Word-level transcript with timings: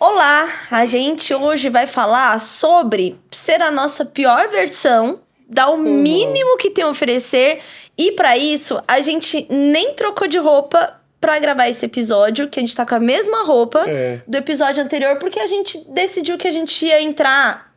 Olá, 0.00 0.48
a 0.70 0.84
gente 0.86 1.34
hoje 1.34 1.68
vai 1.68 1.86
falar 1.86 2.40
sobre 2.40 3.18
ser 3.30 3.60
a 3.60 3.70
nossa 3.70 4.04
pior 4.04 4.48
versão, 4.48 5.20
dar 5.48 5.70
o 5.70 5.76
mínimo 5.78 6.56
que 6.56 6.70
tem 6.70 6.84
a 6.84 6.88
oferecer 6.88 7.58
e 7.96 8.12
para 8.12 8.36
isso 8.36 8.80
a 8.86 9.00
gente 9.00 9.46
nem 9.50 9.94
trocou 9.94 10.28
de 10.28 10.38
roupa 10.38 10.94
para 11.20 11.38
gravar 11.40 11.68
esse 11.68 11.84
episódio, 11.84 12.48
que 12.48 12.60
a 12.60 12.62
gente 12.62 12.76
tá 12.76 12.86
com 12.86 12.94
a 12.94 13.00
mesma 13.00 13.44
roupa 13.44 13.84
É. 13.88 14.20
do 14.26 14.38
episódio 14.38 14.82
anterior, 14.82 15.16
porque 15.16 15.40
a 15.40 15.48
gente 15.48 15.78
decidiu 15.90 16.38
que 16.38 16.46
a 16.46 16.50
gente 16.52 16.86
ia 16.86 17.02
entrar. 17.02 17.72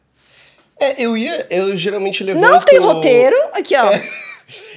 É, 0.80 0.96
eu 1.04 1.18
ia. 1.18 1.48
Eu 1.50 1.76
geralmente 1.76 2.24
levanto. 2.24 2.52
Não 2.52 2.60
tem 2.62 2.78
roteiro, 2.80 3.36
aqui 3.54 3.76
ó. 3.76 3.92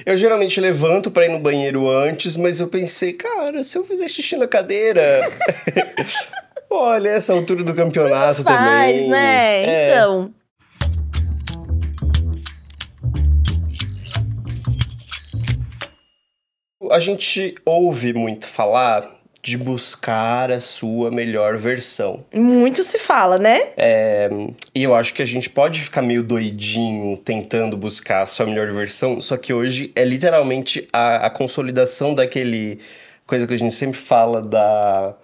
Eu 0.05 0.15
geralmente 0.17 0.61
levanto 0.61 1.11
pra 1.11 1.25
ir 1.25 1.29
no 1.29 1.39
banheiro 1.39 1.89
antes, 1.89 2.37
mas 2.37 2.61
eu 2.61 2.67
pensei, 2.69 3.11
cara, 3.11 3.61
se 3.61 3.77
eu 3.77 3.85
fizer 3.85 4.07
xixi 4.07 4.37
na 4.37 4.47
cadeira. 4.47 5.01
Olha, 6.77 7.07
essa 7.07 7.31
altura 7.31 7.63
do 7.63 7.73
campeonato 7.73 8.43
Faz, 8.43 8.43
também. 8.43 9.07
né? 9.07 9.63
É. 9.63 9.91
Então. 9.91 10.33
A 16.91 16.99
gente 16.99 17.55
ouve 17.65 18.13
muito 18.13 18.45
falar 18.45 19.09
de 19.41 19.57
buscar 19.57 20.51
a 20.51 20.59
sua 20.59 21.09
melhor 21.11 21.57
versão. 21.57 22.25
Muito 22.33 22.83
se 22.83 22.99
fala, 22.99 23.37
né? 23.37 23.69
É, 23.77 24.29
e 24.73 24.83
eu 24.83 24.93
acho 24.93 25.13
que 25.13 25.21
a 25.21 25.25
gente 25.25 25.49
pode 25.49 25.81
ficar 25.81 26.01
meio 26.01 26.23
doidinho 26.23 27.15
tentando 27.17 27.77
buscar 27.77 28.23
a 28.23 28.25
sua 28.25 28.45
melhor 28.47 28.71
versão, 28.73 29.21
só 29.21 29.37
que 29.37 29.53
hoje 29.53 29.91
é 29.95 30.03
literalmente 30.03 30.87
a, 30.91 31.27
a 31.27 31.29
consolidação 31.29 32.13
daquele 32.13 32.79
coisa 33.25 33.47
que 33.47 33.53
a 33.53 33.57
gente 33.57 33.73
sempre 33.73 33.97
fala 33.99 34.41
da, 34.41 35.15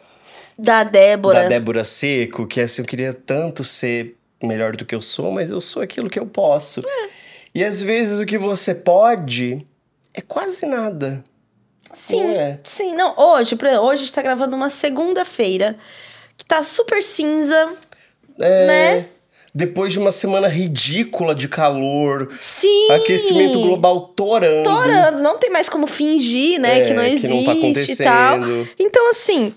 Da 0.61 0.83
Débora. 0.83 1.41
da 1.43 1.49
Débora 1.49 1.83
Seco, 1.83 2.45
que 2.45 2.61
é 2.61 2.63
assim, 2.65 2.83
eu 2.83 2.85
queria 2.87 3.13
tanto 3.13 3.63
ser 3.63 4.15
melhor 4.43 4.75
do 4.75 4.85
que 4.85 4.93
eu 4.93 5.01
sou, 5.01 5.31
mas 5.31 5.49
eu 5.49 5.59
sou 5.59 5.81
aquilo 5.81 6.07
que 6.09 6.19
eu 6.19 6.25
posso. 6.27 6.83
E 7.53 7.63
às 7.63 7.81
vezes 7.81 8.19
o 8.19 8.25
que 8.25 8.37
você 8.37 8.75
pode 8.75 9.65
é 10.13 10.21
quase 10.21 10.67
nada. 10.67 11.23
Sim, 11.95 12.35
é? 12.35 12.59
sim. 12.63 12.93
Não, 12.95 13.15
hoje, 13.17 13.55
hoje 13.55 14.03
a 14.03 14.05
gente 14.05 14.13
tá 14.13 14.21
gravando 14.21 14.55
uma 14.55 14.69
segunda-feira 14.69 15.75
que 16.37 16.45
tá 16.45 16.61
super 16.61 17.01
cinza, 17.01 17.73
É, 18.39 18.65
né? 18.67 19.05
Depois 19.53 19.91
de 19.91 19.99
uma 19.99 20.13
semana 20.13 20.47
ridícula 20.47 21.35
de 21.35 21.49
calor, 21.49 22.31
Sim! 22.39 22.89
aquecimento 22.91 23.59
global 23.61 23.99
torando. 24.15 24.63
Torando, 24.63 25.21
não 25.21 25.37
tem 25.37 25.49
mais 25.49 25.67
como 25.67 25.87
fingir, 25.87 26.57
né, 26.57 26.79
É, 26.79 26.85
que 26.85 26.93
não 26.93 27.03
que 27.03 27.09
existe 27.09 27.27
não 27.27 27.43
tá 27.43 27.53
e 27.53 27.95
tal. 27.97 28.39
Então, 28.79 29.09
assim, 29.09 29.53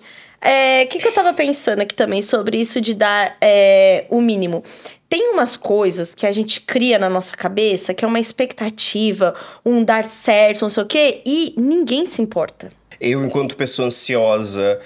o 0.84 0.88
que, 0.88 0.98
que 0.98 1.08
eu 1.08 1.12
tava 1.12 1.32
pensando 1.32 1.80
aqui 1.80 1.94
também 1.94 2.20
sobre 2.22 2.58
isso 2.58 2.80
de 2.80 2.92
dar 2.94 3.36
é, 3.40 4.04
o 4.10 4.20
mínimo? 4.20 4.62
Tem 5.08 5.30
umas 5.30 5.56
coisas 5.56 6.14
que 6.14 6.26
a 6.26 6.32
gente 6.32 6.60
cria 6.60 6.98
na 6.98 7.08
nossa 7.08 7.36
cabeça, 7.36 7.94
que 7.94 8.04
é 8.04 8.08
uma 8.08 8.18
expectativa, 8.20 9.34
um 9.64 9.82
dar 9.84 10.04
certo, 10.04 10.62
não 10.62 10.68
sei 10.68 10.82
o 10.82 10.86
quê, 10.86 11.22
e 11.24 11.54
ninguém 11.56 12.04
se 12.04 12.20
importa. 12.20 12.68
Eu, 13.00 13.24
enquanto 13.24 13.56
pessoa 13.56 13.86
ansiosa, 13.88 14.80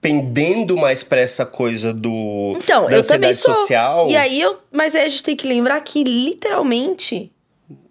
pendendo 0.00 0.76
mais 0.76 1.02
pra 1.02 1.20
essa 1.20 1.44
coisa 1.44 1.92
do 1.92 2.54
Então, 2.56 2.86
da 2.88 2.96
eu 2.96 3.06
também 3.06 3.30
ansiedade 3.30 3.36
sou. 3.36 3.54
social, 3.54 4.08
E 4.08 4.16
aí 4.16 4.40
eu. 4.40 4.58
Mas 4.72 4.94
aí 4.94 5.04
a 5.04 5.08
gente 5.08 5.22
tem 5.22 5.36
que 5.36 5.46
lembrar 5.46 5.80
que 5.80 6.02
literalmente 6.04 7.30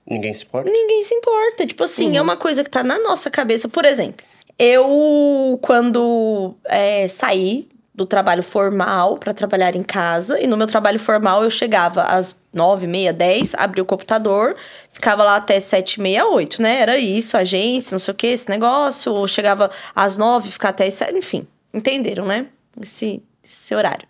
ninguém 0.09 0.33
se 0.33 0.43
importa. 0.45 0.69
ninguém 0.69 1.03
se 1.03 1.13
importa. 1.13 1.65
Tipo 1.65 1.83
assim, 1.83 2.09
Uhum. 2.11 2.17
é 2.17 2.21
uma 2.21 2.37
coisa 2.37 2.63
que 2.63 2.69
tá 2.69 2.83
na 2.83 2.99
nossa 2.99 3.29
cabeça. 3.29 3.67
Por 3.67 3.85
exemplo, 3.85 4.25
eu, 4.59 5.59
quando 5.61 6.55
é, 6.65 7.07
saí 7.07 7.67
do 7.97 8.05
trabalho 8.05 8.43
formal 8.43 9.17
pra 9.17 9.33
trabalhar 9.33 9.75
em 9.75 9.81
casa, 9.81 10.39
e 10.39 10.45
no 10.45 10.55
meu 10.55 10.67
trabalho 10.67 10.99
formal 10.99 11.43
eu 11.43 11.49
chegava 11.49 12.03
às 12.03 12.35
nove, 12.53 12.85
meia, 12.85 13.11
dez, 13.11 13.55
abria 13.55 13.81
o 13.81 13.85
computador, 13.87 14.55
ficava 14.91 15.23
lá 15.23 15.37
até 15.37 15.59
sete, 15.59 15.99
meia, 15.99 16.27
oito, 16.27 16.61
né? 16.61 16.81
Era 16.81 16.97
isso, 16.97 17.35
agência, 17.35 17.95
não 17.95 17.99
sei 17.99 18.11
o 18.11 18.15
que, 18.15 18.27
esse 18.27 18.49
negócio. 18.49 19.11
Ou 19.11 19.27
chegava 19.27 19.71
às 19.95 20.15
nove, 20.15 20.51
ficar 20.51 20.69
até 20.69 20.87
sete, 20.91 21.17
enfim. 21.17 21.47
Entenderam, 21.73 22.27
né? 22.27 22.45
Esse, 22.79 23.23
esse 23.43 23.73
horário. 23.73 24.07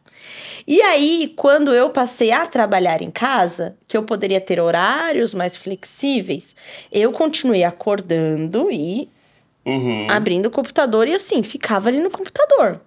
E 0.68 0.81
aí, 0.81 1.34
quando 1.38 1.74
eu 1.74 1.90
passei 1.90 2.34
a 2.34 2.46
trabalhar 2.46 3.02
em 3.02 3.09
casa, 3.09 3.78
que 3.88 3.96
eu 3.96 4.03
poderia 4.03 4.41
ter 4.41 4.59
horários 4.59 5.34
mais 5.34 5.56
flexíveis, 5.56 6.53
eu 6.91 7.13
continuei 7.13 7.63
acordando 7.63 8.69
e 8.69 9.09
Uhum, 9.68 10.08
abrindo 10.10 10.46
o 10.46 10.52
computador 10.52 11.08
e 11.08 11.14
assim, 11.14 11.44
ficava 11.44 11.90
ali 11.90 12.00
no 12.00 12.10
computador. 12.10 12.80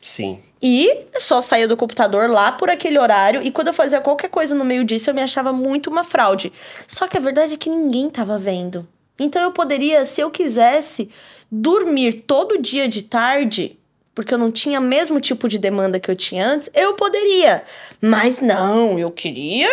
sim. 0.00 0.40
E 0.62 1.06
só 1.18 1.40
saía 1.40 1.66
do 1.66 1.74
computador 1.76 2.28
lá 2.28 2.52
por 2.52 2.68
aquele 2.68 2.98
horário. 2.98 3.42
E 3.42 3.50
quando 3.50 3.68
eu 3.68 3.72
fazia 3.72 3.98
qualquer 3.98 4.28
coisa 4.28 4.54
no 4.54 4.62
meio 4.62 4.84
disso, 4.84 5.08
eu 5.08 5.14
me 5.14 5.22
achava 5.22 5.54
muito 5.54 5.88
uma 5.88 6.04
fraude. 6.04 6.52
Só 6.86 7.08
que 7.08 7.16
a 7.16 7.20
verdade 7.20 7.54
é 7.54 7.56
que 7.56 7.70
ninguém 7.70 8.10
tava 8.10 8.36
vendo. 8.36 8.86
Então 9.18 9.40
eu 9.40 9.52
poderia, 9.52 10.04
se 10.04 10.20
eu 10.20 10.30
quisesse, 10.30 11.08
dormir 11.50 12.24
todo 12.26 12.60
dia 12.60 12.86
de 12.86 13.04
tarde, 13.04 13.78
porque 14.14 14.34
eu 14.34 14.38
não 14.38 14.52
tinha 14.52 14.78
o 14.80 14.82
mesmo 14.82 15.18
tipo 15.18 15.48
de 15.48 15.56
demanda 15.58 15.98
que 15.98 16.10
eu 16.10 16.14
tinha 16.16 16.46
antes, 16.46 16.68
eu 16.74 16.92
poderia. 16.92 17.64
Mas 17.98 18.38
não, 18.38 18.98
eu 18.98 19.10
queria 19.10 19.70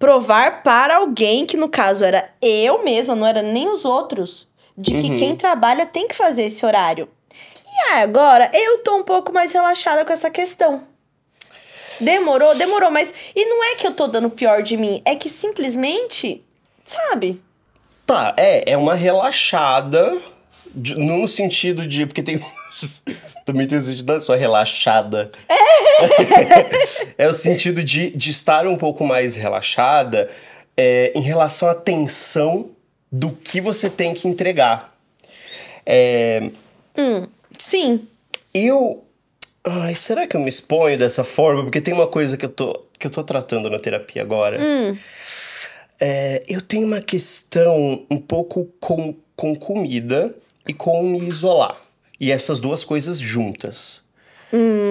provar 0.00 0.64
para 0.64 0.96
alguém, 0.96 1.46
que 1.46 1.56
no 1.56 1.68
caso 1.68 2.04
era 2.04 2.28
eu 2.42 2.82
mesma, 2.82 3.14
não 3.14 3.26
era 3.26 3.40
nem 3.40 3.68
os 3.68 3.84
outros, 3.84 4.47
de 4.78 4.92
que 4.92 5.10
Uhum. 5.10 5.18
quem 5.18 5.36
trabalha 5.36 5.84
tem 5.84 6.06
que 6.08 6.14
fazer 6.14 6.44
esse 6.44 6.64
horário. 6.64 7.08
E 7.66 7.92
agora 7.94 8.50
eu 8.54 8.78
tô 8.78 8.96
um 8.96 9.02
pouco 9.02 9.32
mais 9.32 9.52
relaxada 9.52 10.04
com 10.04 10.12
essa 10.12 10.30
questão. 10.30 10.82
Demorou, 12.00 12.54
demorou, 12.54 12.90
mas. 12.90 13.12
E 13.34 13.44
não 13.44 13.62
é 13.64 13.74
que 13.74 13.86
eu 13.86 13.92
tô 13.92 14.06
dando 14.06 14.30
pior 14.30 14.62
de 14.62 14.76
mim, 14.76 15.02
é 15.04 15.14
que 15.16 15.28
simplesmente. 15.28 16.42
Sabe? 16.84 17.40
Tá, 18.06 18.34
é, 18.38 18.72
é 18.72 18.76
uma 18.76 18.94
relaxada, 18.94 20.16
de- 20.74 20.94
no 20.94 21.26
sentido 21.28 21.86
de. 21.86 22.06
Porque 22.06 22.22
tem. 22.22 22.40
Também 23.44 23.66
tem 23.66 23.78
o 23.78 23.80
sentido 23.80 24.04
da 24.06 24.20
sua 24.20 24.36
relaxada. 24.36 25.30
É, 27.18 27.26
o 27.26 27.34
sentido 27.34 27.82
de, 27.82 28.10
de 28.10 28.30
estar 28.30 28.64
um 28.68 28.76
pouco 28.76 29.04
mais 29.04 29.34
relaxada 29.34 30.28
é, 30.76 31.10
em 31.12 31.20
relação 31.20 31.68
à 31.68 31.74
tensão 31.74 32.70
do 33.10 33.30
que 33.30 33.60
você 33.60 33.88
tem 33.88 34.14
que 34.14 34.28
entregar. 34.28 34.96
É, 35.84 36.50
Sim. 37.58 38.06
eu. 38.52 39.04
Ai, 39.64 39.94
será 39.94 40.26
que 40.26 40.36
eu 40.36 40.40
me 40.40 40.48
exponho 40.48 40.98
dessa 40.98 41.24
forma? 41.24 41.62
Porque 41.62 41.80
tem 41.80 41.92
uma 41.92 42.06
coisa 42.06 42.36
que 42.36 42.44
eu 42.44 42.48
tô, 42.48 42.84
que 42.98 43.06
eu 43.06 43.10
tô 43.10 43.22
tratando 43.22 43.68
na 43.68 43.78
terapia 43.78 44.22
agora. 44.22 44.58
É, 46.00 46.42
eu 46.48 46.62
tenho 46.62 46.86
uma 46.86 47.00
questão 47.00 48.06
um 48.10 48.18
pouco 48.18 48.66
com, 48.78 49.14
com 49.34 49.54
comida 49.54 50.34
e 50.66 50.72
com 50.72 51.02
me 51.02 51.26
isolar. 51.26 51.76
E 52.20 52.30
essas 52.32 52.60
duas 52.60 52.84
coisas 52.84 53.18
juntas. 53.18 54.02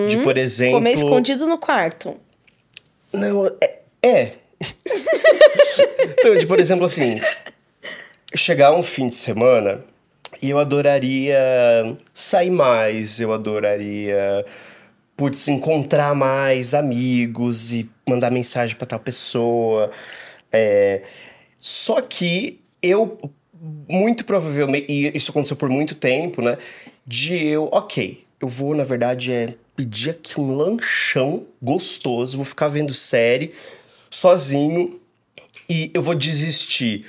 De, 0.07 0.17
por 0.17 0.37
exemplo. 0.37 0.75
Comer 0.75 0.93
escondido 0.93 1.47
no 1.47 1.57
quarto. 1.57 2.15
Não, 3.11 3.47
é. 3.61 3.79
é. 4.03 4.33
Não, 6.23 6.35
de, 6.37 6.45
por 6.45 6.59
exemplo, 6.59 6.85
assim. 6.85 7.19
Chegar 8.35 8.73
um 8.73 8.83
fim 8.83 9.07
de 9.09 9.15
semana 9.15 9.83
e 10.41 10.49
eu 10.49 10.59
adoraria 10.59 11.37
sair 12.13 12.49
mais, 12.49 13.19
eu 13.19 13.33
adoraria. 13.33 14.45
Putz, 15.15 15.47
encontrar 15.47 16.13
mais 16.13 16.73
amigos 16.73 17.73
e 17.73 17.89
mandar 18.07 18.29
mensagem 18.29 18.75
pra 18.75 18.85
tal 18.85 18.99
pessoa. 18.99 19.91
É, 20.51 21.03
só 21.57 22.01
que 22.01 22.59
eu, 22.83 23.17
muito 23.89 24.23
provavelmente, 24.25 24.85
e 24.89 25.17
isso 25.17 25.31
aconteceu 25.31 25.57
por 25.57 25.69
muito 25.69 25.95
tempo, 25.95 26.41
né? 26.41 26.57
De 27.05 27.35
eu, 27.47 27.69
ok, 27.71 28.25
eu 28.39 28.47
vou, 28.47 28.75
na 28.75 28.83
verdade, 28.83 29.31
é 29.31 29.55
pedir 29.75 30.11
aqui 30.11 30.39
um 30.39 30.55
lanchão 30.55 31.45
gostoso, 31.61 32.37
vou 32.37 32.45
ficar 32.45 32.67
vendo 32.67 32.93
série 32.93 33.53
sozinho 34.09 34.99
e 35.69 35.89
eu 35.93 36.01
vou 36.01 36.13
desistir 36.13 37.05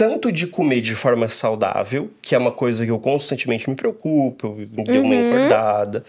tanto 0.00 0.32
de 0.32 0.46
comer 0.46 0.80
de 0.80 0.94
forma 0.94 1.28
saudável, 1.28 2.10
que 2.22 2.34
é 2.34 2.38
uma 2.38 2.50
coisa 2.50 2.86
que 2.86 2.90
eu 2.90 2.98
constantemente 2.98 3.68
me 3.68 3.76
preocupo, 3.76 4.46
eu 4.46 4.56
me 4.56 4.84
dei 4.84 4.98
uma 4.98 5.14
engordada. 5.14 6.02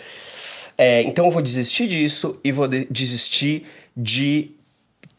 É, 0.77 1.01
então 1.01 1.25
eu 1.25 1.31
vou 1.31 1.41
desistir 1.41 1.87
disso 1.89 2.39
e 2.41 2.53
vou 2.53 2.69
de- 2.69 2.87
desistir 2.89 3.63
de 3.95 4.51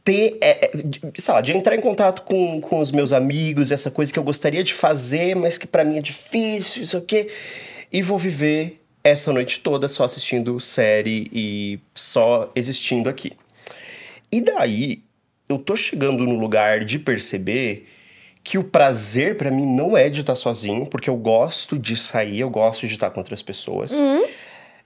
ter, 0.03 0.39
é, 0.41 0.65
é, 0.65 0.71
de, 0.83 1.03
sei 1.17 1.35
lá, 1.35 1.43
de 1.43 1.55
entrar 1.55 1.77
em 1.77 1.83
contato 1.83 2.23
com, 2.23 2.63
com 2.63 2.81
os 2.81 2.91
meus 2.91 3.13
amigos, 3.13 3.71
essa 3.71 3.91
coisa 3.91 4.11
que 4.11 4.19
eu 4.19 4.23
gostaria 4.23 4.65
de 4.65 4.73
fazer, 4.73 5.37
mas 5.37 5.59
que 5.59 5.67
pra 5.67 5.85
mim 5.85 5.99
é 5.99 6.01
difícil, 6.01 6.83
isso 6.83 6.97
aqui. 6.97 7.29
E 7.93 8.01
vou 8.01 8.17
viver 8.17 8.81
essa 9.05 9.35
noite 9.35 9.61
toda 9.61 9.87
só 9.87 10.05
assistindo 10.05 10.59
série 10.59 11.29
e 11.31 11.79
só 11.95 12.51
existindo 12.57 13.11
aqui. 13.11 13.33
E 14.33 14.41
daí, 14.41 15.03
eu 15.47 15.59
tô 15.59 15.77
chegando 15.77 16.25
no 16.25 16.39
lugar 16.39 16.87
de 16.87 16.99
perceber 16.99 17.87
que 18.45 18.59
o 18.59 18.65
prazer 18.65 19.37
pra 19.37 19.51
mim 19.51 19.67
não 19.67 19.97
é 19.97 20.09
de 20.09 20.21
estar 20.21 20.35
sozinho, 20.35 20.87
porque 20.87 21.09
eu 21.09 21.17
gosto 21.17 21.79
de 21.79 21.97
sair, 21.97 22.41
eu 22.41 22.51
gosto 22.51 22.87
de 22.87 22.95
estar 22.95 23.11
com 23.11 23.21
outras 23.21 23.43
pessoas. 23.43 23.93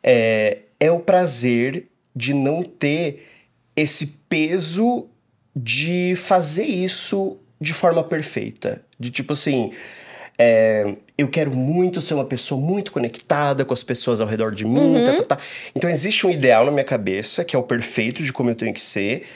É, 0.02 0.58
é 0.78 0.90
o 0.90 1.00
prazer 1.00 1.86
de 2.14 2.34
não 2.34 2.62
ter 2.62 3.26
esse 3.74 4.18
peso 4.28 5.06
de 5.54 6.14
fazer 6.16 6.64
isso 6.64 7.38
de 7.60 7.72
forma 7.72 8.04
perfeita. 8.04 8.82
De 9.00 9.10
tipo 9.10 9.32
assim, 9.32 9.72
é, 10.38 10.94
eu 11.16 11.28
quero 11.28 11.54
muito 11.54 12.02
ser 12.02 12.14
uma 12.14 12.24
pessoa 12.24 12.60
muito 12.60 12.92
conectada 12.92 13.64
com 13.64 13.72
as 13.72 13.82
pessoas 13.82 14.20
ao 14.20 14.26
redor 14.26 14.54
de 14.54 14.64
mim. 14.64 14.96
Uhum. 14.96 15.04
Tá, 15.04 15.16
tá, 15.16 15.36
tá. 15.36 15.38
Então 15.74 15.88
existe 15.88 16.26
um 16.26 16.30
ideal 16.30 16.66
na 16.66 16.72
minha 16.72 16.84
cabeça, 16.84 17.44
que 17.44 17.56
é 17.56 17.58
o 17.58 17.62
perfeito 17.62 18.22
de 18.22 18.32
como 18.32 18.50
eu 18.50 18.54
tenho 18.54 18.74
que 18.74 18.82
ser. 18.82 19.26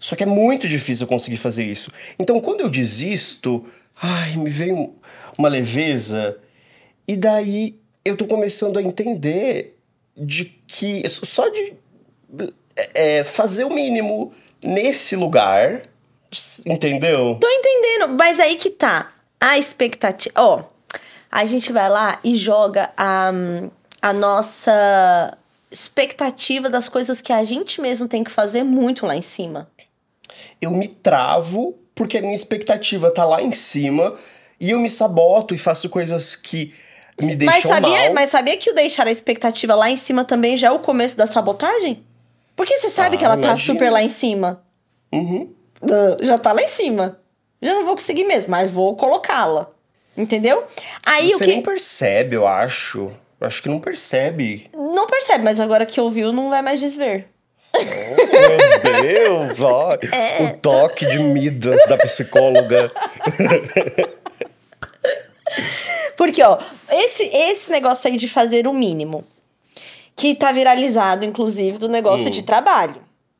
Só 0.00 0.16
que 0.16 0.22
é 0.22 0.26
muito 0.26 0.66
difícil 0.66 1.04
eu 1.04 1.08
conseguir 1.08 1.36
fazer 1.36 1.64
isso. 1.64 1.92
Então 2.18 2.40
quando 2.40 2.62
eu 2.62 2.70
desisto, 2.70 3.66
ai, 4.00 4.34
me 4.34 4.48
veio 4.48 4.94
uma 5.36 5.48
leveza. 5.48 6.38
E 7.06 7.16
daí 7.16 7.78
eu 8.02 8.16
tô 8.16 8.24
começando 8.24 8.78
a 8.78 8.82
entender 8.82 9.78
de 10.16 10.46
que 10.66 11.06
só 11.08 11.50
de 11.50 11.74
é, 12.94 13.22
fazer 13.22 13.64
o 13.64 13.70
mínimo 13.70 14.32
nesse 14.62 15.14
lugar, 15.16 15.82
entendeu? 16.64 17.36
Tô 17.38 17.48
entendendo, 17.48 18.16
mas 18.18 18.40
aí 18.40 18.56
que 18.56 18.70
tá. 18.70 19.12
A 19.38 19.58
expectativa. 19.58 20.34
Ó, 20.38 20.64
a 21.30 21.44
gente 21.44 21.72
vai 21.72 21.90
lá 21.90 22.18
e 22.24 22.34
joga 22.36 22.90
a, 22.96 23.32
a 24.00 24.12
nossa 24.14 25.36
expectativa 25.70 26.70
das 26.70 26.88
coisas 26.88 27.20
que 27.20 27.32
a 27.32 27.44
gente 27.44 27.80
mesmo 27.80 28.08
tem 28.08 28.24
que 28.24 28.30
fazer 28.30 28.64
muito 28.64 29.04
lá 29.04 29.14
em 29.14 29.22
cima. 29.22 29.68
Eu 30.60 30.70
me 30.70 30.88
travo 30.88 31.78
porque 31.94 32.18
a 32.18 32.20
minha 32.20 32.34
expectativa 32.34 33.10
tá 33.10 33.24
lá 33.24 33.42
em 33.42 33.52
cima 33.52 34.14
e 34.58 34.70
eu 34.70 34.78
me 34.78 34.90
saboto 34.90 35.54
e 35.54 35.58
faço 35.58 35.88
coisas 35.88 36.34
que 36.36 36.74
me 37.20 37.36
deixam 37.36 37.54
Mas 37.54 37.64
sabia, 37.64 38.04
mal. 38.04 38.14
mas 38.14 38.30
sabia 38.30 38.56
que 38.56 38.70
o 38.70 38.74
deixar 38.74 39.06
a 39.06 39.10
expectativa 39.10 39.74
lá 39.74 39.90
em 39.90 39.96
cima 39.96 40.24
também 40.24 40.56
já 40.56 40.68
é 40.68 40.70
o 40.70 40.78
começo 40.78 41.16
da 41.16 41.26
sabotagem? 41.26 42.02
Porque 42.56 42.76
você 42.78 42.88
sabe 42.88 43.16
Ah, 43.16 43.18
que 43.18 43.24
ela 43.24 43.36
tá 43.36 43.48
imagina. 43.48 43.74
super 43.74 43.90
lá 43.90 44.02
em 44.02 44.08
cima. 44.08 44.62
Uhum. 45.12 45.52
Já 46.22 46.38
tá 46.38 46.52
lá 46.52 46.62
em 46.62 46.68
cima. 46.68 47.18
Já 47.60 47.74
não 47.74 47.84
vou 47.84 47.94
conseguir 47.94 48.24
mesmo, 48.24 48.50
mas 48.50 48.70
vou 48.70 48.96
colocá-la. 48.96 49.70
Entendeu? 50.16 50.64
Aí 51.04 51.28
Você 51.30 51.34
o 51.36 51.38
que. 51.38 51.46
nem 51.46 51.62
percebe, 51.62 52.36
eu 52.36 52.46
acho. 52.46 53.10
Eu 53.40 53.46
acho 53.46 53.62
que 53.62 53.68
não 53.68 53.78
percebe. 53.78 54.68
Não 54.74 55.06
percebe, 55.06 55.44
mas 55.44 55.58
agora 55.60 55.86
que 55.86 56.00
ouviu, 56.00 56.32
não 56.32 56.50
vai 56.50 56.60
mais 56.62 56.80
desver. 56.80 57.28
Meu 57.84 59.02
Deus, 59.02 59.60
ó. 59.60 59.92
É. 60.12 60.42
O 60.44 60.56
toque 60.58 61.06
de 61.06 61.18
Midas 61.18 61.78
da 61.88 61.96
psicóloga. 61.98 62.90
Porque, 66.16 66.42
ó, 66.42 66.58
esse, 66.90 67.24
esse 67.24 67.70
negócio 67.70 68.10
aí 68.10 68.16
de 68.16 68.28
fazer 68.28 68.66
o 68.66 68.72
mínimo, 68.72 69.24
que 70.14 70.34
tá 70.34 70.52
viralizado, 70.52 71.24
inclusive, 71.24 71.78
do 71.78 71.88
negócio 71.88 72.26
Hum. 72.28 72.30
de 72.30 72.44
trabalho, 72.44 72.96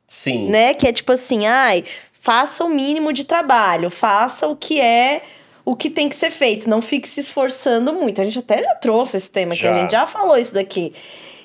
Sim. 0.07 0.49
né? 0.49 0.73
Que 0.73 0.87
é 0.87 0.93
tipo 0.93 1.11
assim, 1.11 1.45
ai, 1.45 1.83
faça 2.11 2.63
o 2.63 2.69
mínimo 2.69 3.13
de 3.13 3.23
trabalho, 3.23 3.89
faça 3.89 4.47
o 4.47 4.55
que 4.55 4.81
é 4.81 5.21
o 5.63 5.75
que 5.75 5.91
tem 5.91 6.09
que 6.09 6.15
ser 6.15 6.31
feito, 6.31 6.67
não 6.67 6.81
fique 6.81 7.07
se 7.07 7.19
esforçando 7.19 7.93
muito. 7.93 8.19
A 8.19 8.23
gente 8.23 8.39
até 8.39 8.63
já 8.63 8.73
trouxe 8.75 9.17
esse 9.17 9.29
tema 9.29 9.53
aqui, 9.53 9.67
a 9.67 9.73
Já. 9.73 9.79
gente 9.81 9.91
já 9.91 10.07
falou 10.07 10.35
isso 10.35 10.53
daqui. 10.55 10.91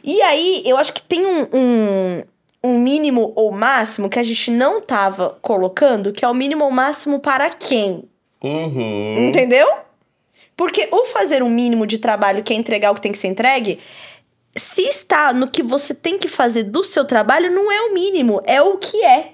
E 0.02 0.22
aí, 0.22 0.62
eu 0.64 0.78
acho 0.78 0.92
que 0.94 1.02
tem 1.02 1.24
um, 1.26 1.42
um, 1.52 2.22
um 2.66 2.78
mínimo 2.78 3.32
ou 3.34 3.50
máximo 3.50 4.08
que 4.08 4.18
a 4.18 4.22
gente 4.22 4.50
não 4.50 4.80
tava 4.80 5.38
colocando, 5.40 6.12
que 6.12 6.24
é 6.24 6.28
o 6.28 6.34
mínimo 6.34 6.64
ou 6.64 6.70
máximo 6.70 7.20
para 7.20 7.50
quem? 7.50 8.04
Uhum. 8.42 9.28
Entendeu? 9.28 9.66
Porque 10.56 10.88
o 10.90 11.04
fazer 11.04 11.42
um 11.42 11.50
mínimo 11.50 11.86
de 11.86 11.98
trabalho, 11.98 12.42
que 12.42 12.52
é 12.52 12.56
entregar 12.56 12.90
o 12.90 12.94
que 12.94 13.00
tem 13.00 13.12
que 13.12 13.18
ser 13.18 13.28
entregue, 13.28 13.78
se 14.56 14.82
está 14.82 15.32
no 15.32 15.50
que 15.50 15.62
você 15.62 15.94
tem 15.94 16.18
que 16.18 16.28
fazer 16.28 16.64
do 16.64 16.82
seu 16.82 17.04
trabalho, 17.04 17.52
não 17.52 17.70
é 17.70 17.82
o 17.82 17.94
mínimo, 17.94 18.40
é 18.44 18.60
o 18.62 18.78
que 18.78 19.04
é. 19.04 19.32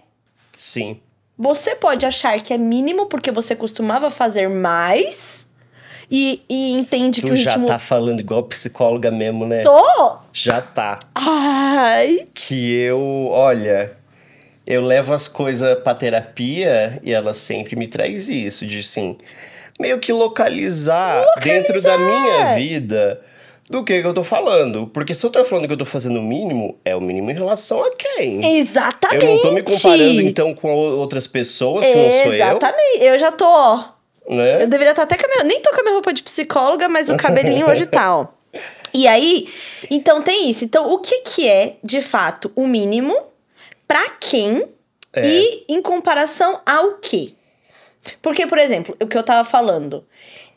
Sim. 0.57 1.01
Você 1.39 1.75
pode 1.75 2.05
achar 2.05 2.41
que 2.41 2.53
é 2.53 2.59
mínimo 2.59 3.07
porque 3.07 3.31
você 3.31 3.55
costumava 3.55 4.11
fazer 4.11 4.49
mais 4.49 5.42
e, 6.11 6.43
e 6.49 6.73
entende 6.73 7.21
que 7.21 7.27
Tu 7.29 7.33
o 7.33 7.37
já 7.37 7.51
ritmo. 7.53 7.67
tá 7.67 7.79
falando 7.79 8.21
igual 8.21 8.43
psicóloga 8.45 9.11
mesmo, 9.11 9.47
né? 9.47 9.63
Tô! 9.63 10.17
Já 10.33 10.61
tá. 10.61 10.99
Ai! 11.15 12.27
Que 12.35 12.73
eu, 12.81 13.29
olha, 13.31 13.93
eu 14.67 14.83
levo 14.83 15.13
as 15.15 15.29
coisas 15.29 15.79
pra 15.81 15.95
terapia 15.95 17.01
e 17.03 17.13
ela 17.13 17.35
sempre 17.35 17.77
me 17.77 17.89
traz 17.89 18.29
isso, 18.29 18.67
de 18.67 18.79
assim, 18.79 19.17
meio 19.81 19.99
que 19.99 20.13
localizar, 20.13 21.25
dentro 21.43 21.81
da 21.83 21.97
minha 21.99 22.55
vida 22.55 23.21
do 23.71 23.83
que, 23.83 24.01
que 24.03 24.07
eu 24.07 24.13
tô 24.13 24.23
falando. 24.23 24.87
Porque 24.89 25.15
se 25.15 25.25
eu 25.25 25.31
tô 25.31 25.45
falando 25.45 25.67
que 25.67 25.73
eu 25.73 25.79
tô 25.79 25.87
fazendo 25.87 26.19
o 26.19 26.23
mínimo, 26.23 26.77
é 26.85 26.95
o 26.95 27.01
mínimo 27.01 27.31
em 27.31 27.35
relação 27.35 27.83
a 27.83 27.91
quem? 27.97 28.59
Exatamente! 28.59 29.25
Eu 29.25 29.31
não 29.35 29.43
tô 29.43 29.51
me 29.53 29.63
comparando, 29.63 30.21
então, 30.21 30.55
com 30.55 30.75
o- 30.75 30.99
outras 30.99 31.27
pessoas 31.27 31.85
que 31.87 31.95
não 31.95 32.03
sou 32.11 32.27
eu, 32.27 32.35
Exatamente! 32.35 32.99
Eu 33.01 33.19
já 33.19 33.33
tô, 33.33 33.47
ó. 33.47 33.85
Né? 34.29 34.63
Eu 34.63 34.67
deveria 34.67 34.91
estar 34.93 35.03
até 35.03 35.17
com 35.17 35.27
a 35.27 35.29
minha... 35.29 35.45
Nem 35.45 35.61
tô 35.61 35.71
com 35.71 35.81
a 35.81 35.83
minha 35.83 35.95
roupa 35.95 36.13
de 36.13 36.23
psicóloga, 36.23 36.89
mas 36.89 37.09
o 37.11 37.17
cabelinho 37.17 37.69
hoje 37.69 37.87
tá, 37.87 38.17
ó. 38.17 38.27
E 38.95 39.09
aí, 39.09 39.49
então 39.91 40.21
tem 40.21 40.51
isso. 40.51 40.67
Então, 40.67 40.93
o 40.93 40.99
que 40.99 41.21
que 41.21 41.49
é, 41.49 41.77
de 41.83 42.03
fato, 42.03 42.53
o 42.55 42.67
mínimo 42.67 43.17
pra 43.89 44.07
quem 44.21 44.69
É. 45.15 45.27
e 45.27 45.65
em 45.67 45.81
comparação 45.81 46.61
ao 46.67 46.97
quê? 46.99 47.33
Porque, 48.21 48.47
por 48.47 48.59
exemplo, 48.59 48.95
o 49.01 49.07
que 49.07 49.17
eu 49.17 49.23
tava 49.23 49.49
falando, 49.49 50.05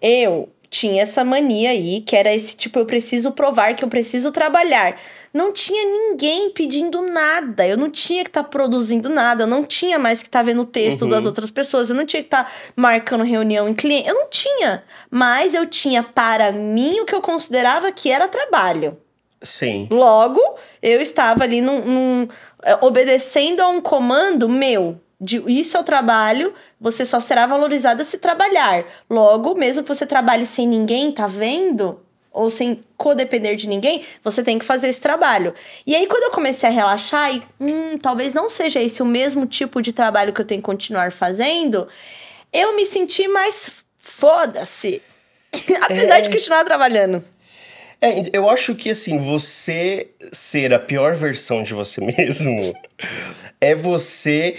eu 0.01 0.49
tinha 0.77 1.01
essa 1.03 1.23
mania 1.23 1.69
aí, 1.69 2.01
que 2.01 2.15
era 2.15 2.33
esse 2.33 2.55
tipo, 2.55 2.77
eu 2.79 2.85
preciso 2.85 3.31
provar 3.31 3.73
que 3.75 3.83
eu 3.83 3.87
preciso 3.87 4.31
trabalhar. 4.31 4.97
Não 5.33 5.51
tinha 5.53 5.83
ninguém 5.85 6.49
pedindo 6.49 7.01
nada, 7.01 7.65
eu 7.67 7.77
não 7.77 7.89
tinha 7.89 8.23
que 8.23 8.29
estar 8.29 8.43
produzindo 8.43 9.07
nada, 9.09 9.43
eu 9.43 9.47
não 9.47 9.63
tinha 9.63 9.97
mais 9.97 10.21
que 10.21 10.27
estar 10.27 10.43
vendo 10.43 10.61
o 10.61 10.65
texto 10.65 11.03
Uhum. 11.03 11.09
das 11.09 11.25
outras 11.25 11.49
pessoas, 11.51 11.89
eu 11.89 11.95
não 11.95 12.05
tinha 12.05 12.21
que 12.21 12.27
estar 12.27 12.51
marcando 12.75 13.23
reunião 13.23 13.69
em 13.69 13.73
cliente, 13.73 14.09
eu 14.09 14.15
não 14.15 14.29
tinha. 14.29 14.83
Mas 15.09 15.53
eu 15.53 15.65
tinha 15.65 16.03
para 16.03 16.51
mim 16.51 16.99
o 16.99 17.05
que 17.05 17.15
eu 17.15 17.21
considerava 17.21 17.91
que 17.91 18.11
era 18.11 18.27
trabalho. 18.27 18.97
Sim. 19.41 19.87
Logo, 19.91 20.41
eu 20.81 20.99
estava 21.01 21.43
ali 21.43 21.61
num, 21.61 21.79
num- 21.85 22.27
é, 22.63 22.77
obedecendo 22.81 23.61
a 23.61 23.67
um 23.69 23.79
comando 23.79 24.49
meu. 24.49 24.99
De 25.19 25.41
isso 25.47 25.77
é 25.77 25.79
o 25.79 25.83
trabalho, 25.83 26.53
você 26.79 27.05
só 27.05 27.19
será 27.19 27.45
valorizada 27.45 28.03
se 28.03 28.17
trabalhar. 28.17 28.85
Logo, 29.09 29.55
mesmo 29.55 29.83
que 29.83 29.87
você 29.87 30.05
trabalhe 30.05 30.45
sem 30.45 30.67
ninguém, 30.67 31.11
tá 31.11 31.25
vendo? 31.25 31.99
Ou 32.31 32.49
sem 32.49 32.83
codepender 32.97 33.55
de 33.55 33.65
ninguém, 33.65 34.03
você 34.21 34.43
tem 34.43 34.59
que 34.59 34.65
fazer 34.65 34.89
esse 34.89 34.99
trabalho. 34.99 35.53
E 35.87 35.95
aí, 35.95 36.05
quando 36.05 36.23
eu 36.23 36.31
comecei 36.31 36.67
a 36.67 36.71
relaxar 36.71 37.33
e, 37.33 37.41
hum, 37.59 37.97
talvez 37.97 38.33
não 38.33 38.49
seja 38.49 38.81
esse 38.81 39.01
o 39.01 39.05
mesmo 39.05 39.45
tipo 39.45 39.81
de 39.81 39.93
trabalho 39.93 40.33
que 40.33 40.41
eu 40.41 40.45
tenho 40.45 40.61
que 40.61 40.65
continuar 40.65 41.13
fazendo, 41.13 41.87
eu 42.51 42.75
me 42.75 42.85
senti 42.85 43.25
mais 43.27 43.71
foda-se. 43.97 45.01
Apesar 45.81 46.19
de 46.19 46.29
continuar 46.29 46.65
trabalhando. 46.65 47.23
É, 48.01 48.29
eu 48.33 48.49
acho 48.49 48.75
que 48.75 48.89
assim, 48.89 49.17
você 49.17 50.09
ser 50.31 50.73
a 50.73 50.79
pior 50.79 51.15
versão 51.15 51.63
de 51.63 51.73
você 51.73 52.01
mesmo 52.05 52.73
é 53.61 53.73
você 53.73 54.57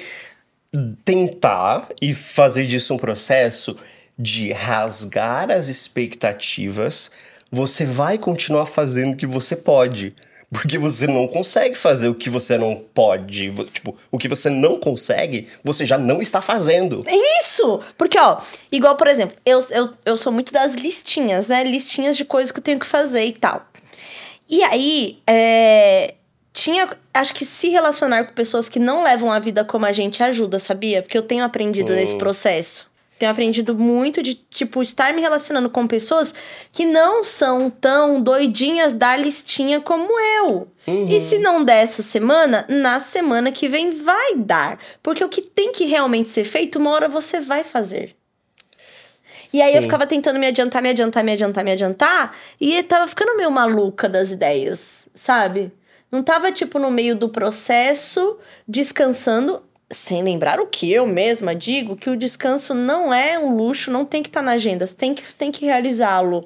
tentar 1.05 1.89
e 2.01 2.15
fazer 2.15 2.67
disso 2.67 2.95
um 2.95 2.99
processo 2.99 3.77
de 4.19 4.53
rasgar 4.53 5.51
as 5.51 5.69
expectativas. 5.69 7.11
Você 7.51 7.85
vai 7.85 8.19
continuar 8.19 8.67
fazendo 8.67 9.15
o 9.15 9.17
que 9.17 9.27
você 9.27 9.55
pode. 9.55 10.15
Porque 10.51 10.79
você 10.79 11.09
não 11.09 11.27
consegue 11.27 11.75
fazer 11.75 12.09
o 12.09 12.15
que 12.15 12.31
você 12.31 12.57
não 12.57 12.77
pode. 12.77 13.51
Tipo, 13.73 13.97
o 14.11 14.19
que 14.19 14.29
você 14.29 14.49
não 14.49 14.79
consegue, 14.79 15.49
você 15.63 15.85
já 15.85 15.99
não 15.99 16.23
está 16.23 16.41
fazendo. 16.41 17.05
Isso! 17.41 17.81
Porque, 17.99 18.19
ó, 18.19 18.39
igual, 18.71 18.97
por 18.97 19.09
exemplo, 19.09 19.37
eu, 19.45 19.59
eu, 19.71 19.93
eu 20.05 20.17
sou 20.17 20.33
muito 20.33 20.53
das 20.53 20.75
listinhas, 20.75 21.49
né? 21.49 21.65
Listinhas 21.65 22.17
de 22.17 22.25
coisas 22.25 22.53
que 22.53 22.59
eu 22.59 22.63
tenho 22.63 22.79
que 22.79 22.87
fazer 22.87 23.25
e 23.25 23.33
tal. 23.33 23.67
E 24.49 24.63
aí, 24.63 25.19
é, 25.27 26.15
tinha. 26.57 26.89
Acho 27.13 27.35
que 27.35 27.45
se 27.45 27.69
relacionar 27.69 28.25
com 28.25 28.33
pessoas 28.33 28.69
que 28.69 28.79
não 28.79 29.03
levam 29.03 29.31
a 29.31 29.39
vida 29.39 29.65
como 29.65 29.85
a 29.85 29.93
gente 29.93 30.23
ajuda, 30.23 30.59
sabia? 30.59 31.03
Porque 31.03 31.17
eu 31.17 31.23
tenho 31.23 31.45
aprendido 31.45 31.93
nesse 31.93 32.17
processo. 32.17 32.91
Tenho 33.19 33.33
aprendido 33.33 33.75
muito 33.75 34.23
de, 34.23 34.35
tipo, 34.35 34.83
estar 34.83 35.15
me 35.15 35.23
relacionando 35.23 35.71
com 35.71 35.87
pessoas 35.87 36.35
que 36.71 36.85
não 36.85 37.25
são 37.25 37.71
tão 37.71 38.21
doidinhas 38.21 38.93
da 38.93 39.17
listinha 39.17 39.81
como 39.81 40.19
eu. 40.21 40.69
E 40.87 41.19
se 41.21 41.39
não 41.39 41.65
der 41.65 41.83
essa 41.83 42.03
semana, 42.03 42.67
na 42.69 43.01
semana 43.01 43.51
que 43.51 43.69
vem 43.69 43.91
vai 43.91 44.37
dar. 44.37 44.79
Porque 45.03 45.25
o 45.25 45.29
que 45.29 45.41
tem 45.43 45.73
que 45.73 45.87
realmente 45.87 46.31
ser 46.31 46.45
feito, 46.45 46.79
uma 46.79 46.91
hora 46.91 47.09
você 47.09 47.41
vai 47.41 47.65
fazer. 47.65 48.15
E 49.53 49.63
aí 49.63 49.73
eu 49.75 49.81
Sim. 49.81 49.87
ficava 49.87 50.07
tentando 50.07 50.39
me 50.39 50.47
adiantar, 50.47 50.83
me 50.83 50.91
adiantar, 50.91 51.25
me 51.25 51.33
adiantar, 51.33 51.65
me 51.65 51.73
adiantar. 51.73 52.37
E 52.61 52.83
tava 52.83 53.09
ficando 53.09 53.35
meio 53.37 53.51
maluca 53.51 54.09
das 54.09 54.31
ideias, 54.31 55.09
sabe? 55.15 55.73
Não 56.17 56.23
tava, 56.23 56.51
tipo, 56.51 56.79
no 56.79 56.91
meio 56.91 57.15
do 57.15 57.29
processo, 57.29 58.39
descansando, 58.67 59.63
sem 59.91 60.23
lembrar 60.23 60.59
o 60.59 60.67
que 60.67 60.91
eu 60.91 61.07
mesma 61.07 61.55
digo, 61.55 61.95
que 61.95 62.09
o 62.09 62.17
descanso 62.17 62.73
não 62.73 63.13
é 63.13 63.39
um 63.39 63.55
luxo, 63.55 63.91
não 63.91 64.03
tem 64.03 64.23
que 64.23 64.31
estar 64.31 64.41
na 64.41 64.53
agenda, 64.53 64.87
tem 64.87 65.13
que, 65.13 65.23
tem 65.35 65.53
que 65.53 65.67
realizá-lo. 65.67 66.41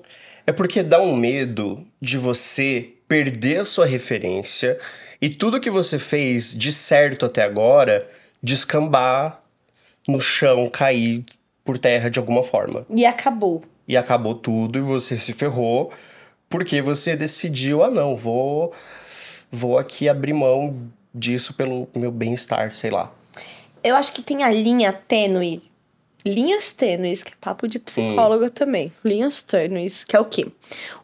É 0.44 0.50
porque 0.50 0.82
dá 0.82 1.00
um 1.00 1.14
medo 1.14 1.86
de 2.02 2.18
você 2.18 2.94
perder 3.06 3.60
a 3.60 3.64
sua 3.64 3.86
referência 3.86 4.76
E 5.22 5.28
tudo 5.28 5.60
que 5.60 5.70
você 5.70 6.00
fez 6.00 6.52
de 6.52 6.72
certo 6.72 7.24
até 7.24 7.44
agora, 7.44 8.08
descambar 8.42 9.40
no 10.08 10.20
chão, 10.20 10.68
cair 10.68 11.24
por 11.64 11.78
terra 11.78 12.10
de 12.10 12.18
alguma 12.18 12.42
forma. 12.42 12.84
E 12.92 13.06
acabou. 13.06 13.62
E 13.86 13.96
acabou 13.96 14.34
tudo 14.34 14.80
e 14.80 14.82
você 14.82 15.16
se 15.16 15.32
ferrou 15.32 15.92
porque 16.48 16.82
você 16.82 17.14
decidiu, 17.14 17.84
ah 17.84 17.90
não, 17.90 18.16
vou 18.16 18.72
vou 19.50 19.78
aqui 19.78 20.08
abrir 20.08 20.32
mão 20.32 20.90
disso 21.14 21.54
pelo 21.54 21.88
meu 21.94 22.10
bem-estar, 22.10 22.74
sei 22.74 22.90
lá. 22.90 23.12
Eu 23.82 23.96
acho 23.96 24.12
que 24.12 24.22
tem 24.22 24.42
a 24.42 24.50
linha 24.50 24.92
tênue. 24.92 25.62
Linhas 26.24 26.70
tênues, 26.72 27.22
que 27.22 27.32
é 27.32 27.36
papo 27.40 27.66
de 27.66 27.78
psicóloga 27.78 28.46
hum. 28.46 28.50
também. 28.50 28.92
Linhas 29.04 29.42
tênues, 29.42 30.04
que 30.04 30.14
é 30.14 30.20
o 30.20 30.24
quê? 30.24 30.46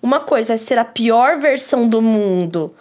Uma 0.02 0.20
coisa 0.20 0.54
é 0.54 0.56
ser 0.56 0.78
a 0.78 0.84
pior 0.84 1.38
versão 1.38 1.88
do 1.88 2.02
mundo. 2.02 2.74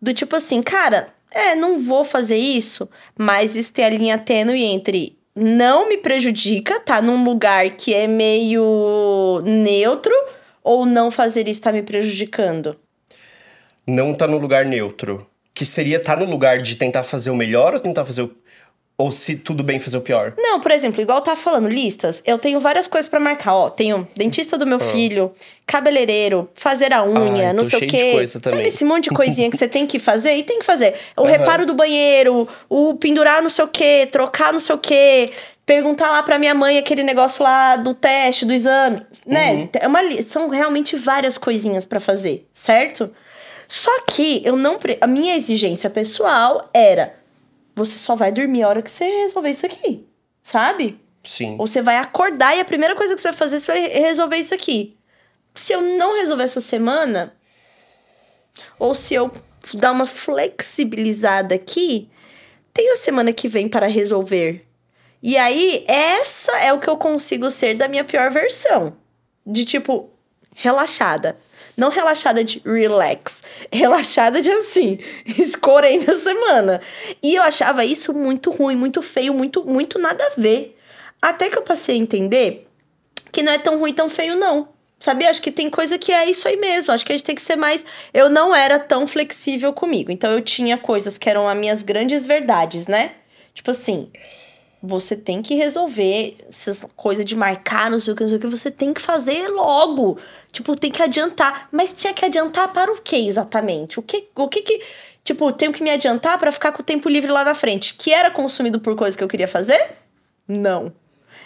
Do 0.00 0.14
tipo 0.14 0.36
assim, 0.36 0.62
cara, 0.62 1.08
é, 1.30 1.54
não 1.54 1.80
vou 1.80 2.04
fazer 2.04 2.36
isso, 2.36 2.88
mas 3.18 3.56
isso 3.56 3.72
tem 3.72 3.84
a 3.84 3.90
linha 3.90 4.18
tênue 4.18 4.62
entre 4.62 5.16
não 5.34 5.88
me 5.88 5.96
prejudica, 5.96 6.78
tá 6.80 7.00
num 7.00 7.24
lugar 7.24 7.70
que 7.70 7.94
é 7.94 8.06
meio 8.06 9.40
neutro, 9.44 10.12
ou 10.62 10.84
não 10.84 11.10
fazer 11.10 11.48
isso 11.48 11.62
tá 11.62 11.72
me 11.72 11.82
prejudicando? 11.82 12.76
Não 13.86 14.14
tá 14.14 14.26
no 14.26 14.38
lugar 14.38 14.64
neutro. 14.64 15.26
Que 15.54 15.66
seria 15.66 16.00
tá 16.00 16.16
no 16.16 16.24
lugar 16.24 16.62
de 16.62 16.76
tentar 16.76 17.02
fazer 17.02 17.30
o 17.30 17.36
melhor 17.36 17.74
ou 17.74 17.80
tentar 17.80 18.04
fazer 18.04 18.22
o 18.22 18.30
ou 19.02 19.10
se 19.10 19.34
tudo 19.34 19.64
bem 19.64 19.80
fazer 19.80 19.96
o 19.96 20.00
pior? 20.00 20.34
Não, 20.36 20.60
por 20.60 20.70
exemplo, 20.70 21.00
igual 21.00 21.18
eu 21.18 21.24
tava 21.24 21.36
falando, 21.36 21.68
listas, 21.68 22.22
eu 22.24 22.38
tenho 22.38 22.60
várias 22.60 22.86
coisas 22.86 23.08
para 23.08 23.18
marcar. 23.18 23.54
Ó, 23.54 23.70
tenho 23.70 24.06
dentista 24.16 24.56
do 24.56 24.66
meu 24.66 24.76
ah. 24.76 24.80
filho, 24.80 25.32
cabeleireiro, 25.66 26.48
fazer 26.54 26.92
a 26.92 27.04
unha, 27.04 27.48
Ai, 27.48 27.52
não 27.52 27.64
sei 27.64 27.80
o 27.80 27.86
quê. 27.88 28.24
Sabe 28.26 28.62
esse 28.62 28.84
monte 28.84 29.04
de 29.04 29.10
coisinha 29.10 29.50
que 29.50 29.56
você 29.56 29.66
tem 29.66 29.86
que 29.86 29.98
fazer? 29.98 30.36
E 30.36 30.42
tem 30.42 30.60
que 30.60 30.64
fazer. 30.64 30.94
O 31.16 31.22
uhum. 31.22 31.26
reparo 31.26 31.66
do 31.66 31.74
banheiro, 31.74 32.46
o 32.68 32.94
pendurar 32.94 33.42
não 33.42 33.50
sei 33.50 33.64
o 33.64 33.68
quê, 33.68 34.06
trocar 34.10 34.52
não 34.52 34.60
sei 34.60 34.74
o 34.76 34.78
quê, 34.78 35.32
perguntar 35.66 36.10
lá 36.10 36.22
pra 36.22 36.38
minha 36.38 36.54
mãe 36.54 36.78
aquele 36.78 37.02
negócio 37.02 37.42
lá 37.42 37.76
do 37.76 37.94
teste, 37.94 38.44
do 38.44 38.52
exame, 38.52 39.02
né? 39.26 39.52
Uhum. 39.52 39.68
É 39.72 39.88
uma, 39.88 40.00
são 40.28 40.48
realmente 40.48 40.96
várias 40.96 41.36
coisinhas 41.36 41.84
para 41.84 41.98
fazer, 41.98 42.46
certo? 42.54 43.10
Só 43.72 44.02
que 44.02 44.42
eu 44.44 44.54
não. 44.54 44.78
A 45.00 45.06
minha 45.06 45.34
exigência 45.34 45.88
pessoal 45.88 46.68
era 46.74 47.18
você 47.74 47.96
só 47.96 48.14
vai 48.14 48.30
dormir 48.30 48.62
a 48.62 48.68
hora 48.68 48.82
que 48.82 48.90
você 48.90 49.02
resolver 49.22 49.48
isso 49.48 49.64
aqui, 49.64 50.06
sabe? 50.42 51.00
Sim. 51.24 51.56
Ou 51.58 51.66
você 51.66 51.80
vai 51.80 51.96
acordar 51.96 52.54
e 52.54 52.60
a 52.60 52.66
primeira 52.66 52.94
coisa 52.94 53.14
que 53.14 53.20
você 53.22 53.28
vai 53.28 53.36
fazer, 53.38 53.60
você 53.60 53.72
vai 53.72 53.88
resolver 53.88 54.36
isso 54.36 54.52
aqui. 54.52 54.94
Se 55.54 55.72
eu 55.72 55.80
não 55.80 56.18
resolver 56.20 56.44
essa 56.44 56.60
semana, 56.60 57.34
ou 58.78 58.94
se 58.94 59.14
eu 59.14 59.30
dar 59.72 59.92
uma 59.92 60.06
flexibilizada 60.06 61.54
aqui, 61.54 62.10
tem 62.74 62.92
a 62.92 62.96
semana 62.96 63.32
que 63.32 63.48
vem 63.48 63.68
para 63.68 63.86
resolver. 63.86 64.66
E 65.22 65.38
aí, 65.38 65.82
essa 65.88 66.52
é 66.58 66.74
o 66.74 66.78
que 66.78 66.90
eu 66.90 66.98
consigo 66.98 67.50
ser 67.50 67.74
da 67.74 67.88
minha 67.88 68.04
pior 68.04 68.30
versão. 68.30 68.94
De 69.46 69.64
tipo, 69.64 70.10
relaxada. 70.54 71.38
Não 71.76 71.88
relaxada 71.88 72.44
de 72.44 72.60
relax, 72.64 73.42
relaxada 73.72 74.42
de 74.42 74.50
assim, 74.50 74.98
escorei 75.24 75.98
na 76.04 76.14
semana. 76.14 76.80
E 77.22 77.34
eu 77.34 77.42
achava 77.42 77.84
isso 77.84 78.12
muito 78.12 78.50
ruim, 78.50 78.76
muito 78.76 79.00
feio, 79.00 79.32
muito, 79.32 79.64
muito 79.64 79.98
nada 79.98 80.24
a 80.24 80.40
ver. 80.40 80.78
Até 81.20 81.48
que 81.48 81.56
eu 81.56 81.62
passei 81.62 81.94
a 81.94 81.98
entender 81.98 82.66
que 83.30 83.42
não 83.42 83.52
é 83.52 83.58
tão 83.58 83.78
ruim, 83.78 83.94
tão 83.94 84.10
feio, 84.10 84.36
não. 84.36 84.68
Sabia? 85.00 85.30
Acho 85.30 85.42
que 85.42 85.50
tem 85.50 85.68
coisa 85.68 85.98
que 85.98 86.12
é 86.12 86.30
isso 86.30 86.46
aí 86.46 86.56
mesmo. 86.56 86.92
Acho 86.92 87.04
que 87.04 87.12
a 87.12 87.16
gente 87.16 87.24
tem 87.24 87.34
que 87.34 87.42
ser 87.42 87.56
mais. 87.56 87.84
Eu 88.14 88.30
não 88.30 88.54
era 88.54 88.78
tão 88.78 89.04
flexível 89.04 89.72
comigo. 89.72 90.12
Então 90.12 90.30
eu 90.30 90.40
tinha 90.40 90.78
coisas 90.78 91.18
que 91.18 91.28
eram 91.28 91.48
as 91.48 91.56
minhas 91.58 91.82
grandes 91.82 92.24
verdades, 92.24 92.86
né? 92.86 93.12
Tipo 93.52 93.72
assim, 93.72 94.10
você 94.82 95.14
tem 95.14 95.40
que 95.40 95.54
resolver 95.54 96.36
essas 96.48 96.84
coisas 96.96 97.24
de 97.24 97.36
marcar, 97.36 97.88
não 97.88 98.00
sei 98.00 98.12
o 98.12 98.16
que, 98.16 98.22
não 98.24 98.28
sei 98.28 98.38
o 98.38 98.40
que, 98.40 98.48
você 98.48 98.68
tem 98.68 98.92
que 98.92 99.00
fazer 99.00 99.48
logo. 99.48 100.18
Tipo, 100.50 100.74
tem 100.74 100.90
que 100.90 101.00
adiantar. 101.00 101.68
Mas 101.70 101.92
tinha 101.92 102.12
que 102.12 102.24
adiantar 102.24 102.72
para 102.72 102.92
o 102.92 103.00
que 103.00 103.28
exatamente? 103.28 104.00
O 104.00 104.02
que, 104.02 104.28
o 104.34 104.48
que 104.48 104.62
que. 104.62 104.82
Tipo, 105.22 105.52
tenho 105.52 105.72
que 105.72 105.84
me 105.84 105.90
adiantar 105.90 106.36
para 106.36 106.50
ficar 106.50 106.72
com 106.72 106.82
o 106.82 106.84
tempo 106.84 107.08
livre 107.08 107.30
lá 107.30 107.44
na 107.44 107.54
frente. 107.54 107.94
Que 107.94 108.12
era 108.12 108.28
consumido 108.28 108.80
por 108.80 108.96
coisas 108.96 109.16
que 109.16 109.22
eu 109.22 109.28
queria 109.28 109.46
fazer? 109.46 109.98
Não. 110.48 110.92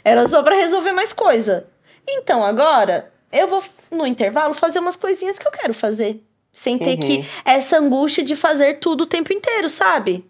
Era 0.02 0.26
só 0.26 0.42
para 0.42 0.56
resolver 0.56 0.92
mais 0.92 1.12
coisa. 1.12 1.66
Então 2.08 2.42
agora, 2.42 3.12
eu 3.30 3.46
vou, 3.48 3.62
no 3.90 4.06
intervalo, 4.06 4.54
fazer 4.54 4.78
umas 4.78 4.96
coisinhas 4.96 5.38
que 5.38 5.46
eu 5.46 5.52
quero 5.52 5.74
fazer. 5.74 6.22
Sem 6.50 6.78
ter 6.78 6.94
uhum. 6.94 7.00
que. 7.00 7.26
Essa 7.44 7.78
angústia 7.78 8.24
de 8.24 8.34
fazer 8.34 8.78
tudo 8.78 9.02
o 9.02 9.06
tempo 9.06 9.30
inteiro, 9.30 9.68
sabe? 9.68 10.24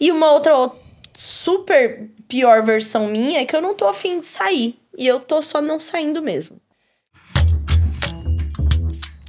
E 0.00 0.10
uma 0.10 0.32
outra 0.32 0.56
super 1.18 2.08
pior 2.28 2.62
versão 2.62 3.08
minha 3.08 3.40
é 3.40 3.44
que 3.44 3.56
eu 3.56 3.60
não 3.60 3.74
tô 3.74 3.88
afim 3.88 4.20
de 4.20 4.26
sair. 4.26 4.78
E 4.96 5.04
eu 5.04 5.18
tô 5.18 5.42
só 5.42 5.60
não 5.60 5.80
saindo 5.80 6.22
mesmo. 6.22 6.60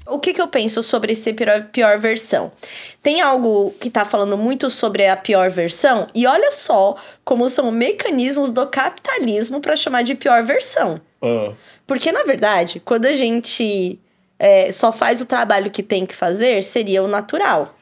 O 0.05 0.19
que, 0.19 0.34
que 0.34 0.41
eu 0.41 0.48
penso 0.48 0.84
sobre 0.84 1.13
esse 1.13 1.34
pior, 1.34 1.63
pior 1.72 1.98
versão? 1.98 2.51
Tem 3.01 3.22
algo 3.22 3.72
que 3.79 3.89
tá 3.89 4.05
falando 4.05 4.38
muito 4.38 4.69
sobre 4.69 5.08
a 5.08 5.15
pior 5.15 5.51
versão, 5.51 6.08
e 6.15 6.25
olha 6.25 6.51
só 6.51 6.96
como 7.24 7.48
são 7.48 7.72
mecanismos 7.72 8.50
do 8.50 8.65
capitalismo 8.65 9.60
para 9.60 9.75
chamar 9.75 10.01
de 10.01 10.15
pior 10.15 10.41
versão. 10.41 11.00
Uh. 11.22 11.55
Porque, 11.86 12.12
na 12.12 12.24
verdade, 12.24 12.81
quando 12.84 13.05
a 13.05 13.13
gente 13.13 14.00
é, 14.39 14.72
só 14.72 14.91
faz 14.91 15.22
o 15.22 15.27
trabalho 15.27 15.69
que 15.69 15.84
tem 15.84 16.08
que 16.08 16.15
fazer, 16.15 16.63
seria 16.63 17.03
o 17.03 17.08
natural. 17.08 17.75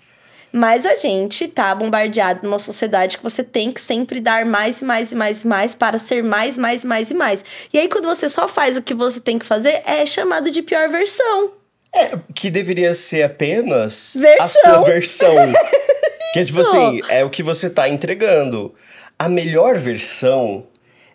Mas 0.58 0.88
a 0.88 0.96
gente 0.96 1.48
tá 1.48 1.76
bombardeado 1.76 2.40
numa 2.44 2.58
sociedade 2.58 3.18
que 3.18 3.24
você 3.24 3.44
tem 3.44 3.72
que 3.72 3.80
sempre 3.80 4.20
dar 4.20 4.44
mais 4.44 4.82
e 4.82 4.86
mais 4.86 5.12
e 5.12 5.16
mais 5.16 5.44
e 5.44 5.48
mais 5.48 5.76
para 5.76 6.00
ser 6.00 6.24
mais, 6.24 6.58
mais, 6.58 6.84
mais 6.84 7.12
e 7.12 7.14
mais. 7.14 7.46
E 7.72 7.78
aí, 7.78 7.88
quando 7.88 8.06
você 8.06 8.28
só 8.28 8.48
faz 8.48 8.76
o 8.76 8.82
que 8.82 8.96
você 8.96 9.20
tem 9.20 9.38
que 9.38 9.46
fazer, 9.46 9.84
é 9.86 10.04
chamado 10.04 10.50
de 10.50 10.64
pior 10.64 10.90
versão. 10.90 11.52
É, 11.94 12.18
que 12.34 12.50
deveria 12.50 12.96
ser 12.96 13.22
apenas 13.22 14.16
versão. 14.20 14.46
a 14.46 14.48
sua 14.48 14.84
versão. 14.84 15.36
que 16.34 16.40
é 16.40 16.46
tipo 16.46 16.60
assim, 16.60 17.02
é 17.08 17.24
o 17.24 17.30
que 17.30 17.44
você 17.44 17.70
tá 17.70 17.88
entregando. 17.88 18.74
A 19.20 19.30
melhor 19.30 19.78
versão 19.78 20.66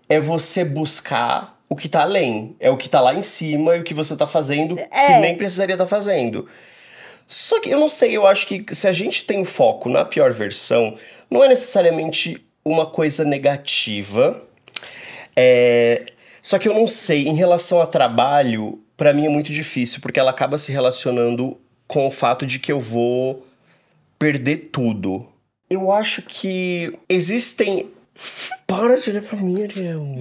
é 0.08 0.20
você 0.20 0.64
buscar 0.64 1.58
o 1.68 1.74
que 1.74 1.88
tá 1.88 2.02
além. 2.02 2.54
É 2.60 2.70
o 2.70 2.76
que 2.76 2.88
tá 2.88 3.00
lá 3.00 3.12
em 3.12 3.22
cima 3.22 3.76
e 3.76 3.80
o 3.80 3.84
que 3.84 3.92
você 3.92 4.16
tá 4.16 4.26
fazendo 4.26 4.78
é. 4.78 5.06
que 5.06 5.12
nem 5.20 5.36
precisaria 5.36 5.74
estar 5.74 5.84
tá 5.84 5.90
fazendo. 5.90 6.46
Só 7.32 7.58
que 7.58 7.70
eu 7.70 7.80
não 7.80 7.88
sei, 7.88 8.14
eu 8.14 8.26
acho 8.26 8.46
que 8.46 8.62
se 8.74 8.86
a 8.86 8.92
gente 8.92 9.24
tem 9.24 9.42
foco 9.42 9.88
na 9.88 10.04
pior 10.04 10.30
versão, 10.34 10.98
não 11.30 11.42
é 11.42 11.48
necessariamente 11.48 12.46
uma 12.62 12.84
coisa 12.84 13.24
negativa. 13.24 14.42
É... 15.34 16.04
Só 16.42 16.58
que 16.58 16.68
eu 16.68 16.74
não 16.74 16.86
sei, 16.86 17.26
em 17.26 17.34
relação 17.34 17.80
a 17.80 17.86
trabalho, 17.86 18.78
para 18.98 19.14
mim 19.14 19.24
é 19.24 19.30
muito 19.30 19.50
difícil, 19.50 19.98
porque 20.02 20.20
ela 20.20 20.30
acaba 20.30 20.58
se 20.58 20.70
relacionando 20.70 21.58
com 21.88 22.06
o 22.06 22.10
fato 22.10 22.44
de 22.44 22.58
que 22.58 22.70
eu 22.70 22.78
vou 22.78 23.46
perder 24.18 24.68
tudo. 24.70 25.26
Eu 25.70 25.90
acho 25.90 26.20
que 26.20 26.98
existem. 27.08 27.90
Para 28.66 29.00
de 29.00 29.08
olhar 29.08 29.22
pra 29.22 29.38
mim, 29.38 29.62
Ariel. 29.62 30.04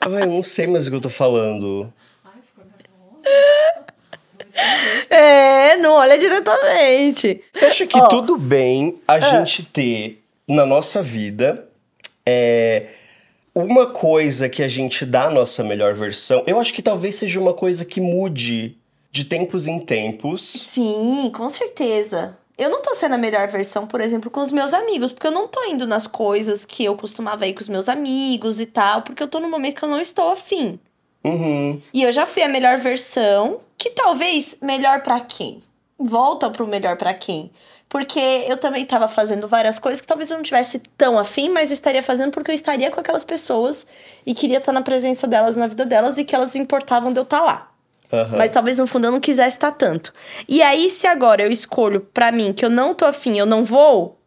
Ai, 0.00 0.22
eu 0.22 0.26
não 0.28 0.44
sei 0.44 0.68
mais 0.68 0.86
o 0.86 0.90
que 0.90 0.96
eu 0.96 1.00
tô 1.00 1.10
falando. 1.10 1.92
Ai, 2.24 2.34
ficou 2.46 2.64
nervosa. 2.64 3.84
É, 5.10 5.76
não 5.78 5.92
olha 5.92 6.18
diretamente. 6.18 7.42
Você 7.52 7.66
acha 7.66 7.86
que 7.86 7.98
oh. 7.98 8.08
tudo 8.08 8.36
bem 8.36 9.00
a 9.06 9.16
é. 9.16 9.20
gente 9.20 9.64
ter 9.64 10.22
na 10.46 10.66
nossa 10.66 11.02
vida 11.02 11.68
é, 12.26 12.86
uma 13.54 13.86
coisa 13.86 14.48
que 14.48 14.62
a 14.62 14.68
gente 14.68 15.04
dá 15.04 15.24
a 15.24 15.30
nossa 15.30 15.62
melhor 15.62 15.94
versão? 15.94 16.42
Eu 16.46 16.58
acho 16.58 16.72
que 16.72 16.82
talvez 16.82 17.16
seja 17.16 17.40
uma 17.40 17.54
coisa 17.54 17.84
que 17.84 18.00
mude 18.00 18.76
de 19.10 19.24
tempos 19.24 19.66
em 19.66 19.78
tempos. 19.78 20.42
Sim, 20.42 21.30
com 21.34 21.48
certeza. 21.48 22.36
Eu 22.56 22.70
não 22.70 22.82
tô 22.82 22.94
sendo 22.94 23.14
a 23.14 23.18
melhor 23.18 23.48
versão, 23.48 23.86
por 23.86 24.00
exemplo, 24.00 24.30
com 24.30 24.40
os 24.40 24.52
meus 24.52 24.72
amigos, 24.72 25.12
porque 25.12 25.26
eu 25.26 25.32
não 25.32 25.48
tô 25.48 25.62
indo 25.64 25.86
nas 25.86 26.06
coisas 26.06 26.64
que 26.64 26.84
eu 26.84 26.96
costumava 26.96 27.46
ir 27.46 27.54
com 27.54 27.60
os 27.60 27.68
meus 27.68 27.88
amigos 27.88 28.60
e 28.60 28.66
tal, 28.66 29.02
porque 29.02 29.22
eu 29.22 29.28
tô 29.28 29.40
num 29.40 29.50
momento 29.50 29.76
que 29.76 29.84
eu 29.84 29.88
não 29.88 30.00
estou 30.00 30.30
afim. 30.30 30.78
Uhum. 31.24 31.80
E 31.92 32.02
eu 32.02 32.12
já 32.12 32.26
fui 32.26 32.42
a 32.42 32.48
melhor 32.48 32.76
versão, 32.78 33.60
que 33.78 33.90
talvez 33.90 34.56
melhor 34.60 35.00
para 35.02 35.20
quem? 35.20 35.60
Volta 35.98 36.50
pro 36.50 36.66
melhor 36.66 36.96
para 36.96 37.14
quem? 37.14 37.50
Porque 37.88 38.44
eu 38.48 38.56
também 38.56 38.84
tava 38.84 39.06
fazendo 39.08 39.46
várias 39.46 39.78
coisas 39.78 40.00
que 40.00 40.06
talvez 40.06 40.30
eu 40.30 40.36
não 40.36 40.44
tivesse 40.44 40.80
tão 40.98 41.18
afim, 41.18 41.48
mas 41.48 41.70
estaria 41.70 42.02
fazendo 42.02 42.32
porque 42.32 42.50
eu 42.50 42.54
estaria 42.54 42.90
com 42.90 43.00
aquelas 43.00 43.24
pessoas 43.24 43.86
e 44.26 44.34
queria 44.34 44.58
estar 44.58 44.72
na 44.72 44.82
presença 44.82 45.26
delas, 45.26 45.56
na 45.56 45.66
vida 45.66 45.86
delas 45.86 46.18
e 46.18 46.24
que 46.24 46.34
elas 46.34 46.56
importavam 46.56 47.12
de 47.12 47.20
eu 47.20 47.22
estar 47.22 47.40
lá. 47.40 47.70
Uhum. 48.12 48.36
Mas 48.36 48.50
talvez 48.50 48.78
no 48.78 48.86
fundo 48.86 49.06
eu 49.06 49.12
não 49.12 49.20
quisesse 49.20 49.56
estar 49.56 49.72
tanto. 49.72 50.12
E 50.48 50.60
aí, 50.60 50.90
se 50.90 51.06
agora 51.06 51.42
eu 51.42 51.50
escolho 51.50 52.00
para 52.00 52.32
mim 52.32 52.52
que 52.52 52.64
eu 52.64 52.70
não 52.70 52.94
tô 52.94 53.04
afim, 53.04 53.38
eu 53.38 53.46
não 53.46 53.64
vou, 53.64 54.18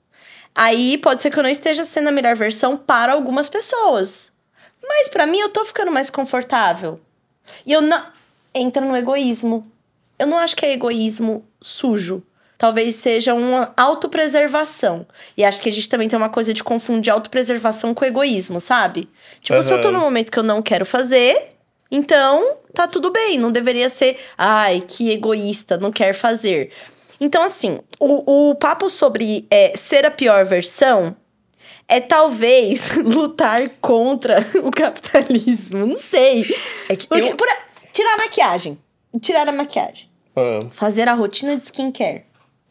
aí 0.56 0.98
pode 0.98 1.22
ser 1.22 1.30
que 1.30 1.38
eu 1.38 1.44
não 1.44 1.50
esteja 1.50 1.84
sendo 1.84 2.08
a 2.08 2.12
melhor 2.12 2.36
versão 2.36 2.78
para 2.78 3.14
algumas 3.14 3.50
pessoas. 3.50 4.32
Mas 4.88 5.10
para 5.10 5.26
mim 5.26 5.40
eu 5.40 5.50
tô 5.50 5.66
ficando 5.66 5.92
mais 5.92 6.10
confortável. 6.10 7.00
E 7.66 7.74
eu 7.74 7.82
não. 7.82 8.04
Entra 8.54 8.84
no 8.84 8.96
egoísmo. 8.96 9.64
Eu 10.18 10.26
não 10.28 10.38
acho 10.38 10.56
que 10.56 10.66
é 10.66 10.72
egoísmo 10.72 11.46
sujo. 11.62 12.24
talvez 12.58 12.96
seja 12.96 13.34
uma 13.34 13.72
autopreservação. 13.78 15.06
E 15.36 15.46
acho 15.46 15.62
que 15.62 15.70
a 15.70 15.72
gente 15.72 15.88
também 15.88 16.10
tem 16.10 16.18
uma 16.18 16.30
coisa 16.30 16.54
de 16.54 16.64
confundir 16.64 17.14
autopreservação 17.14 17.94
com 17.94 18.04
egoísmo, 18.04 18.60
sabe? 18.60 19.08
Tipo, 19.42 19.62
se 19.62 19.72
eu 19.72 19.80
tô 19.80 19.92
num 19.92 20.00
momento 20.00 20.32
que 20.32 20.40
eu 20.40 20.44
não 20.44 20.62
quero 20.62 20.86
fazer, 20.86 21.56
então 21.92 22.58
tá 22.74 22.88
tudo 22.88 23.12
bem. 23.12 23.38
Não 23.38 23.52
deveria 23.52 23.90
ser, 23.90 24.18
ai, 24.38 24.82
que 24.86 25.12
egoísta, 25.12 25.78
não 25.78 25.92
quer 25.92 26.14
fazer. 26.14 26.72
Então, 27.20 27.44
assim, 27.44 27.80
o, 28.00 28.50
o 28.50 28.56
papo 28.56 28.90
sobre 28.90 29.46
é, 29.50 29.74
ser 29.76 30.06
a 30.06 30.12
pior 30.12 30.46
versão 30.46 31.16
é 31.88 32.00
talvez 32.00 32.96
lutar 32.98 33.70
contra 33.82 34.40
o 34.64 34.72
capitalismo. 34.72 35.86
Não 35.86 35.98
sei. 36.00 36.46
É 36.90 36.96
que 36.96 37.08
Porque, 37.08 37.24
eu- 37.30 37.36
por 37.36 37.48
tirar 37.94 38.14
a 38.16 38.18
maquiagem. 38.18 38.78
Tirar 39.22 39.48
a 39.48 39.52
maquiagem. 39.52 40.08
Ah, 40.36 40.60
Fazer 40.72 41.08
a 41.08 41.14
rotina 41.14 41.56
de 41.56 41.64
skincare. 41.64 42.24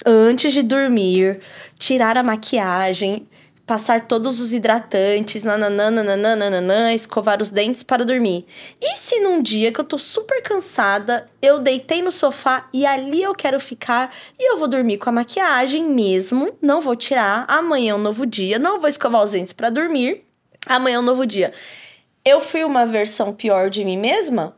Antes 0.05 0.53
de 0.53 0.63
dormir, 0.63 1.41
tirar 1.79 2.17
a 2.19 2.23
maquiagem, 2.23 3.27
passar 3.67 4.07
todos 4.07 4.41
os 4.41 4.55
hidratantes, 4.55 5.43
nananã, 5.43 6.93
escovar 6.95 7.43
os 7.43 7.51
dentes 7.51 7.83
para 7.83 8.05
dormir. 8.05 8.47
E 8.81 8.97
se 8.97 9.19
num 9.19 9.43
dia 9.43 9.73
que 9.73 9.81
eu 9.81 9.85
tô 9.85 9.99
super 9.99 10.41
cansada, 10.41 11.29
eu 11.43 11.59
deitei 11.59 12.01
no 12.01 12.13
sofá 12.13 12.69
e 12.73 12.87
ali 12.87 13.23
eu 13.23 13.35
quero 13.35 13.59
ficar 13.59 14.15
e 14.39 14.53
eu 14.53 14.57
vou 14.57 14.69
dormir 14.69 14.99
com 14.99 15.11
a 15.11 15.13
maquiagem 15.13 15.85
mesmo, 15.85 16.57
não 16.63 16.81
vou 16.81 16.95
tirar, 16.95 17.45
amanhã 17.49 17.91
é 17.91 17.95
um 17.95 17.99
novo 17.99 18.25
dia, 18.25 18.59
não 18.59 18.81
vou 18.81 18.89
escovar 18.89 19.25
os 19.25 19.33
dentes 19.33 19.53
para 19.53 19.69
dormir, 19.69 20.25
amanhã 20.65 20.97
é 20.97 21.01
um 21.01 21.03
novo 21.03 21.27
dia. 21.27 21.53
Eu 22.25 22.41
fui 22.41 22.63
uma 22.63 22.87
versão 22.87 23.33
pior 23.33 23.69
de 23.69 23.85
mim 23.85 23.99
mesma? 23.99 24.57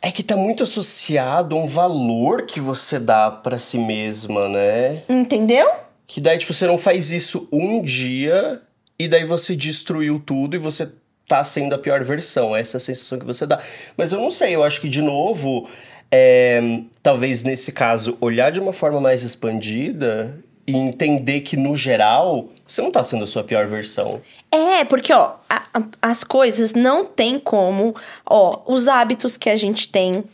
É 0.00 0.10
que 0.10 0.22
tá 0.22 0.36
muito 0.36 0.62
associado 0.62 1.56
a 1.56 1.58
um 1.58 1.66
valor 1.66 2.42
que 2.42 2.60
você 2.60 2.98
dá 2.98 3.30
pra 3.30 3.58
si 3.58 3.78
mesma, 3.78 4.48
né? 4.48 5.02
Entendeu? 5.08 5.66
Que 6.06 6.20
daí, 6.20 6.38
tipo, 6.38 6.52
você 6.52 6.66
não 6.66 6.78
faz 6.78 7.10
isso 7.10 7.48
um 7.52 7.82
dia 7.82 8.60
e 8.98 9.08
daí 9.08 9.24
você 9.24 9.56
destruiu 9.56 10.22
tudo 10.24 10.54
e 10.54 10.58
você 10.58 10.88
tá 11.26 11.42
sendo 11.42 11.74
a 11.74 11.78
pior 11.78 12.02
versão. 12.04 12.54
Essa 12.54 12.76
é 12.76 12.78
a 12.78 12.80
sensação 12.80 13.18
que 13.18 13.24
você 13.24 13.46
dá. 13.46 13.58
Mas 13.96 14.12
eu 14.12 14.20
não 14.20 14.30
sei, 14.30 14.54
eu 14.54 14.62
acho 14.62 14.80
que, 14.80 14.88
de 14.88 15.00
novo, 15.00 15.66
é, 16.10 16.60
talvez 17.02 17.42
nesse 17.42 17.72
caso, 17.72 18.16
olhar 18.20 18.50
de 18.52 18.60
uma 18.60 18.72
forma 18.72 19.00
mais 19.00 19.22
expandida 19.22 20.38
e 20.66 20.74
entender 20.76 21.40
que, 21.40 21.56
no 21.56 21.76
geral, 21.76 22.48
você 22.66 22.80
não 22.80 22.90
tá 22.90 23.02
sendo 23.02 23.24
a 23.24 23.26
sua 23.26 23.42
pior 23.44 23.66
versão. 23.66 24.20
É, 24.50 24.84
porque, 24.84 25.12
ó, 25.12 25.34
a- 25.48 25.64
a- 25.74 25.82
as 26.00 26.22
coisas 26.24 26.72
não 26.72 27.04
tem 27.04 27.38
como, 27.38 27.94
ó, 28.24 28.62
os 28.66 28.88
hábitos 28.88 29.36
que 29.36 29.50
a 29.50 29.56
gente 29.56 29.88
tem, 29.90 30.24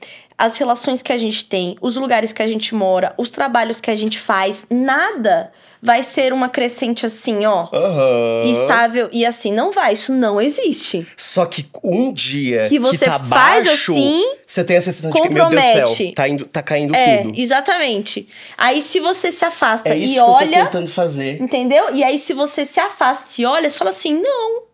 as 0.41 0.57
relações 0.57 1.03
que 1.03 1.13
a 1.13 1.19
gente 1.19 1.45
tem, 1.45 1.77
os 1.81 1.97
lugares 1.97 2.33
que 2.33 2.43
a 2.43 2.47
gente 2.47 2.75
mora, 2.75 3.13
os 3.19 3.31
trabalhos 3.31 3.81
que 3.81 3.91
a 3.91 3.95
gente 3.95 4.19
faz, 4.19 4.65
nada 4.71 5.53
vai 5.83 6.03
ser 6.03 6.33
uma 6.33 6.49
crescente 6.49 7.07
assim, 7.07 7.47
ó, 7.47 7.69
Aham. 7.73 8.43
estável 8.51 9.09
e 9.13 9.25
assim. 9.25 9.53
Não 9.53 9.71
vai, 9.73 9.93
isso 9.95 10.13
não 10.13 10.41
existe. 10.41 11.07
Só 11.17 11.47
que 11.47 11.67
um 11.83 12.13
dia 12.13 12.67
Que 12.69 12.79
você 12.79 13.05
tá 13.07 13.19
faz 13.19 13.65
baixo, 13.67 13.93
assim, 13.93 14.25
você 14.47 14.63
tem 14.65 14.77
a 14.77 14.83
sensação 14.83 15.11
de 15.11 15.21
que, 15.21 15.29
meu 15.31 15.49
Deus 15.49 15.63
do 15.65 15.89
céu, 15.89 16.13
tá, 16.15 16.29
indo, 16.29 16.45
tá 16.47 16.63
caindo 16.63 16.95
É, 16.95 17.23
tudo. 17.23 17.39
exatamente. 17.39 18.29
Aí 18.59 18.83
se 18.83 19.01
você 19.01 19.31
se 19.33 19.45
afasta 19.45 19.91
É 19.91 19.99
e 19.99 20.09
que 20.15 20.21
olha, 20.21 20.65
tentando 20.65 20.89
fazer. 20.91 21.41
Entendeu? 21.41 21.95
E 21.95 22.03
aí, 22.05 22.19
se 22.19 22.33
você 22.35 22.65
se 22.65 22.81
afasta 22.81 23.41
e 23.41 23.45
olha, 23.47 23.69
você 23.71 23.79
fala 23.79 23.91
assim: 23.91 24.15
não. 24.21 24.70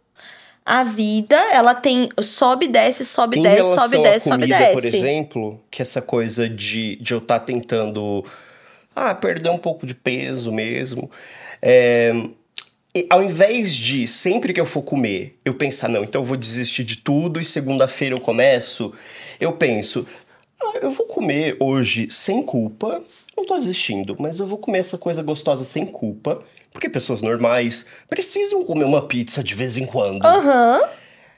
A 0.67 0.83
vida, 0.83 1.37
ela 1.53 1.77
tem. 1.77 2.09
Sobe, 2.21 2.67
desce, 2.67 3.05
sobe, 3.05 3.39
Em 3.39 3.43
desce, 3.43 3.75
sobe, 3.75 4.03
desce, 4.03 4.29
sobe, 4.29 4.41
comida, 4.43 4.59
desce. 4.59 4.73
por 4.73 4.85
exemplo, 4.85 5.61
que 5.71 5.81
essa 5.81 6.03
coisa 6.03 6.49
de, 6.49 6.97
de 6.97 7.15
eu 7.15 7.19
estar 7.19 7.39
tentando 7.39 8.25
ah, 8.95 9.15
perder 9.15 9.51
um 9.51 9.59
pouco 9.59 9.87
de 9.87 9.95
peso 9.95 10.51
mesmo. 10.51 11.09
é, 11.63 12.13
e 12.97 13.07
ao 13.11 13.23
invés 13.23 13.77
de 13.77 14.09
sempre 14.09 14.55
que 14.55 14.61
eu 14.61 14.65
for 14.65 14.81
comer, 14.83 15.39
eu 15.45 15.53
pensar, 15.55 15.87
não, 15.87 16.03
então 16.03 16.23
eu 16.23 16.25
vou 16.25 16.37
desistir 16.37 16.83
de 16.83 16.97
tudo 16.97 17.39
e 17.39 17.45
segunda-feira 17.45 18.15
eu 18.15 18.21
começo, 18.21 18.91
eu 19.39 19.53
penso, 19.53 20.07
ah, 20.59 20.79
eu 20.81 20.91
vou 20.91 21.07
comer 21.07 21.59
hoje 21.61 22.09
sem 22.11 22.43
culpa, 22.43 23.05
não 23.37 23.45
tô 23.45 23.59
desistindo, 23.59 24.17
mas 24.19 24.39
eu 24.41 24.47
vou 24.47 24.57
comer 24.57 24.79
essa 24.79 24.97
coisa 24.97 25.23
gostosa 25.23 25.63
sem 25.63 25.85
culpa, 25.85 26.43
porque 26.77 26.91
pessoas 26.91 27.23
normais 27.23 27.87
precisam 28.07 28.63
comer 28.63 28.85
uma 28.85 29.01
pizza 29.01 29.43
de 29.43 29.55
vez 29.55 29.79
em 29.79 29.87
quando. 29.87 30.23
Aham. 30.27 30.83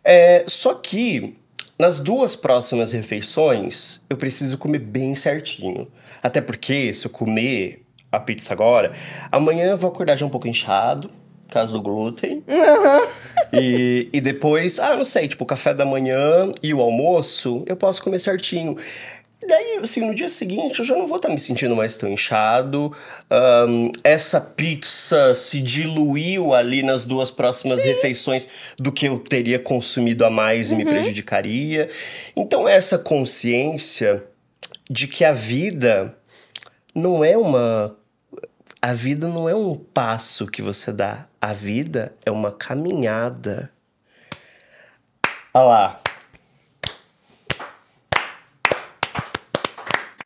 É, 0.03 0.43
só 0.49 0.75
que 0.75 1.37
nas 1.79 2.01
duas 2.01 2.35
próximas 2.35 2.91
refeições 2.91 4.01
eu 4.11 4.17
preciso 4.17 4.59
comer 4.59 4.81
bem 4.81 5.15
certinho. 5.15 5.87
Até 6.21 6.41
porque 6.41 6.93
se 6.93 7.07
eu 7.07 7.11
comer 7.11 7.85
a 8.11 8.19
pizza 8.19 8.53
agora, 8.53 8.93
amanhã 9.31 9.67
eu 9.67 9.77
vou 9.77 9.89
acordar 9.93 10.17
já 10.17 10.27
um 10.27 10.29
pouco 10.29 10.49
inchado, 10.49 11.09
por 11.47 11.55
causa 11.55 11.73
do 11.73 11.81
glúten. 11.81 12.43
e, 13.53 14.09
e 14.13 14.21
depois, 14.21 14.81
ah, 14.81 14.97
não 14.97 15.05
sei, 15.05 15.29
tipo, 15.29 15.45
o 15.45 15.47
café 15.47 15.73
da 15.73 15.85
manhã 15.85 16.53
e 16.61 16.75
o 16.75 16.81
almoço 16.81 17.63
eu 17.67 17.77
posso 17.77 18.03
comer 18.03 18.19
certinho. 18.19 18.77
E 19.49 19.51
Daí, 19.51 19.79
assim, 19.83 20.03
no 20.03 20.15
dia 20.15 20.29
seguinte 20.29 20.79
eu 20.79 20.85
já 20.85 20.95
não 20.95 21.09
vou 21.09 21.17
estar 21.17 21.31
me 21.31 21.41
sentindo 21.41 21.75
mais 21.75 21.97
tão 21.97 22.07
inchado. 22.07 22.95
Ahn, 23.31 23.91
essa 24.05 24.39
pizza 24.43 25.35
se 25.35 25.63
diluiu 25.63 26.53
ali 26.53 26.83
nas 26.83 27.07
duas 27.07 27.31
próximas 27.31 27.83
refeições 27.83 28.47
do 28.77 28.93
que 28.93 29.09
eu 29.09 29.19
teria 29.19 29.59
consumido 29.59 30.27
a 30.27 30.31
mais 30.31 30.71
e 30.71 30.75
me 30.75 30.85
prejudicaria. 30.85 31.89
Então, 32.37 32.69
essa 32.69 32.99
consciência 32.99 34.23
de 34.91 35.09
que 35.09 35.25
a 35.25 35.33
vida 35.33 36.15
não 36.95 37.25
é 37.25 37.35
uma. 37.35 37.97
A 38.83 38.93
vida 38.93 39.29
não 39.29 39.49
é 39.49 39.55
um 39.55 39.75
passo 39.75 40.47
que 40.47 40.61
você 40.61 40.93
dá. 40.93 41.27
A 41.41 41.55
vida 41.55 42.15
é 42.27 42.31
uma 42.31 42.53
caminhada. 42.53 43.73
Olha 45.55 45.65
lá. 45.65 46.01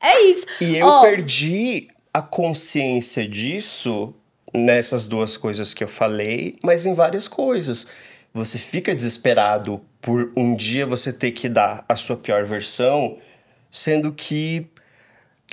É 0.03 0.21
isso. 0.23 0.45
E 0.62 0.79
eu 0.79 0.87
Ó, 0.87 1.03
perdi 1.03 1.88
a 2.12 2.20
consciência 2.20 3.29
disso 3.29 4.14
nessas 4.53 5.07
duas 5.07 5.37
coisas 5.37 5.72
que 5.72 5.83
eu 5.83 5.88
falei, 5.88 6.59
mas 6.62 6.85
em 6.85 6.94
várias 6.94 7.27
coisas. 7.27 7.87
Você 8.35 8.59
fica 8.59 8.94
desesperado 8.94 9.81
por 10.01 10.33
um 10.37 10.55
dia 10.55 10.87
você 10.87 11.12
ter 11.12 11.33
que 11.33 11.48
dar 11.48 11.85
a 11.88 11.96
sua 11.96 12.16
pior 12.16 12.44
versão, 12.44 13.18
sendo 13.70 14.12
que 14.12 14.66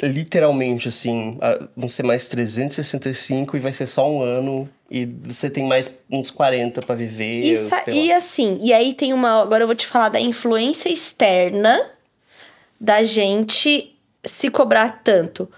literalmente 0.01 0.87
assim, 0.87 1.37
vão 1.75 1.89
ser 1.89 2.03
mais 2.03 2.27
365 2.27 3.57
e 3.57 3.59
vai 3.59 3.73
ser 3.73 3.85
só 3.85 4.09
um 4.09 4.21
ano 4.21 4.69
e 4.89 5.05
você 5.05 5.49
tem 5.49 5.65
mais 5.65 5.91
uns 6.09 6.31
40 6.31 6.81
pra 6.81 6.95
viver. 6.95 7.41
Isso, 7.41 7.69
e 7.87 8.11
assim, 8.11 8.57
e 8.61 8.73
aí 8.73 8.93
tem 8.93 9.13
uma. 9.13 9.41
Agora 9.41 9.63
eu 9.63 9.67
vou 9.67 9.75
te 9.75 9.85
falar 9.85 10.09
da 10.09 10.19
influência 10.19 10.89
externa 10.89 11.79
da 12.79 13.03
gente 13.03 13.95
se 14.23 14.49
cobrar 14.49 15.01
tanto. 15.03 15.49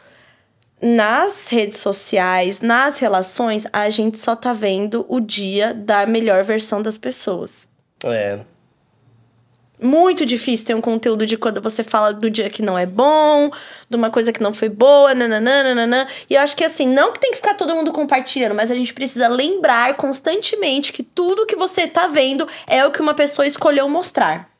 Nas 0.81 1.47
redes 1.49 1.77
sociais, 1.77 2.59
nas 2.59 2.97
relações, 2.97 3.65
a 3.71 3.89
gente 3.89 4.17
só 4.17 4.35
tá 4.35 4.51
vendo 4.51 5.05
o 5.07 5.19
dia 5.19 5.75
da 5.75 6.07
melhor 6.07 6.43
versão 6.43 6.81
das 6.81 6.97
pessoas. 6.97 7.67
É. 8.03 8.39
Muito 9.79 10.25
difícil 10.27 10.67
ter 10.67 10.75
um 10.75 10.81
conteúdo 10.81 11.25
de 11.25 11.37
quando 11.37 11.59
você 11.59 11.83
fala 11.83 12.13
do 12.13 12.29
dia 12.29 12.51
que 12.51 12.61
não 12.61 12.77
é 12.77 12.85
bom, 12.85 13.49
de 13.89 13.95
uma 13.95 14.11
coisa 14.11 14.31
que 14.31 14.41
não 14.41 14.53
foi 14.53 14.69
boa, 14.69 15.15
nananã. 15.15 16.07
E 16.29 16.35
eu 16.35 16.41
acho 16.41 16.55
que 16.55 16.63
assim, 16.63 16.87
não 16.87 17.11
que 17.11 17.19
tem 17.19 17.31
que 17.31 17.37
ficar 17.37 17.55
todo 17.55 17.75
mundo 17.75 17.91
compartilhando, 17.91 18.53
mas 18.53 18.69
a 18.69 18.75
gente 18.75 18.93
precisa 18.93 19.27
lembrar 19.27 19.95
constantemente 19.97 20.93
que 20.93 21.01
tudo 21.01 21.47
que 21.47 21.55
você 21.55 21.87
tá 21.87 22.05
vendo 22.05 22.47
é 22.67 22.85
o 22.85 22.91
que 22.91 23.01
uma 23.01 23.15
pessoa 23.15 23.45
escolheu 23.45 23.89
mostrar. 23.89 24.50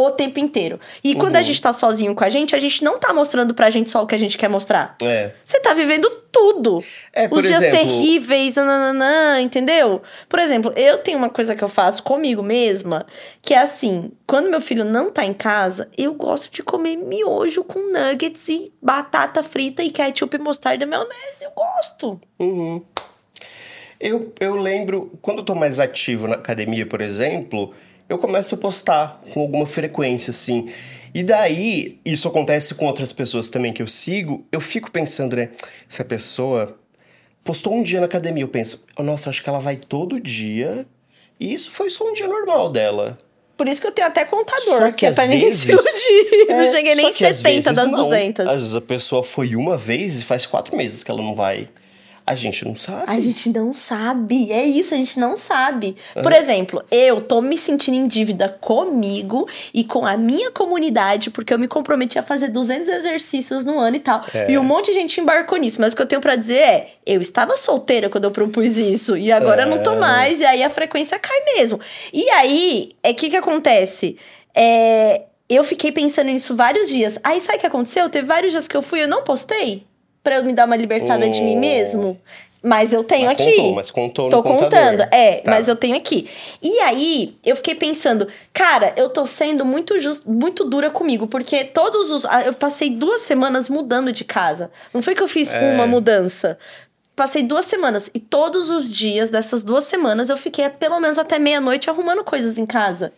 O 0.00 0.10
tempo 0.12 0.38
inteiro. 0.38 0.78
E 1.02 1.14
quando 1.16 1.34
a 1.34 1.38
Uhum. 1.38 1.44
gente 1.44 1.60
tá 1.60 1.72
sozinho 1.72 2.14
com 2.14 2.22
a 2.22 2.28
gente, 2.28 2.54
a 2.54 2.58
gente 2.58 2.84
não 2.84 2.98
tá 3.00 3.12
mostrando 3.12 3.52
pra 3.54 3.68
gente 3.70 3.90
só 3.90 4.02
o 4.02 4.06
que 4.06 4.14
a 4.14 4.18
gente 4.18 4.38
quer 4.38 4.48
mostrar. 4.48 4.96
É. 5.02 5.32
Você 5.44 5.58
tá 5.60 5.74
vivendo 5.74 6.08
tudo. 6.30 6.84
É, 7.12 7.26
Os 7.30 7.42
dias 7.42 7.62
exemplo- 7.62 7.78
terríveis, 7.78 8.54
nananã, 8.54 9.40
entendeu? 9.40 10.00
Por 10.28 10.38
exemplo, 10.38 10.72
eu 10.76 10.98
tenho 10.98 11.18
uma 11.18 11.28
coisa 11.28 11.54
que 11.56 11.64
eu 11.64 11.68
faço 11.68 12.02
comigo 12.04 12.42
mesma, 12.44 13.06
que 13.42 13.54
é 13.54 13.58
assim, 13.58 14.12
quando 14.26 14.48
meu 14.48 14.60
filho 14.60 14.84
não 14.84 15.10
tá 15.10 15.24
em 15.24 15.34
casa, 15.34 15.88
eu 15.98 16.14
gosto 16.14 16.48
de 16.52 16.62
comer 16.62 16.96
miojo 16.96 17.64
com 17.64 17.80
nuggets 17.92 18.48
e 18.48 18.72
batata 18.80 19.42
frita 19.42 19.82
e 19.82 19.90
ketchup, 19.90 20.38
mostarda 20.38 20.84
e 20.84 20.86
maionese. 20.86 21.42
Eu 21.42 21.50
gosto. 21.56 22.20
Uhum. 22.38 22.82
Eu, 24.00 24.32
eu 24.38 24.54
lembro, 24.54 25.18
quando 25.20 25.38
eu 25.38 25.44
tô 25.44 25.56
mais 25.56 25.80
ativo 25.80 26.28
na 26.28 26.36
academia, 26.36 26.86
por 26.86 27.00
exemplo, 27.00 27.74
eu 28.08 28.18
começo 28.18 28.54
a 28.54 28.58
postar 28.58 29.20
com 29.32 29.40
alguma 29.40 29.66
frequência, 29.66 30.30
assim. 30.30 30.68
E 31.14 31.22
daí, 31.22 31.98
isso 32.04 32.28
acontece 32.28 32.74
com 32.74 32.86
outras 32.86 33.12
pessoas 33.12 33.48
também 33.48 33.72
que 33.72 33.82
eu 33.82 33.88
sigo, 33.88 34.46
eu 34.52 34.60
fico 34.60 34.90
pensando, 34.90 35.36
né? 35.36 35.50
Se 35.88 36.00
a 36.02 36.04
pessoa 36.04 36.76
postou 37.44 37.74
um 37.74 37.82
dia 37.82 38.00
na 38.00 38.06
academia, 38.06 38.42
eu 38.44 38.48
penso, 38.48 38.84
oh, 38.96 39.02
nossa, 39.02 39.30
acho 39.30 39.42
que 39.42 39.48
ela 39.48 39.58
vai 39.60 39.76
todo 39.76 40.20
dia. 40.20 40.86
E 41.40 41.52
isso 41.54 41.70
foi 41.70 41.88
só 41.90 42.04
um 42.08 42.12
dia 42.12 42.26
normal 42.28 42.70
dela. 42.70 43.16
Por 43.56 43.66
isso 43.66 43.80
que 43.80 43.86
eu 43.86 43.92
tenho 43.92 44.06
até 44.06 44.24
Só 44.24 44.30
contador, 44.30 44.86
que 44.92 44.98
que 44.98 45.06
é 45.06 45.12
pra 45.12 45.26
ninguém 45.26 45.52
se 45.52 45.66
vezes- 45.66 45.84
iludir. 46.04 46.46
não 46.54 46.60
É, 46.62 46.72
cheguei 46.72 46.94
nem 46.94 47.06
só 47.06 47.10
em 47.10 47.14
que 47.14 47.24
às 47.26 47.36
70 47.38 47.72
das 47.72 47.90
não. 47.90 48.04
200. 48.04 48.46
Às 48.46 48.52
vezes 48.54 48.74
a 48.74 48.80
pessoa 48.80 49.22
foi 49.24 49.56
uma 49.56 49.76
vez 49.76 50.20
e 50.20 50.24
faz 50.24 50.46
quatro 50.46 50.76
meses 50.76 51.02
que 51.02 51.10
ela 51.10 51.22
não 51.22 51.34
vai. 51.34 51.68
A 52.28 52.34
gente 52.34 52.64
não 52.66 52.76
sabe. 52.76 53.04
A 53.06 53.18
gente 53.20 53.48
não 53.50 53.72
sabe. 53.72 54.52
É 54.52 54.62
isso, 54.64 54.92
a 54.94 54.96
gente 54.96 55.18
não 55.18 55.36
sabe. 55.36 55.96
Por 56.22 56.32
exemplo, 56.32 56.82
eu 56.90 57.20
tô 57.20 57.40
me 57.40 57.56
sentindo 57.56 57.96
em 57.96 58.06
dívida 58.06 58.48
comigo 58.48 59.48
e 59.72 59.82
com 59.84 60.04
a 60.06 60.16
minha 60.16 60.50
comunidade, 60.50 61.30
porque 61.30 61.54
eu 61.54 61.58
me 61.58 61.66
comprometi 61.66 62.18
a 62.18 62.22
fazer 62.22 62.48
200 62.48 62.88
exercícios 62.88 63.64
no 63.64 63.78
ano 63.78 63.96
e 63.96 64.00
tal. 64.00 64.20
É. 64.34 64.50
E 64.50 64.58
um 64.58 64.62
monte 64.62 64.86
de 64.88 64.94
gente 64.94 65.20
embarcou 65.20 65.58
nisso. 65.58 65.80
Mas 65.80 65.92
o 65.92 65.96
que 65.96 66.02
eu 66.02 66.06
tenho 66.06 66.20
pra 66.20 66.36
dizer 66.36 66.58
é: 66.58 66.88
eu 67.06 67.20
estava 67.20 67.56
solteira 67.56 68.08
quando 68.10 68.24
eu 68.24 68.30
propus 68.30 68.76
isso. 68.76 69.16
E 69.16 69.32
agora 69.32 69.62
eu 69.62 69.68
não 69.68 69.82
tô 69.82 69.92
É. 69.92 69.98
mais. 69.98 70.40
E 70.40 70.44
aí 70.44 70.62
a 70.62 70.70
frequência 70.70 71.18
cai 71.18 71.38
mesmo. 71.56 71.80
E 72.12 72.28
aí, 72.30 72.92
é 73.02 73.12
que 73.14 73.30
que 73.30 73.36
acontece? 73.36 74.16
É. 74.54 75.22
Eu 75.48 75.64
fiquei 75.64 75.90
pensando 75.90 76.26
nisso 76.26 76.54
vários 76.54 76.90
dias. 76.90 77.18
Aí 77.24 77.40
sabe 77.40 77.56
o 77.56 77.60
que 77.62 77.66
aconteceu? 77.66 78.10
Teve 78.10 78.26
vários 78.26 78.52
dias 78.52 78.68
que 78.68 78.76
eu 78.76 78.82
fui 78.82 78.98
e 78.98 79.02
eu 79.04 79.08
não 79.08 79.22
postei 79.22 79.87
pra 80.28 80.36
eu 80.36 80.44
me 80.44 80.52
dar 80.52 80.66
uma 80.66 80.76
libertada 80.76 81.26
de 81.28 81.40
mim 81.40 81.56
Oh. 81.56 81.60
mesmo. 81.60 82.20
Mas 82.60 82.92
eu 82.92 83.04
tenho 83.04 83.26
Mas 83.26 83.40
aqui. 83.40 83.54
contou, 83.56 83.74
mas 83.74 83.90
contou 83.90 84.28
Tô 84.30 84.36
no 84.38 84.42
contador. 84.42 84.68
contando, 84.70 85.00
é, 85.14 85.34
Tá. 85.36 85.50
mas 85.52 85.68
eu 85.68 85.76
tenho 85.76 85.96
aqui. 85.96 86.28
E 86.60 86.80
aí, 86.80 87.38
eu 87.46 87.54
fiquei 87.54 87.74
pensando, 87.74 88.26
cara, 88.52 88.92
eu 88.96 89.08
tô 89.08 89.24
sendo 89.24 89.64
muito 89.64 89.96
just, 90.00 90.24
muito 90.26 90.64
dura 90.64 90.90
comigo, 90.90 91.26
porque 91.28 91.64
todos 91.64 92.10
os. 92.10 92.26
ah, 92.26 92.42
Eu 92.42 92.52
passei 92.52 92.90
duas 92.90 93.20
semanas 93.22 93.68
mudando 93.68 94.12
de 94.12 94.24
casa. 94.24 94.70
Não 94.92 95.00
foi 95.00 95.14
que 95.14 95.22
eu 95.22 95.28
fiz 95.28 95.54
É. 95.54 95.72
uma 95.74 95.86
mudança. 95.86 96.58
Passei 97.14 97.42
duas 97.44 97.64
semanas. 97.64 98.10
E 98.12 98.18
todos 98.18 98.68
os 98.70 98.90
dias 98.92 99.30
dessas 99.30 99.62
duas 99.62 99.84
semanas 99.84 100.28
eu 100.28 100.36
fiquei 100.36 100.68
pelo 100.68 100.98
menos 101.00 101.16
até 101.18 101.38
meia-noite 101.38 101.88
arrumando 101.88 102.22
coisas 102.24 102.58
em 102.58 102.66
casa. 102.66 103.12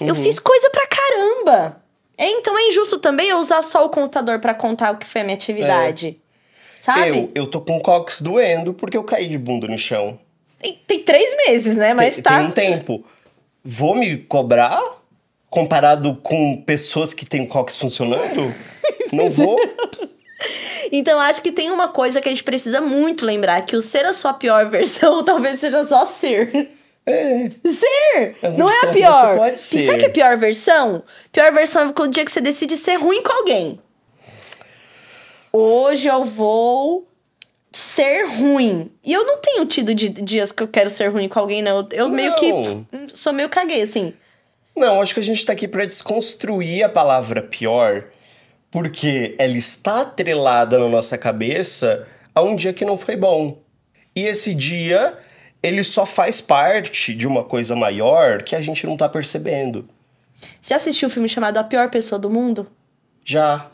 Eu 0.00 0.08
Uhum. 0.08 0.22
fiz 0.22 0.38
coisa 0.38 0.70
pra 0.70 0.86
caramba. 0.86 1.76
É, 2.18 2.30
então 2.30 2.58
é 2.58 2.68
injusto 2.68 2.98
também 2.98 3.28
eu 3.28 3.36
usar 3.38 3.60
só 3.62 3.84
o 3.84 3.90
contador 3.90 4.38
pra 4.40 4.54
contar 4.54 4.92
o 4.94 4.96
que 4.96 5.06
foi 5.06 5.20
a 5.20 5.24
minha 5.24 5.36
atividade. 5.36 6.18
Sabe? 6.86 7.18
Eu, 7.18 7.30
eu 7.34 7.46
tô 7.48 7.60
com 7.60 7.78
o 7.78 7.80
cox 7.80 8.20
doendo 8.20 8.72
porque 8.72 8.96
eu 8.96 9.02
caí 9.02 9.28
de 9.28 9.36
bunda 9.36 9.66
no 9.66 9.76
chão. 9.76 10.16
Tem, 10.56 10.80
tem 10.86 11.00
três 11.00 11.36
meses, 11.44 11.76
né? 11.76 11.92
Mas 11.92 12.14
tem, 12.14 12.22
tá. 12.22 12.38
tem 12.38 12.46
um 12.46 12.50
tempo. 12.52 13.04
Vou 13.64 13.96
me 13.96 14.16
cobrar 14.18 14.80
comparado 15.50 16.14
com 16.22 16.62
pessoas 16.62 17.12
que 17.12 17.26
têm 17.26 17.42
o 17.42 17.48
cox 17.48 17.76
funcionando? 17.76 18.54
Não 19.12 19.28
vou. 19.28 19.58
Então, 20.92 21.18
acho 21.18 21.42
que 21.42 21.50
tem 21.50 21.72
uma 21.72 21.88
coisa 21.88 22.20
que 22.20 22.28
a 22.28 22.30
gente 22.30 22.44
precisa 22.44 22.80
muito 22.80 23.26
lembrar: 23.26 23.62
que 23.62 23.74
o 23.74 23.82
ser 23.82 24.04
a 24.04 24.12
sua 24.12 24.32
pior 24.32 24.70
versão 24.70 25.24
talvez 25.24 25.58
seja 25.58 25.84
só 25.84 26.04
ser. 26.04 26.70
É. 27.04 27.50
Ser! 27.64 28.36
A 28.40 28.50
não 28.50 28.70
é 28.70 28.80
a 28.84 28.86
pior. 28.88 29.36
pode 29.36 29.58
ser. 29.58 29.92
O 29.92 29.98
que 29.98 30.04
é 30.04 30.08
a 30.08 30.10
pior 30.10 30.36
versão? 30.36 31.02
Pior 31.32 31.52
versão 31.52 31.82
é 31.82 32.00
o 32.00 32.06
dia 32.06 32.24
que 32.24 32.30
você 32.30 32.40
decide 32.40 32.76
ser 32.76 32.96
ruim 32.96 33.20
com 33.20 33.32
alguém. 33.32 33.80
Hoje 35.58 36.08
eu 36.08 36.22
vou 36.24 37.08
ser 37.72 38.26
ruim. 38.26 38.90
E 39.02 39.12
eu 39.12 39.24
não 39.24 39.38
tenho 39.38 39.64
tido 39.66 39.94
de- 39.94 40.08
dias 40.08 40.52
que 40.52 40.62
eu 40.62 40.68
quero 40.68 40.90
ser 40.90 41.08
ruim 41.08 41.28
com 41.28 41.38
alguém, 41.38 41.62
não. 41.62 41.86
Eu 41.92 42.08
meio 42.08 42.34
que 42.34 42.52
Não. 42.52 42.86
sou 43.14 43.32
meio 43.32 43.48
caguei, 43.48 43.82
assim. 43.82 44.12
Não, 44.76 45.00
acho 45.00 45.14
que 45.14 45.20
a 45.20 45.22
gente 45.22 45.44
tá 45.44 45.52
aqui 45.54 45.66
pra 45.66 45.84
desconstruir 45.86 46.82
a 46.82 46.88
palavra 46.88 47.40
pior, 47.42 48.04
porque 48.70 49.34
ela 49.38 49.56
está 49.56 50.02
atrelada 50.02 50.78
na 50.78 50.88
nossa 50.88 51.16
cabeça 51.16 52.06
a 52.34 52.42
um 52.42 52.54
dia 52.54 52.74
que 52.74 52.84
não 52.84 52.98
foi 52.98 53.16
bom. 53.16 53.58
E 54.14 54.22
esse 54.22 54.54
dia, 54.54 55.16
ele 55.62 55.82
só 55.82 56.04
faz 56.04 56.40
parte 56.40 57.14
de 57.14 57.26
uma 57.26 57.42
coisa 57.44 57.74
maior 57.74 58.42
que 58.42 58.54
a 58.54 58.60
gente 58.60 58.86
não 58.86 58.96
tá 58.96 59.08
percebendo. 59.08 59.88
Você 60.60 60.74
já 60.74 60.76
assistiu 60.76 61.08
o 61.08 61.10
filme 61.10 61.28
chamado 61.30 61.56
A 61.56 61.64
Pior 61.64 61.88
Pessoa 61.90 62.18
do 62.18 62.28
Mundo? 62.28 62.66
Já, 63.24 63.70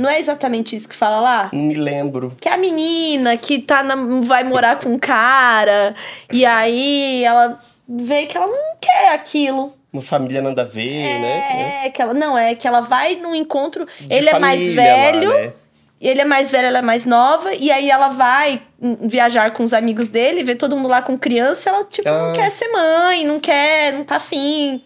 Não 0.00 0.08
é 0.10 0.18
exatamente 0.18 0.74
isso 0.74 0.88
que 0.88 0.94
fala 0.96 1.20
lá? 1.20 1.50
não 1.52 1.62
me 1.62 1.74
lembro. 1.74 2.34
Que 2.40 2.48
é 2.48 2.52
a 2.54 2.56
menina 2.56 3.36
que 3.36 3.58
tá 3.58 3.82
na- 3.82 3.96
vai 4.22 4.42
morar 4.44 4.78
com 4.80 4.88
um 4.90 4.98
cara, 4.98 5.94
e 6.32 6.44
aí 6.46 7.22
ela 7.24 7.60
vê 7.88 8.26
que 8.26 8.36
ela 8.36 8.46
não 8.46 8.76
quer 8.80 9.12
aquilo. 9.14 9.72
Uma 9.92 10.02
família 10.02 10.40
nada 10.40 10.62
a 10.62 10.64
ver, 10.64 11.02
né? 11.20 11.84
É, 11.86 11.90
que 11.90 12.00
ela. 12.00 12.14
Não, 12.14 12.38
é 12.38 12.54
que 12.54 12.66
ela 12.66 12.80
vai 12.80 13.16
num 13.16 13.34
encontro. 13.34 13.86
De 13.98 14.14
ele 14.14 14.28
é 14.30 14.38
mais 14.38 14.60
família 14.60 14.82
lá, 14.96 15.02
velho. 15.12 15.28
né? 15.28 15.52
Ele 16.00 16.20
é 16.20 16.24
mais 16.24 16.50
velho, 16.50 16.66
ela 16.68 16.78
é 16.78 16.82
mais 16.82 17.04
nova. 17.04 17.52
E 17.54 17.70
aí 17.70 17.90
ela 17.90 18.08
vai 18.08 18.62
viajar 19.02 19.50
com 19.50 19.64
os 19.64 19.72
amigos 19.74 20.06
dele, 20.08 20.42
vê 20.44 20.54
todo 20.54 20.76
mundo 20.76 20.88
lá 20.88 21.02
com 21.02 21.18
criança. 21.18 21.68
Ela, 21.70 21.84
tipo, 21.84 22.08
não 22.08 22.30
Ah. 22.30 22.32
quer 22.32 22.50
ser 22.50 22.68
mãe, 22.68 23.26
não 23.26 23.38
quer, 23.40 23.92
não 23.92 24.04
tá 24.04 24.16
afim 24.16 24.82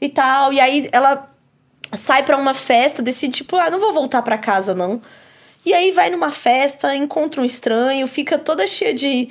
e 0.00 0.08
tal. 0.10 0.52
E 0.52 0.60
aí 0.60 0.88
ela 0.92 1.28
sai 1.94 2.22
pra 2.24 2.36
uma 2.36 2.54
festa, 2.54 3.02
decide, 3.02 3.38
tipo, 3.38 3.56
ah, 3.56 3.70
não 3.70 3.78
vou 3.80 3.92
voltar 3.92 4.22
pra 4.22 4.38
casa, 4.38 4.74
não. 4.74 5.00
E 5.64 5.72
aí 5.72 5.92
vai 5.92 6.10
numa 6.10 6.30
festa, 6.30 6.94
encontra 6.94 7.40
um 7.40 7.44
estranho, 7.44 8.06
fica 8.08 8.38
toda 8.38 8.66
cheia 8.66 8.92
de 8.92 9.28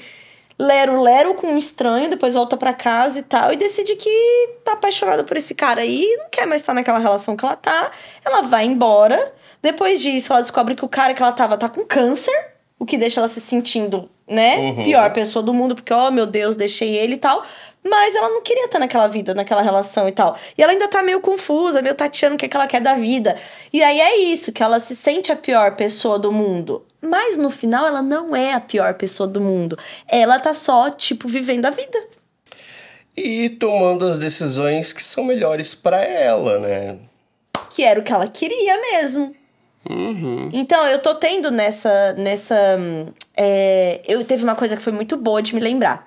lero-lero 0.58 1.34
com 1.34 1.48
um 1.48 1.58
estranho, 1.58 2.10
depois 2.10 2.36
volta 2.36 2.56
pra 2.56 2.74
casa 2.74 3.20
e 3.20 3.24
tal, 3.24 3.52
e 3.52 3.58
decide 3.58 3.96
que 3.96 4.50
tá 4.64 4.74
apaixonada 4.74 5.24
por 5.24 5.36
esse 5.38 5.56
cara 5.56 5.82
aí 5.82 6.04
e 6.04 6.18
não 6.18 6.30
quer 6.30 6.46
mais 6.46 6.62
estar 6.62 6.74
naquela 6.74 7.00
relação 7.00 7.36
que 7.36 7.44
ela 7.44 7.56
tá. 7.56 7.92
Ela 8.24 8.44
vai 8.44 8.66
embora. 8.66 9.34
Depois 9.62 10.02
disso, 10.02 10.32
ela 10.32 10.42
descobre 10.42 10.76
que 10.76 10.86
o 10.86 10.90
cara 10.90 11.14
que 11.14 11.22
ela 11.22 11.32
tava 11.32 11.58
tá 11.58 11.68
com 11.68 11.84
câncer, 11.86 12.34
o 12.78 12.86
que 12.86 12.98
deixa 12.98 13.20
ela 13.20 13.28
se 13.28 13.42
sentindo, 13.42 14.10
né, 14.28 14.58
Uhum. 14.58 14.84
pior 14.86 15.12
pessoa 15.12 15.44
do 15.44 15.54
mundo, 15.54 15.76
porque, 15.76 15.94
oh 15.94 16.10
meu 16.12 16.26
Deus, 16.26 16.56
deixei 16.56 16.96
ele 16.96 17.16
e 17.16 17.18
tal. 17.18 17.44
Mas 17.84 18.16
ela 18.16 18.30
não 18.30 18.42
queria 18.42 18.66
estar 18.66 18.78
naquela 18.78 19.08
vida, 19.08 19.34
naquela 19.34 19.62
relação 19.62 20.08
e 20.08 20.12
tal. 20.12 20.38
E 20.58 20.62
ela 20.62 20.72
ainda 20.72 20.88
tá 20.88 21.02
meio 21.02 21.20
confusa, 21.20 21.82
meio 21.82 21.96
tateando 21.96 22.36
o 22.36 22.38
que, 22.38 22.46
é 22.46 22.48
que 22.48 22.56
ela 22.56 22.68
quer 22.68 22.80
da 22.80 22.94
vida. 22.94 23.36
E 23.74 23.82
aí 23.82 24.00
é 24.00 24.18
isso, 24.18 24.52
que 24.52 24.62
ela 24.62 24.80
se 24.80 24.96
sente 24.96 25.32
a 25.32 25.36
pior 25.36 25.76
pessoa 25.76 26.20
do 26.20 26.32
mundo. 26.32 26.86
Mas 27.02 27.38
no 27.38 27.50
final 27.50 27.88
ela 27.88 28.02
não 28.02 28.36
é 28.36 28.54
a 28.54 28.60
pior 28.60 28.94
pessoa 28.94 29.28
do 29.28 29.42
mundo. 29.42 29.78
Ela 30.08 30.40
tá 30.40 30.54
só, 30.54 30.92
tipo, 30.92 31.28
vivendo 31.28 31.66
a 31.66 31.72
vida. 31.72 32.00
E 33.18 33.50
tomando 33.50 34.06
as 34.06 34.20
decisões 34.20 34.94
que 34.94 35.04
são 35.04 35.24
melhores 35.24 35.74
pra 35.74 36.04
ela, 36.04 36.60
né? 36.60 37.00
Que 37.76 37.84
era 37.84 38.00
o 38.00 38.04
que 38.04 38.14
ela 38.14 38.28
queria 38.28 38.80
mesmo. 38.80 39.36
Então, 40.54 40.86
eu 40.88 41.00
tô 41.00 41.16
tendo 41.16 41.50
nessa. 41.50 42.14
nessa 42.14 42.56
hum, 42.80 43.08
é, 43.36 44.02
eu 44.08 44.24
teve 44.24 44.44
uma 44.44 44.56
coisa 44.56 44.76
que 44.76 44.82
foi 44.82 44.94
muito 44.94 45.18
boa 45.18 45.42
de 45.42 45.56
me 45.56 45.62
lembrar. 45.62 46.06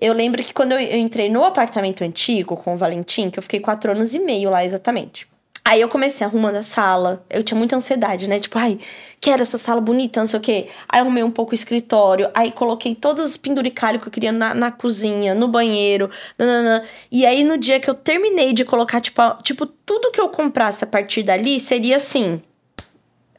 Eu 0.00 0.12
lembro 0.14 0.42
que 0.42 0.52
quando 0.52 0.72
eu, 0.72 0.80
entrei 0.96 1.28
no 1.28 1.44
apartamento 1.44 2.02
antigo 2.02 2.56
com 2.56 2.74
o 2.74 2.76
Valentim, 2.76 3.28
que 3.30 3.38
eu 3.38 3.42
fiquei 3.42 3.60
quatro 3.60 3.92
anos 3.92 4.14
e 4.14 4.18
meio 4.18 4.48
lá 4.50 4.64
exatamente. 4.64 5.28
Aí 5.62 5.80
eu 5.82 5.88
comecei 5.88 6.26
arrumando 6.26 6.56
a 6.56 6.62
sala. 6.62 7.22
Eu 7.28 7.44
tinha 7.44 7.56
muita 7.56 7.76
ansiedade, 7.76 8.26
né? 8.28 8.40
Tipo, 8.40 8.58
ai, 8.58 8.78
quero 9.20 9.42
essa 9.42 9.58
sala 9.58 9.80
bonita, 9.80 10.18
não 10.18 10.26
sei 10.26 10.38
o 10.38 10.42
quê. 10.42 10.68
Aí 10.88 11.00
arrumei 11.00 11.22
um 11.22 11.30
pouco 11.30 11.52
o 11.52 11.54
escritório. 11.54 12.30
Aí 12.34 12.50
coloquei 12.50 12.94
todos 12.94 13.24
os 13.24 13.36
penduricalhos 13.36 14.00
que 14.02 14.08
eu 14.08 14.12
queria 14.12 14.32
na, 14.32 14.54
na 14.54 14.72
cozinha, 14.72 15.34
no 15.34 15.46
banheiro. 15.46 16.10
nananã. 16.38 16.82
E 17.12 17.26
aí 17.26 17.44
no 17.44 17.58
dia 17.58 17.78
que 17.78 17.88
eu 17.90 17.94
terminei 17.94 18.52
de 18.54 18.64
colocar, 18.64 19.00
tipo, 19.02 19.20
a- 19.20 19.38
tipo, 19.42 19.66
tudo 19.66 20.10
que 20.10 20.20
eu 20.20 20.30
comprasse 20.30 20.82
a 20.82 20.86
partir 20.86 21.22
dali 21.22 21.60
seria 21.60 21.96
assim. 21.96 22.40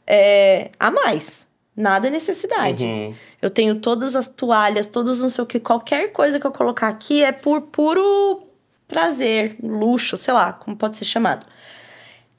É, 0.06 0.70
a 0.78 0.90
mais. 0.90 1.46
Nada 1.76 2.08
é 2.08 2.10
necessidade. 2.10 2.84
Uhum. 2.84 3.14
Eu 3.40 3.48
tenho 3.48 3.76
todas 3.76 4.14
as 4.14 4.28
toalhas, 4.28 4.86
todos 4.86 5.20
não 5.20 5.30
sei 5.30 5.42
o 5.42 5.46
que, 5.46 5.58
qualquer 5.58 6.12
coisa 6.12 6.38
que 6.38 6.46
eu 6.46 6.52
colocar 6.52 6.88
aqui 6.88 7.24
é 7.24 7.32
por 7.32 7.62
puro 7.62 8.42
prazer, 8.86 9.56
luxo, 9.62 10.16
sei 10.16 10.34
lá, 10.34 10.52
como 10.52 10.76
pode 10.76 10.98
ser 10.98 11.06
chamado. 11.06 11.46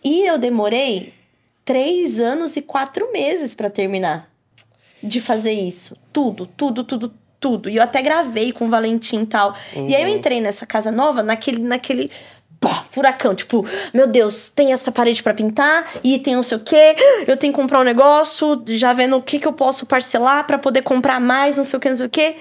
E 0.04 0.28
eu 0.28 0.38
demorei 0.38 1.13
três 1.65 2.19
anos 2.19 2.56
e 2.56 2.62
quatro 2.62 3.12
meses 3.12 3.56
pra 3.56 3.69
terminar 3.69 4.30
de 5.02 5.19
fazer 5.19 5.52
isso. 5.52 5.98
Tudo, 6.12 6.46
tudo, 6.46 6.84
tudo, 6.84 7.13
tudo. 7.39 7.69
E 7.69 7.78
eu 7.78 7.84
até 7.84 8.02
gravei 8.02 8.54
com 8.54 8.65
o 8.65 8.69
Valentim 8.69 9.24
e 9.24 9.26
tal. 9.26 9.56
E 9.76 9.96
aí 9.96 10.04
eu 10.04 10.08
entrei 10.08 10.39
nessa 10.39 10.65
casa 10.65 10.91
nova, 10.91 11.24
naquele, 11.24 11.60
naquele 11.60 12.12
pá, 12.63 12.86
furacão. 12.89 13.36
Tipo, 13.36 13.67
meu 13.93 14.08
Deus, 14.08 14.49
tem 14.49 14.71
essa 14.71 14.89
parede 14.89 15.21
pra 15.21 15.34
pintar 15.34 15.91
e 16.02 16.17
tem 16.17 16.34
não 16.34 16.41
sei 16.41 16.58
o 16.58 16.62
quê. 16.62 16.95
Eu 17.28 17.36
tenho 17.36 17.52
que 17.52 17.60
comprar 17.60 17.82
um 17.82 17.84
negócio, 17.84 18.63
já 18.67 18.93
vendo 18.93 19.17
o 19.17 19.21
que, 19.21 19.38
que 19.38 19.47
eu 19.47 19.52
posso 19.52 19.86
parcelar 19.86 20.47
pra 20.47 20.58
poder 20.58 20.82
comprar 20.82 21.19
mais, 21.19 21.58
não 21.58 21.65
sei 21.65 21.78
o 21.78 21.80
que, 21.82 21.89
não 21.89 21.97
sei 21.97 22.06
o 22.06 22.10
quê. 22.10 22.38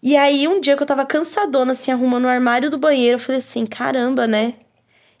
E 0.00 0.16
aí, 0.16 0.46
um 0.46 0.60
dia 0.60 0.76
que 0.76 0.82
eu 0.82 0.86
tava 0.86 1.04
cansadona, 1.04 1.72
assim, 1.72 1.90
arrumando 1.90 2.26
o 2.26 2.28
armário 2.28 2.70
do 2.70 2.78
banheiro, 2.78 3.16
eu 3.16 3.18
falei 3.18 3.38
assim: 3.38 3.66
caramba, 3.66 4.26
né? 4.28 4.54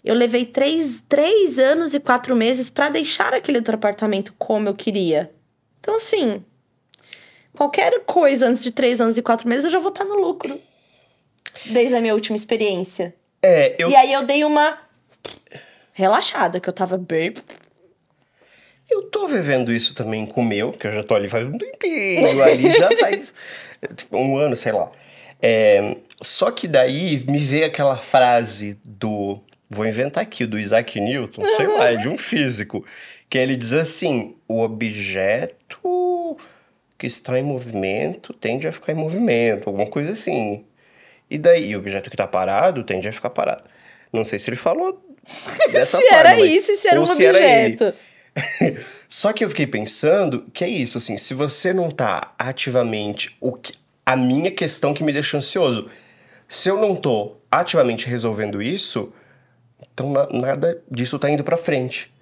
Eu 0.04 0.14
levei 0.14 0.44
três, 0.44 1.02
três 1.08 1.58
anos 1.58 1.92
e 1.92 1.98
quatro 1.98 2.36
meses 2.36 2.70
pra 2.70 2.88
deixar 2.88 3.34
aquele 3.34 3.58
outro 3.58 3.74
apartamento 3.74 4.32
como 4.38 4.68
eu 4.68 4.74
queria. 4.74 5.32
Então, 5.80 5.96
assim, 5.96 6.44
qualquer 7.52 8.04
coisa 8.04 8.46
antes 8.46 8.62
de 8.62 8.70
três 8.70 9.00
anos 9.00 9.18
e 9.18 9.22
quatro 9.22 9.48
meses, 9.48 9.64
eu 9.64 9.70
já 9.70 9.80
vou 9.80 9.88
estar 9.88 10.04
no 10.04 10.14
lucro. 10.14 10.60
Desde 11.64 11.96
a 11.96 12.00
minha 12.00 12.14
última 12.14 12.36
experiência. 12.36 13.12
É, 13.46 13.76
eu, 13.78 13.88
E 13.88 13.94
aí 13.94 14.12
eu 14.12 14.24
dei 14.24 14.44
uma 14.44 14.76
relaxada, 15.92 16.58
que 16.58 16.68
eu 16.68 16.72
tava 16.72 16.98
bem. 16.98 17.32
eu 18.90 19.02
tô 19.02 19.28
vivendo 19.28 19.72
isso 19.72 19.94
também 19.94 20.26
com 20.26 20.40
o 20.40 20.44
meu, 20.44 20.72
que 20.72 20.88
eu 20.88 20.90
já 20.90 21.04
tô 21.04 21.14
ali 21.14 21.28
faz 21.28 21.46
um 21.46 21.52
tempinho, 21.52 22.42
ali 22.42 22.72
já 22.72 22.88
faz 22.98 23.32
tipo, 23.94 24.16
um 24.16 24.36
ano, 24.36 24.56
sei 24.56 24.72
lá. 24.72 24.90
É, 25.40 25.96
só 26.20 26.50
que 26.50 26.66
daí 26.66 27.24
me 27.28 27.38
veio 27.38 27.66
aquela 27.66 27.98
frase 27.98 28.76
do 28.84 29.40
vou 29.70 29.86
inventar 29.86 30.24
aqui, 30.24 30.44
do 30.44 30.58
Isaac 30.58 30.98
Newton, 30.98 31.44
sei 31.56 31.66
lá, 31.68 31.92
de 31.92 32.08
um 32.08 32.16
físico, 32.16 32.84
que 33.30 33.38
ele 33.38 33.54
diz 33.54 33.72
assim: 33.72 34.34
o 34.48 34.60
objeto 34.60 36.36
que 36.98 37.06
está 37.06 37.38
em 37.38 37.44
movimento 37.44 38.32
tende 38.32 38.66
a 38.66 38.72
ficar 38.72 38.92
em 38.92 38.96
movimento, 38.96 39.68
alguma 39.68 39.86
coisa 39.86 40.12
assim. 40.12 40.64
E 41.30 41.38
daí, 41.38 41.74
o 41.74 41.78
objeto 41.78 42.08
que 42.10 42.14
está 42.14 42.26
parado 42.26 42.84
tende 42.84 43.08
a 43.08 43.12
ficar 43.12 43.30
parado. 43.30 43.64
Não 44.12 44.24
sei 44.24 44.38
se 44.38 44.48
ele 44.48 44.56
falou 44.56 45.02
dessa 45.72 45.96
se 45.98 46.02
forma, 46.08 46.18
era 46.30 46.40
isso 46.40 46.70
e 46.72 46.76
se 46.76 46.88
era 46.88 47.00
um 47.00 47.06
se 47.06 47.24
era 47.24 47.36
objeto. 47.38 47.94
Só 49.08 49.32
que 49.32 49.44
eu 49.44 49.48
fiquei 49.48 49.66
pensando 49.66 50.46
que 50.52 50.62
é 50.64 50.68
isso, 50.68 50.98
assim, 50.98 51.16
se 51.16 51.34
você 51.34 51.72
não 51.72 51.90
tá 51.90 52.34
ativamente. 52.38 53.36
O 53.40 53.52
que, 53.52 53.72
a 54.04 54.14
minha 54.16 54.50
questão 54.50 54.92
que 54.94 55.02
me 55.02 55.12
deixa 55.12 55.36
ansioso. 55.36 55.88
Se 56.48 56.68
eu 56.68 56.78
não 56.78 56.94
tô 56.94 57.36
ativamente 57.50 58.06
resolvendo 58.06 58.62
isso, 58.62 59.12
então 59.92 60.12
na- 60.12 60.28
nada 60.30 60.80
disso 60.88 61.18
tá 61.18 61.28
indo 61.28 61.42
pra 61.42 61.56
frente. 61.56 62.12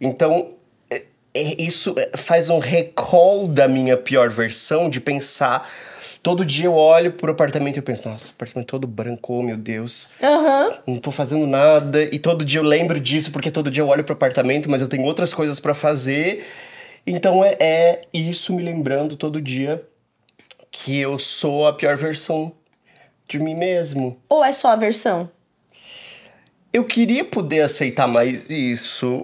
Então, 0.00 0.54
é- 0.90 1.04
é- 1.32 1.62
isso 1.62 1.94
é- 1.96 2.10
faz 2.16 2.50
um 2.50 2.58
recall 2.58 3.46
da 3.46 3.66
minha 3.66 3.96
pior 3.96 4.28
versão 4.28 4.90
de 4.90 5.00
pensar. 5.00 5.70
Todo 6.24 6.42
dia 6.42 6.64
eu 6.64 6.74
olho 6.74 7.12
pro 7.12 7.32
apartamento 7.32 7.76
e 7.76 7.80
eu 7.80 7.82
penso, 7.82 8.08
nossa, 8.08 8.32
apartamento 8.32 8.68
todo 8.68 8.86
branco, 8.86 9.42
meu 9.42 9.58
Deus 9.58 10.08
Aham. 10.22 10.72
não 10.86 10.96
tô 10.96 11.10
fazendo 11.10 11.46
nada 11.46 12.02
e 12.02 12.18
todo 12.18 12.46
dia 12.46 12.60
eu 12.60 12.64
lembro 12.64 12.98
disso 12.98 13.30
porque 13.30 13.50
todo 13.50 13.70
dia 13.70 13.82
eu 13.82 13.88
olho 13.88 14.02
pro 14.02 14.14
apartamento, 14.14 14.70
mas 14.70 14.80
eu 14.80 14.88
tenho 14.88 15.04
outras 15.04 15.34
coisas 15.34 15.60
pra 15.60 15.74
fazer. 15.74 16.42
Então 17.06 17.44
é, 17.44 17.58
é 17.60 18.02
isso 18.10 18.54
me 18.54 18.62
lembrando 18.62 19.18
todo 19.18 19.38
dia 19.38 19.86
que 20.70 20.98
eu 20.98 21.18
sou 21.18 21.66
a 21.66 21.74
pior 21.74 21.94
versão 21.94 22.52
de 23.28 23.38
mim 23.38 23.54
mesmo. 23.54 24.18
Ou 24.26 24.42
é 24.42 24.50
só 24.54 24.68
a 24.68 24.76
versão? 24.76 25.30
Eu 26.72 26.84
queria 26.84 27.26
poder 27.26 27.60
aceitar 27.60 28.08
mais 28.08 28.48
isso. 28.48 29.22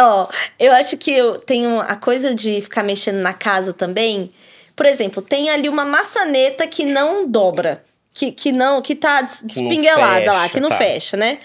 Ó, 0.00 0.28
eu 0.58 0.72
acho 0.72 0.96
que 0.96 1.10
eu 1.10 1.38
tenho 1.38 1.80
a 1.80 1.96
coisa 1.96 2.34
de 2.34 2.60
ficar 2.60 2.82
mexendo 2.82 3.16
na 3.16 3.32
casa 3.32 3.72
também. 3.72 4.32
Por 4.76 4.86
exemplo, 4.86 5.20
tem 5.22 5.50
ali 5.50 5.68
uma 5.68 5.84
maçaneta 5.84 6.66
que 6.66 6.84
não 6.84 7.28
dobra. 7.28 7.84
Que, 8.12 8.32
que 8.32 8.52
não, 8.52 8.82
que 8.82 8.94
tá 8.94 9.22
despinguelada 9.22 10.32
lá, 10.32 10.42
fecha, 10.42 10.54
que 10.54 10.60
não 10.60 10.68
tá. 10.70 10.76
fecha, 10.76 11.16
né? 11.16 11.38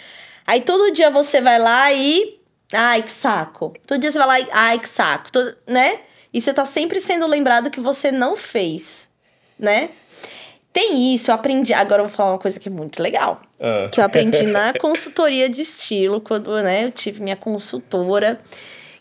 Aí 0.45 0.61
todo 0.61 0.91
dia 0.91 1.09
você 1.09 1.41
vai 1.41 1.59
lá 1.59 1.91
e. 1.93 2.39
Ai, 2.71 3.03
que 3.03 3.11
saco. 3.11 3.73
Todo 3.85 3.99
dia 3.99 4.11
você 4.11 4.17
vai 4.17 4.27
lá 4.27 4.39
e. 4.39 4.47
Ai, 4.51 4.79
que 4.79 4.89
saco. 4.89 5.31
Todo- 5.31 5.55
né? 5.67 5.99
E 6.33 6.41
você 6.41 6.51
tá 6.51 6.65
sempre 6.65 6.99
sendo 6.99 7.27
lembrado 7.27 7.69
que 7.69 7.79
você 7.79 8.11
não 8.11 8.35
fez, 8.35 9.07
né? 9.59 9.89
Tem 10.73 11.13
isso, 11.13 11.29
eu 11.29 11.35
aprendi. 11.35 11.71
Agora 11.71 12.01
eu 12.01 12.07
vou 12.07 12.17
falar 12.17 12.31
uma 12.31 12.39
coisa 12.39 12.59
que 12.59 12.67
é 12.67 12.71
muito 12.71 13.01
legal 13.01 13.39
Ah. 13.59 13.87
que 13.91 13.99
eu 13.99 14.03
aprendi 14.03 14.43
na 14.43 14.73
consultoria 14.81 15.47
de 15.47 15.61
estilo, 15.61 16.19
quando 16.19 16.51
né, 16.63 16.85
eu 16.85 16.91
tive 16.91 17.21
minha 17.21 17.35
consultora, 17.35 18.41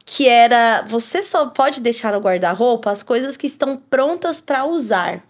que 0.04 0.28
era 0.28 0.82
você 0.86 1.22
só 1.22 1.46
pode 1.46 1.80
deixar 1.80 2.12
no 2.12 2.18
guarda-roupa 2.20 2.90
as 2.90 3.02
coisas 3.02 3.36
que 3.38 3.46
estão 3.46 3.76
prontas 3.76 4.38
para 4.40 4.66
usar. 4.66 5.24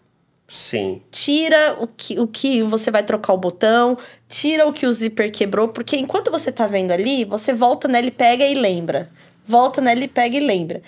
Sim. 0.49 1.01
Tira 1.11 1.77
o 1.81 1.87
que, 1.87 2.19
o 2.19 2.27
que 2.27 2.63
você 2.63 2.91
vai 2.91 3.03
trocar 3.03 3.33
o 3.33 3.39
botão, 3.39 3.97
tira 4.29 4.67
o 4.67 4.73
que 4.73 4.85
o 4.85 4.93
zíper 4.93 5.31
quebrou, 5.31 5.69
porque 5.69 5.97
enquanto 5.97 6.31
você 6.31 6.51
tá 6.53 6.67
vendo 6.67 6.91
ali, 6.91 7.25
você 7.25 7.55
volta 7.55 7.87
nela 7.89 8.09
e 8.09 8.11
pega 8.11 8.45
e 8.45 8.53
lembra. 8.55 9.09
Volta 9.47 9.81
nela 9.81 10.05
e 10.05 10.09
pega 10.09 10.37
e 10.37 10.41
lembra. 10.41 10.83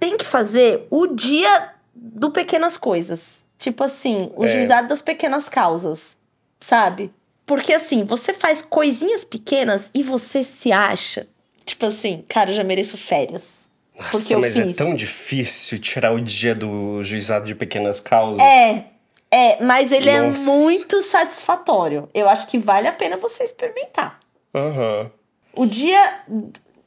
Tem 0.00 0.16
que 0.16 0.24
fazer 0.24 0.86
o 0.90 1.06
dia 1.08 1.70
do 1.94 2.30
pequenas 2.30 2.76
coisas. 2.78 3.43
Tipo 3.64 3.82
assim, 3.82 4.30
o 4.36 4.44
É. 4.44 4.48
juizado 4.48 4.88
das 4.88 5.00
pequenas 5.00 5.48
causas, 5.48 6.18
sabe? 6.60 7.10
Porque 7.46 7.72
assim, 7.72 8.04
você 8.04 8.34
faz 8.34 8.60
coisinhas 8.60 9.24
pequenas 9.24 9.90
e 9.94 10.02
você 10.02 10.42
se 10.42 10.70
acha, 10.70 11.26
tipo 11.64 11.86
assim, 11.86 12.22
cara, 12.28 12.50
eu 12.50 12.54
já 12.54 12.62
mereço 12.62 12.98
férias. 12.98 13.64
Porque 13.96 14.16
Nossa, 14.16 14.32
eu 14.34 14.40
mas 14.40 14.54
fiz. 14.54 14.74
é 14.74 14.76
tão 14.76 14.94
difícil 14.94 15.78
tirar 15.78 16.12
o 16.12 16.20
dia 16.20 16.54
do 16.54 17.02
juizado 17.02 17.46
de 17.46 17.54
pequenas 17.54 18.00
causas. 18.00 18.42
É, 18.44 18.84
é, 19.30 19.64
mas 19.64 19.92
ele 19.92 20.10
é 20.10 20.20
Nossa. 20.20 20.40
muito 20.50 21.00
satisfatório. 21.00 22.06
Eu 22.12 22.28
acho 22.28 22.46
que 22.48 22.58
vale 22.58 22.86
a 22.86 22.92
pena 22.92 23.16
você 23.16 23.44
experimentar. 23.44 24.20
Aham. 24.54 25.10
O 25.54 25.64
dia. 25.64 26.20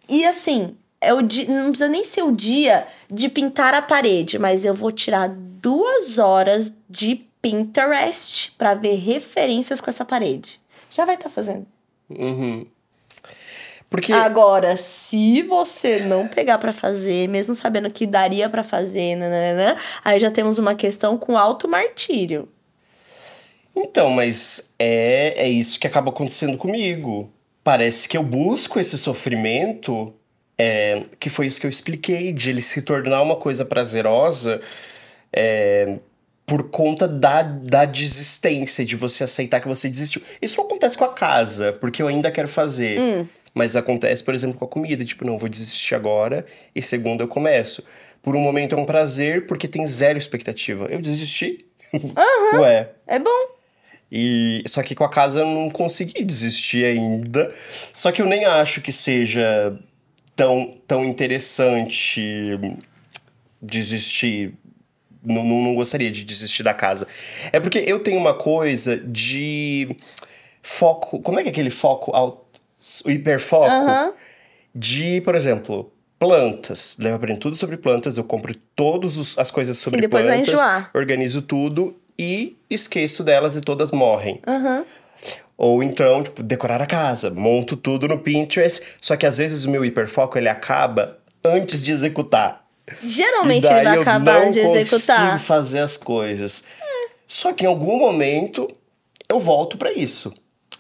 E 0.07 0.23
assim, 0.27 0.77
é 0.99 1.13
o 1.13 1.21
dia, 1.21 1.47
não 1.47 1.69
precisa 1.69 1.89
nem 1.89 2.03
ser 2.03 2.23
o 2.23 2.31
dia 2.31 2.87
de 3.09 3.29
pintar 3.29 3.73
a 3.73 3.81
parede, 3.81 4.39
mas 4.39 4.65
eu 4.65 4.73
vou 4.73 4.91
tirar 4.91 5.29
duas 5.29 6.19
horas 6.19 6.73
de 6.89 7.23
Pinterest 7.41 8.51
pra 8.57 8.73
ver 8.73 8.95
referências 8.95 9.79
com 9.79 9.89
essa 9.89 10.03
parede. 10.03 10.59
Já 10.89 11.05
vai 11.05 11.15
estar 11.15 11.29
fazendo. 11.29 11.65
Uhum. 12.09 12.65
Porque. 13.89 14.11
Agora, 14.11 14.75
se 14.75 15.41
você 15.43 15.99
não 15.99 16.27
pegar 16.27 16.57
pra 16.57 16.73
fazer, 16.73 17.27
mesmo 17.29 17.55
sabendo 17.55 17.89
que 17.89 18.05
daria 18.05 18.49
pra 18.49 18.63
fazer, 18.63 19.15
nananã, 19.15 19.77
aí 20.03 20.19
já 20.19 20.29
temos 20.29 20.57
uma 20.57 20.75
questão 20.75 21.17
com 21.17 21.37
alto 21.37 21.67
martírio. 21.67 22.49
Então, 23.75 24.09
mas 24.09 24.71
é, 24.79 25.33
é 25.37 25.47
isso 25.47 25.79
que 25.79 25.87
acaba 25.87 26.09
acontecendo 26.09 26.57
comigo. 26.57 27.31
Parece 27.63 28.09
que 28.09 28.17
eu 28.17 28.23
busco 28.23 28.79
esse 28.79 28.97
sofrimento, 28.97 30.13
é, 30.57 31.03
que 31.19 31.29
foi 31.29 31.47
isso 31.47 31.59
que 31.59 31.65
eu 31.67 31.71
expliquei, 31.71 32.31
de 32.33 32.49
ele 32.49 32.61
se 32.61 32.81
tornar 32.81 33.21
uma 33.21 33.35
coisa 33.35 33.63
prazerosa 33.65 34.59
é, 35.31 35.97
por 36.45 36.69
conta 36.69 37.07
da, 37.07 37.41
da 37.43 37.85
desistência, 37.85 38.85
de 38.85 38.95
você 38.95 39.23
aceitar 39.23 39.59
que 39.59 39.67
você 39.67 39.89
desistiu. 39.89 40.21
Isso 40.41 40.57
não 40.57 40.65
acontece 40.65 40.97
com 40.97 41.03
a 41.05 41.13
casa, 41.13 41.73
porque 41.73 42.01
eu 42.01 42.07
ainda 42.07 42.31
quero 42.31 42.47
fazer. 42.47 42.97
Mas 43.53 43.75
acontece, 43.75 44.23
por 44.23 44.33
exemplo, 44.33 44.57
com 44.57 44.65
a 44.65 44.67
comida. 44.67 45.03
Tipo, 45.03 45.25
não, 45.25 45.37
vou 45.37 45.49
desistir 45.49 45.95
agora 45.95 46.45
e 46.75 46.81
segunda 46.81 47.23
eu 47.23 47.27
começo. 47.27 47.83
Por 48.21 48.35
um 48.35 48.39
momento 48.39 48.75
é 48.75 48.77
um 48.77 48.85
prazer, 48.85 49.45
porque 49.47 49.67
tem 49.67 49.85
zero 49.87 50.17
expectativa. 50.17 50.85
Eu 50.89 51.01
desisti. 51.01 51.65
Ué, 52.55 52.89
É 53.07 53.17
bom. 53.19 53.29
e 54.11 54.61
só 54.67 54.83
que 54.83 54.93
com 54.95 55.03
a 55.03 55.09
casa 55.09 55.39
eu 55.39 55.45
não 55.45 55.69
consegui 55.69 56.23
desistir 56.23 56.85
ainda. 56.85 57.53
Só 57.93 58.11
que 58.11 58.21
eu 58.21 58.25
nem 58.25 58.45
acho 58.45 58.81
que 58.81 58.91
seja 58.91 59.77
tão, 60.37 60.77
tão 60.87 61.03
interessante 61.03 62.57
desistir. 63.61 64.53
Não, 65.21 65.43
não, 65.43 65.61
não 65.61 65.75
gostaria 65.75 66.09
de 66.09 66.23
desistir 66.23 66.63
da 66.63 66.73
casa. 66.73 67.05
É 67.51 67.59
porque 67.59 67.79
eu 67.85 67.99
tenho 67.99 68.17
uma 68.17 68.33
coisa 68.35 68.95
de 68.95 69.89
foco. 70.61 71.19
Como 71.19 71.39
é 71.39 71.43
que 71.43 71.49
é 71.49 71.51
aquele 71.51 71.71
foco? 71.71 72.15
Ao, 72.15 72.47
o 73.03 73.11
hiperfoco? 73.11 73.65
Aham. 73.65 74.13
De, 74.73 75.19
por 75.21 75.33
exemplo, 75.35 75.91
plantas. 76.19 76.95
Daí 76.99 77.11
Eu 77.11 77.15
aprendo 77.15 77.39
tudo 77.39 77.55
sobre 77.57 77.75
plantas, 77.77 78.15
eu 78.15 78.23
compro 78.23 78.55
todas 78.75 79.37
as 79.37 79.49
coisas 79.49 79.77
sobre 79.79 79.99
depois 80.01 80.23
vai 80.25 80.35
plantas, 80.37 80.53
enjoar. 80.53 80.91
organizo 80.93 81.41
tudo 81.41 81.99
e 82.17 82.55
esqueço 82.69 83.23
delas 83.23 83.55
e 83.55 83.61
todas 83.61 83.91
morrem. 83.91 84.39
Ou 85.57 85.81
então, 85.81 86.23
tipo, 86.23 86.43
decorar 86.43 86.81
a 86.81 86.85
casa, 86.85 87.31
monto 87.31 87.75
tudo 87.75 88.07
no 88.07 88.19
Pinterest, 88.19 88.81
só 89.01 89.15
que 89.15 89.25
às 89.25 89.39
vezes 89.39 89.65
o 89.65 89.69
meu 89.71 89.83
hiperfoco 89.83 90.37
ele 90.37 90.47
acaba 90.47 91.17
antes 91.43 91.83
de 91.83 91.91
executar. 91.91 92.65
Geralmente 93.03 93.65
ele 93.65 93.83
vai 93.83 93.97
eu 93.97 94.01
acabar 94.01 94.41
não 94.41 94.51
de 94.51 94.59
executar. 94.59 95.31
consigo 95.31 95.39
fazer 95.39 95.79
as 95.79 95.97
coisas. 95.97 96.63
Só 97.25 97.51
que 97.51 97.65
em 97.65 97.67
algum 97.67 97.97
momento 97.97 98.67
eu 99.27 99.39
volto 99.39 99.77
pra 99.77 99.91
isso. 99.91 100.33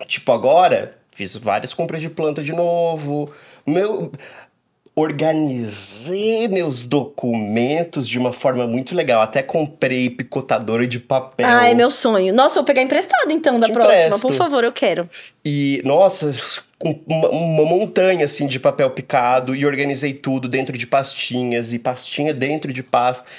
Tipo, 0.05 0.31
agora 0.31 0.97
fiz 1.11 1.35
várias 1.35 1.73
compras 1.73 1.99
de 1.99 2.09
planta 2.09 2.43
de 2.43 2.53
novo. 2.53 3.31
Meu 3.65 4.11
organizei 4.99 6.47
meus 6.47 6.87
documentos 6.87 8.09
de 8.09 8.17
uma 8.17 8.33
forma 8.33 8.65
muito 8.65 8.95
legal. 8.95 9.21
Até 9.21 9.43
comprei 9.43 10.09
picotadora 10.09 10.87
de 10.87 10.99
papel. 10.99 11.45
Ah, 11.47 11.69
é 11.69 11.75
meu 11.75 11.91
sonho. 11.91 12.33
Nossa, 12.33 12.57
eu 12.57 12.63
vou 12.63 12.65
pegar 12.65 12.81
emprestado 12.81 13.29
então 13.29 13.59
da 13.59 13.67
Te 13.67 13.73
próxima. 13.73 14.05
empresto. 14.05 14.27
Por 14.27 14.33
favor, 14.33 14.63
eu 14.63 14.71
quero. 14.71 15.07
E, 15.45 15.83
nossa, 15.85 16.33
com 16.79 16.99
uma, 17.05 17.29
uma 17.29 17.65
montanha, 17.65 18.25
assim, 18.25 18.47
de 18.47 18.59
papel 18.59 18.89
picado 18.89 19.55
e 19.55 19.67
organizei 19.67 20.15
tudo 20.15 20.47
dentro 20.47 20.75
de 20.75 20.87
pastinhas 20.87 21.75
e 21.75 21.79
pastinha 21.79 22.33
dentro 22.33 22.73
de 22.73 22.81
pasta. 22.81 23.29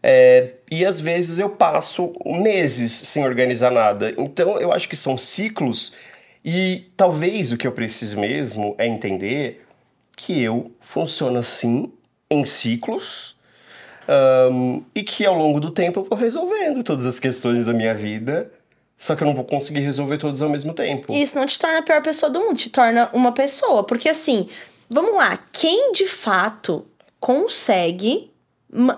É, 0.00 0.50
e 0.70 0.86
às 0.86 1.00
vezes 1.00 1.40
eu 1.40 1.50
passo 1.50 2.12
meses 2.24 2.92
sem 2.92 3.24
organizar 3.24 3.72
nada. 3.72 4.14
Então 4.16 4.60
eu 4.60 4.72
acho 4.72 4.88
que 4.88 4.96
são 4.96 5.18
ciclos 5.18 5.92
e 6.44 6.84
talvez 6.96 7.50
o 7.50 7.56
que 7.56 7.66
eu 7.66 7.72
preciso 7.72 8.16
mesmo 8.16 8.76
é 8.78 8.86
entender 8.86 9.66
que 10.20 10.42
eu 10.42 10.70
funciono 10.80 11.38
assim 11.38 11.90
em 12.30 12.44
ciclos 12.44 13.34
ahn, 14.06 14.82
e 14.94 15.02
que 15.02 15.24
ao 15.24 15.34
longo 15.34 15.58
do 15.58 15.70
tempo 15.70 16.00
eu 16.00 16.04
vou 16.04 16.18
resolvendo 16.18 16.82
todas 16.82 17.06
as 17.06 17.18
questões 17.18 17.64
da 17.64 17.72
minha 17.72 17.94
vida. 17.94 18.52
Só 18.98 19.16
que 19.16 19.22
eu 19.22 19.26
não 19.26 19.34
vou 19.34 19.44
conseguir 19.44 19.80
resolver 19.80 20.18
todas 20.18 20.42
ao 20.42 20.50
mesmo 20.50 20.74
tempo. 20.74 21.10
Isso 21.10 21.34
não 21.34 21.46
te 21.46 21.58
torna 21.58 21.78
a 21.78 21.82
pior 21.82 22.02
pessoa 22.02 22.28
do 22.30 22.38
mundo, 22.38 22.58
te 22.58 22.68
torna 22.68 23.08
uma 23.14 23.32
pessoa. 23.32 23.82
Porque 23.82 24.10
assim, 24.10 24.46
vamos 24.90 25.14
lá, 25.14 25.38
quem 25.50 25.92
de 25.92 26.06
fato 26.06 26.84
consegue. 27.18 28.30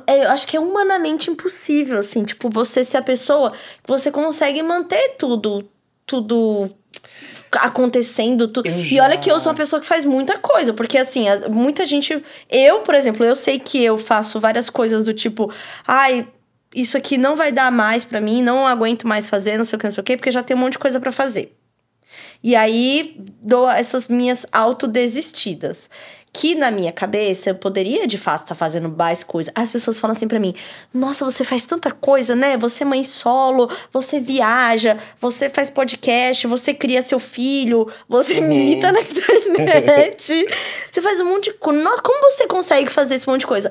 é, 0.08 0.24
Eu 0.24 0.30
acho 0.30 0.44
que 0.48 0.56
é 0.56 0.60
humanamente 0.60 1.30
impossível, 1.30 2.00
assim, 2.00 2.24
tipo, 2.24 2.50
você 2.50 2.82
ser 2.82 2.96
a 2.96 3.02
pessoa 3.02 3.52
que 3.52 3.86
você 3.88 4.10
consegue 4.10 4.60
manter 4.60 5.14
tudo, 5.16 5.70
tudo 6.04 6.68
acontecendo 7.60 8.48
tudo. 8.48 8.68
E 8.94 9.00
olha 9.00 9.16
que 9.16 9.30
eu 9.30 9.38
sou 9.40 9.50
uma 9.52 9.56
pessoa 9.56 9.80
que 9.80 9.86
faz 9.86 10.04
muita 10.04 10.38
coisa, 10.38 10.72
porque 10.72 10.96
assim, 10.98 11.28
as- 11.28 11.46
muita 11.48 11.84
gente, 11.86 12.22
eu, 12.50 12.80
por 12.80 12.94
exemplo, 12.94 13.24
eu 13.24 13.34
sei 13.36 13.58
que 13.58 13.82
eu 13.82 13.98
faço 13.98 14.38
várias 14.40 14.70
coisas 14.70 15.04
do 15.04 15.12
tipo, 15.12 15.50
ai, 15.86 16.26
isso 16.74 16.96
aqui 16.96 17.18
não 17.18 17.36
vai 17.36 17.52
dar 17.52 17.70
mais 17.70 18.04
pra 18.04 18.20
mim, 18.20 18.42
não 18.42 18.66
aguento 18.66 19.06
mais 19.06 19.26
fazer, 19.26 19.56
não 19.58 19.64
sei 19.64 19.76
o 19.76 19.80
que, 19.80 19.86
não 19.86 19.92
sei 19.92 20.00
o 20.00 20.04
que, 20.04 20.16
porque 20.16 20.30
já 20.30 20.42
tem 20.42 20.56
um 20.56 20.60
monte 20.60 20.72
de 20.72 20.78
coisa 20.78 20.98
pra 21.00 21.12
fazer. 21.12 21.54
E 22.42 22.56
aí 22.56 23.16
dou 23.40 23.68
essas 23.70 24.08
minhas 24.08 24.46
autodesistidas. 24.52 25.88
Que 26.34 26.54
na 26.54 26.70
minha 26.70 26.90
cabeça 26.90 27.50
eu 27.50 27.54
poderia 27.54 28.06
de 28.06 28.16
fato 28.16 28.44
estar 28.44 28.54
fazendo 28.54 28.88
mais 28.88 29.22
coisa. 29.22 29.52
As 29.54 29.70
pessoas 29.70 29.98
falam 29.98 30.16
assim 30.16 30.26
pra 30.26 30.40
mim: 30.40 30.54
Nossa, 30.92 31.26
você 31.26 31.44
faz 31.44 31.64
tanta 31.66 31.90
coisa, 31.90 32.34
né? 32.34 32.56
Você 32.56 32.84
é 32.84 32.86
mãe 32.86 33.04
solo, 33.04 33.68
você 33.92 34.18
viaja, 34.18 34.96
você 35.20 35.50
faz 35.50 35.68
podcast, 35.68 36.46
você 36.46 36.72
cria 36.72 37.02
seu 37.02 37.18
filho, 37.18 37.86
você 38.08 38.40
milita 38.40 38.90
na 38.90 39.00
internet. 39.60 40.46
você 40.90 41.02
faz 41.02 41.20
um 41.20 41.26
monte 41.26 41.50
de 41.50 41.58
coisa. 41.58 42.00
Como 42.02 42.30
você 42.32 42.46
consegue 42.46 42.90
fazer 42.90 43.16
esse 43.16 43.28
monte 43.28 43.40
de 43.40 43.46
coisa? 43.46 43.70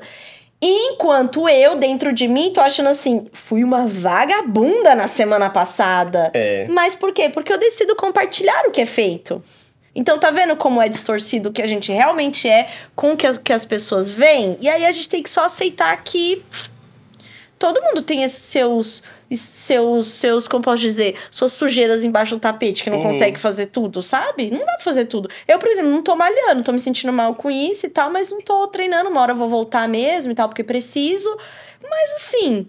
Enquanto 0.64 1.48
eu, 1.48 1.74
dentro 1.74 2.12
de 2.12 2.28
mim, 2.28 2.52
tô 2.52 2.60
achando 2.60 2.88
assim, 2.88 3.26
fui 3.32 3.64
uma 3.64 3.84
vagabunda 3.88 4.94
na 4.94 5.08
semana 5.08 5.50
passada. 5.50 6.30
É. 6.32 6.66
Mas 6.70 6.94
por 6.94 7.12
quê? 7.12 7.28
Porque 7.28 7.52
eu 7.52 7.58
decido 7.58 7.96
compartilhar 7.96 8.64
o 8.68 8.70
que 8.70 8.80
é 8.80 8.86
feito. 8.86 9.42
Então, 9.94 10.16
tá 10.18 10.30
vendo 10.30 10.54
como 10.56 10.80
é 10.80 10.88
distorcido 10.88 11.48
o 11.48 11.52
que 11.52 11.60
a 11.60 11.66
gente 11.66 11.90
realmente 11.90 12.48
é 12.48 12.68
com 12.94 13.12
o 13.12 13.16
que, 13.16 13.26
as- 13.26 13.36
que 13.38 13.52
as 13.52 13.64
pessoas 13.64 14.08
veem? 14.08 14.56
E 14.60 14.68
aí 14.70 14.86
a 14.86 14.92
gente 14.92 15.08
tem 15.08 15.22
que 15.22 15.28
só 15.28 15.44
aceitar 15.46 15.94
que 16.04 16.42
todo 17.58 17.82
mundo 17.82 18.00
tem 18.00 18.22
esses 18.22 18.38
seus. 18.44 19.02
Seus, 19.36 20.06
seus, 20.06 20.46
como 20.48 20.62
posso 20.62 20.80
dizer, 20.82 21.16
suas 21.30 21.52
sujeiras 21.52 22.04
embaixo 22.04 22.36
do 22.36 22.40
tapete, 22.40 22.82
que 22.84 22.90
não 22.90 22.98
Uhum. 22.98 23.04
consegue 23.04 23.38
fazer 23.38 23.66
tudo, 23.66 24.02
sabe? 24.02 24.50
Não 24.50 24.58
dá 24.58 24.72
pra 24.74 24.80
fazer 24.80 25.06
tudo. 25.06 25.28
Eu, 25.48 25.58
por 25.58 25.68
exemplo, 25.68 25.90
não 25.90 26.02
tô 26.02 26.14
malhando, 26.16 26.62
tô 26.62 26.72
me 26.72 26.80
sentindo 26.80 27.12
mal 27.12 27.34
com 27.34 27.50
isso 27.50 27.86
e 27.86 27.90
tal, 27.90 28.10
mas 28.10 28.30
não 28.30 28.40
tô 28.40 28.66
treinando. 28.68 29.08
Uma 29.10 29.20
hora 29.20 29.32
eu 29.32 29.36
vou 29.36 29.48
voltar 29.48 29.88
mesmo 29.88 30.32
e 30.32 30.34
tal, 30.34 30.48
porque 30.48 30.62
preciso. 30.64 31.34
Mas 31.88 32.12
assim. 32.16 32.68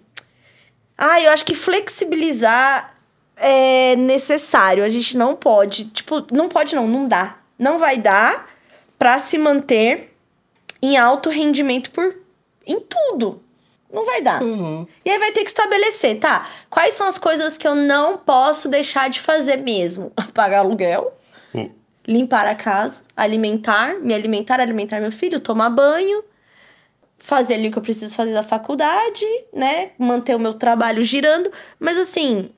Ah, 0.96 1.20
eu 1.20 1.30
acho 1.32 1.44
que 1.44 1.54
flexibilizar 1.54 2.94
é 3.36 3.96
necessário. 3.96 4.84
A 4.84 4.88
gente 4.88 5.16
não 5.16 5.34
pode, 5.34 5.86
tipo, 5.86 6.24
não 6.32 6.48
pode 6.48 6.74
não, 6.74 6.86
não 6.86 7.06
dá. 7.08 7.38
Não 7.58 7.78
vai 7.78 7.98
dar 7.98 8.48
pra 8.98 9.18
se 9.18 9.36
manter 9.38 10.12
em 10.80 10.96
alto 10.96 11.30
rendimento 11.30 11.90
por 11.90 12.16
em 12.66 12.78
tudo. 12.80 13.42
Não 13.94 14.04
vai 14.04 14.20
dar. 14.20 14.42
Uhum. 14.42 14.86
E 15.04 15.10
aí 15.10 15.18
vai 15.18 15.30
ter 15.30 15.42
que 15.42 15.48
estabelecer, 15.48 16.18
tá? 16.18 16.48
Quais 16.68 16.94
são 16.94 17.06
as 17.06 17.16
coisas 17.16 17.56
que 17.56 17.66
eu 17.66 17.74
não 17.76 18.18
posso 18.18 18.68
deixar 18.68 19.08
de 19.08 19.20
fazer 19.20 19.58
mesmo? 19.58 20.12
Pagar 20.34 20.58
aluguel, 20.58 21.14
Hum. 21.54 21.70
limpar 22.06 22.46
a 22.46 22.54
casa, 22.56 23.02
alimentar, 23.16 23.94
me 24.00 24.12
alimentar, 24.12 24.58
alimentar 24.60 25.00
meu 25.00 25.12
filho, 25.12 25.38
tomar 25.38 25.70
banho, 25.70 26.24
fazer 27.18 27.54
ali 27.54 27.68
o 27.68 27.70
que 27.72 27.78
eu 27.78 27.82
preciso 27.82 28.14
fazer 28.16 28.34
da 28.34 28.42
faculdade, 28.42 29.24
né? 29.52 29.92
Manter 29.96 30.34
o 30.34 30.40
meu 30.40 30.54
trabalho 30.54 31.04
girando. 31.04 31.50
Mas 31.78 31.96
assim, 31.96 32.50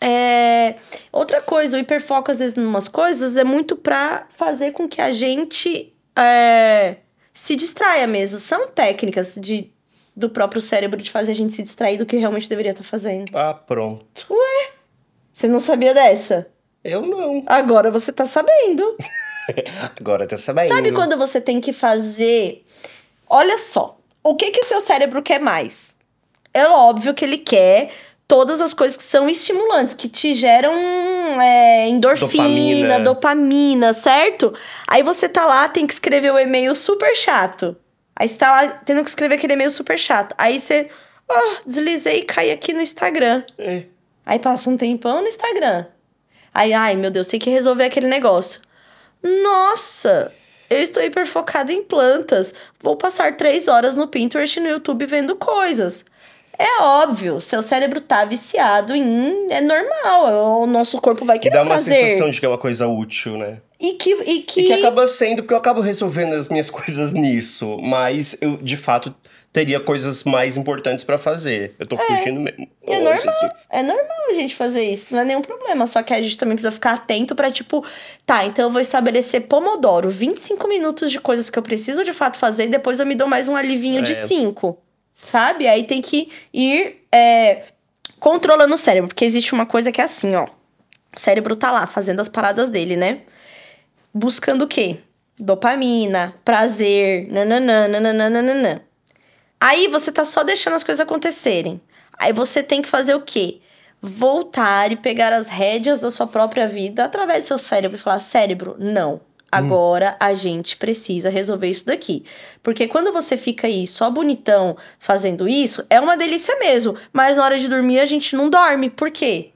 é... 0.00 0.76
outra 1.12 1.40
coisa, 1.42 1.76
o 1.76 1.80
hiperfoco 1.80 2.30
às 2.30 2.38
vezes 2.38 2.56
em 2.56 2.64
umas 2.64 2.86
coisas 2.88 3.36
é 3.36 3.42
muito 3.44 3.74
pra 3.76 4.26
fazer 4.30 4.70
com 4.72 4.88
que 4.88 5.00
a 5.02 5.10
gente 5.12 5.92
é, 6.16 6.96
se 7.34 7.56
distraia 7.56 8.06
mesmo. 8.06 8.38
São 8.38 8.68
técnicas 8.68 9.34
de, 9.38 9.70
do 10.20 10.30
próprio 10.30 10.60
cérebro 10.60 11.00
de 11.00 11.10
fazer 11.10 11.32
a 11.32 11.34
gente 11.34 11.54
se 11.54 11.62
distrair 11.62 11.98
do 11.98 12.06
que 12.06 12.16
realmente 12.16 12.48
deveria 12.48 12.70
estar 12.70 12.84
fazendo. 12.84 13.36
Ah, 13.36 13.54
pronto. 13.54 14.26
Você 15.32 15.48
não 15.48 15.58
sabia 15.58 15.94
dessa? 15.94 16.48
Eu 16.84 17.02
não. 17.02 17.42
Agora 17.46 17.90
você 17.90 18.12
tá 18.12 18.26
sabendo. 18.26 18.96
Agora 19.98 20.26
tá 20.26 20.36
sabendo. 20.36 20.68
Sabe 20.68 20.92
quando 20.92 21.16
você 21.16 21.40
tem 21.40 21.60
que 21.60 21.72
fazer. 21.72 22.62
Olha 23.28 23.58
só, 23.58 23.98
o 24.22 24.36
que 24.36 24.50
que 24.50 24.64
seu 24.64 24.80
cérebro 24.80 25.22
quer 25.22 25.40
mais? 25.40 25.96
É 26.52 26.66
óbvio 26.66 27.14
que 27.14 27.24
ele 27.24 27.38
quer 27.38 27.90
todas 28.26 28.60
as 28.60 28.72
coisas 28.72 28.96
que 28.96 29.02
são 29.02 29.28
estimulantes, 29.28 29.94
que 29.94 30.08
te 30.08 30.34
geram 30.34 30.72
é, 31.40 31.88
endorfina, 31.88 32.28
Dopamina. 32.28 33.00
dopamina. 33.00 33.92
certo? 33.92 34.54
Aí 34.86 35.02
você 35.02 35.28
tá 35.28 35.44
lá, 35.46 35.68
tem 35.68 35.86
que 35.86 35.92
escrever 35.92 36.32
o 36.32 36.38
e-mail 36.38 36.74
super 36.74 37.14
chato. 37.16 37.76
Aí 38.20 38.28
você 38.28 38.34
tá 38.34 38.52
lá 38.52 38.68
tendo 38.84 39.02
que 39.02 39.08
escrever 39.08 39.36
aquele 39.36 39.54
e-mail 39.54 39.70
super 39.70 39.98
chato. 39.98 40.34
Aí 40.36 40.60
você, 40.60 40.90
ah, 41.26 41.56
deslizei 41.64 42.18
e 42.18 42.22
caí 42.22 42.50
aqui 42.50 42.74
no 42.74 42.82
Instagram. 42.82 43.42
É. 43.56 43.84
Aí 44.26 44.38
passa 44.38 44.68
um 44.68 44.76
tempão 44.76 45.22
no 45.22 45.26
Instagram. 45.26 45.86
Aí, 46.52 46.74
ai, 46.74 46.96
meu 46.96 47.10
Deus, 47.10 47.28
tem 47.28 47.40
que 47.40 47.48
resolver 47.48 47.84
aquele 47.84 48.08
negócio. 48.08 48.60
Nossa, 49.22 50.30
eu 50.68 50.82
estou 50.82 51.02
hiper 51.02 51.26
focada 51.26 51.72
em 51.72 51.82
plantas. 51.82 52.54
Vou 52.78 52.94
passar 52.94 53.38
três 53.38 53.68
horas 53.68 53.96
no 53.96 54.06
Pinterest 54.06 54.58
e 54.58 54.62
no 54.62 54.68
YouTube 54.68 55.06
vendo 55.06 55.34
coisas. 55.34 56.04
É 56.62 56.82
óbvio, 56.82 57.40
seu 57.40 57.62
cérebro 57.62 58.02
tá 58.02 58.22
viciado 58.26 58.94
em. 58.94 59.46
É 59.50 59.62
normal, 59.62 60.60
o 60.62 60.66
nosso 60.66 61.00
corpo 61.00 61.24
vai 61.24 61.38
Que 61.38 61.44
querer 61.44 61.54
dá 61.54 61.62
uma 61.62 61.70
prazer. 61.76 61.94
sensação 61.94 62.28
de 62.30 62.38
que 62.38 62.44
é 62.44 62.48
uma 62.50 62.58
coisa 62.58 62.86
útil, 62.86 63.38
né? 63.38 63.58
E 63.80 63.92
que. 63.94 64.10
E 64.12 64.42
que... 64.42 64.60
E 64.60 64.64
que 64.66 64.72
acaba 64.74 65.06
sendo, 65.06 65.36
porque 65.42 65.54
eu 65.54 65.58
acabo 65.58 65.80
resolvendo 65.80 66.34
as 66.34 66.48
minhas 66.48 66.68
coisas 66.70 67.12
nisso. 67.14 67.78
Mas 67.80 68.36
eu, 68.42 68.58
de 68.58 68.76
fato, 68.76 69.14
teria 69.50 69.80
coisas 69.80 70.22
mais 70.24 70.58
importantes 70.58 71.02
pra 71.02 71.16
fazer. 71.16 71.74
Eu 71.78 71.86
tô 71.86 71.96
fugindo 71.96 72.38
mesmo. 72.38 72.68
É 72.86 72.98
Oh, 72.98 73.04
normal. 73.04 73.22
Jesus. 73.22 73.66
É 73.70 73.82
normal 73.82 74.16
a 74.28 74.34
gente 74.34 74.54
fazer 74.54 74.82
isso, 74.82 75.14
não 75.14 75.20
é 75.20 75.24
nenhum 75.24 75.40
problema. 75.40 75.86
Só 75.86 76.02
que 76.02 76.12
a 76.12 76.20
gente 76.20 76.36
também 76.36 76.56
precisa 76.56 76.72
ficar 76.72 76.92
atento 76.92 77.34
pra, 77.34 77.50
tipo, 77.50 77.82
tá, 78.26 78.44
então 78.44 78.66
eu 78.66 78.70
vou 78.70 78.82
estabelecer 78.82 79.42
Pomodoro, 79.48 80.10
25 80.10 80.68
minutos 80.68 81.10
de 81.10 81.18
coisas 81.18 81.48
que 81.48 81.58
eu 81.58 81.62
preciso 81.62 82.04
de 82.04 82.12
fato 82.12 82.36
fazer, 82.36 82.64
e 82.64 82.68
depois 82.68 83.00
eu 83.00 83.06
me 83.06 83.14
dou 83.14 83.26
mais 83.26 83.48
um 83.48 83.56
alivinho 83.56 84.02
de 84.02 84.12
É. 84.12 84.14
5. 84.14 84.76
Sabe? 85.22 85.66
Aí 85.68 85.84
tem 85.84 86.00
que 86.00 86.30
ir 86.52 87.04
é, 87.12 87.64
controlando 88.18 88.74
o 88.74 88.78
cérebro, 88.78 89.08
porque 89.08 89.24
existe 89.24 89.52
uma 89.52 89.66
coisa 89.66 89.92
que 89.92 90.00
é 90.00 90.04
assim, 90.04 90.34
ó. 90.34 90.44
O 91.14 91.18
cérebro 91.18 91.56
tá 91.56 91.70
lá 91.70 91.86
fazendo 91.86 92.20
as 92.20 92.28
paradas 92.28 92.70
dele, 92.70 92.96
né? 92.96 93.20
Buscando 94.14 94.62
o 94.62 94.68
quê? 94.68 94.98
Dopamina, 95.38 96.34
prazer, 96.44 97.26
nananã, 97.30 97.88
nananã. 97.88 98.80
Aí 99.60 99.88
você 99.88 100.10
tá 100.10 100.24
só 100.24 100.42
deixando 100.42 100.74
as 100.74 100.84
coisas 100.84 101.00
acontecerem. 101.00 101.80
Aí 102.18 102.32
você 102.32 102.62
tem 102.62 102.80
que 102.80 102.88
fazer 102.88 103.14
o 103.14 103.20
quê? 103.20 103.60
Voltar 104.00 104.92
e 104.92 104.96
pegar 104.96 105.32
as 105.32 105.48
rédeas 105.48 105.98
da 105.98 106.10
sua 106.10 106.26
própria 106.26 106.66
vida 106.66 107.04
através 107.04 107.44
do 107.44 107.48
seu 107.48 107.58
cérebro 107.58 107.96
e 107.96 108.00
falar: 108.00 108.20
cérebro, 108.20 108.76
não. 108.78 109.20
Agora 109.50 110.16
a 110.20 110.32
gente 110.34 110.76
precisa 110.76 111.28
resolver 111.28 111.68
isso 111.68 111.86
daqui. 111.86 112.24
Porque 112.62 112.86
quando 112.86 113.12
você 113.12 113.36
fica 113.36 113.66
aí 113.66 113.86
só 113.86 114.10
bonitão 114.10 114.76
fazendo 114.98 115.48
isso, 115.48 115.84
é 115.90 115.98
uma 116.00 116.16
delícia 116.16 116.56
mesmo. 116.58 116.96
Mas 117.12 117.36
na 117.36 117.44
hora 117.44 117.58
de 117.58 117.68
dormir 117.68 118.00
a 118.00 118.06
gente 118.06 118.36
não 118.36 118.48
dorme. 118.48 118.88
Por 118.88 119.10
quê? 119.10 119.50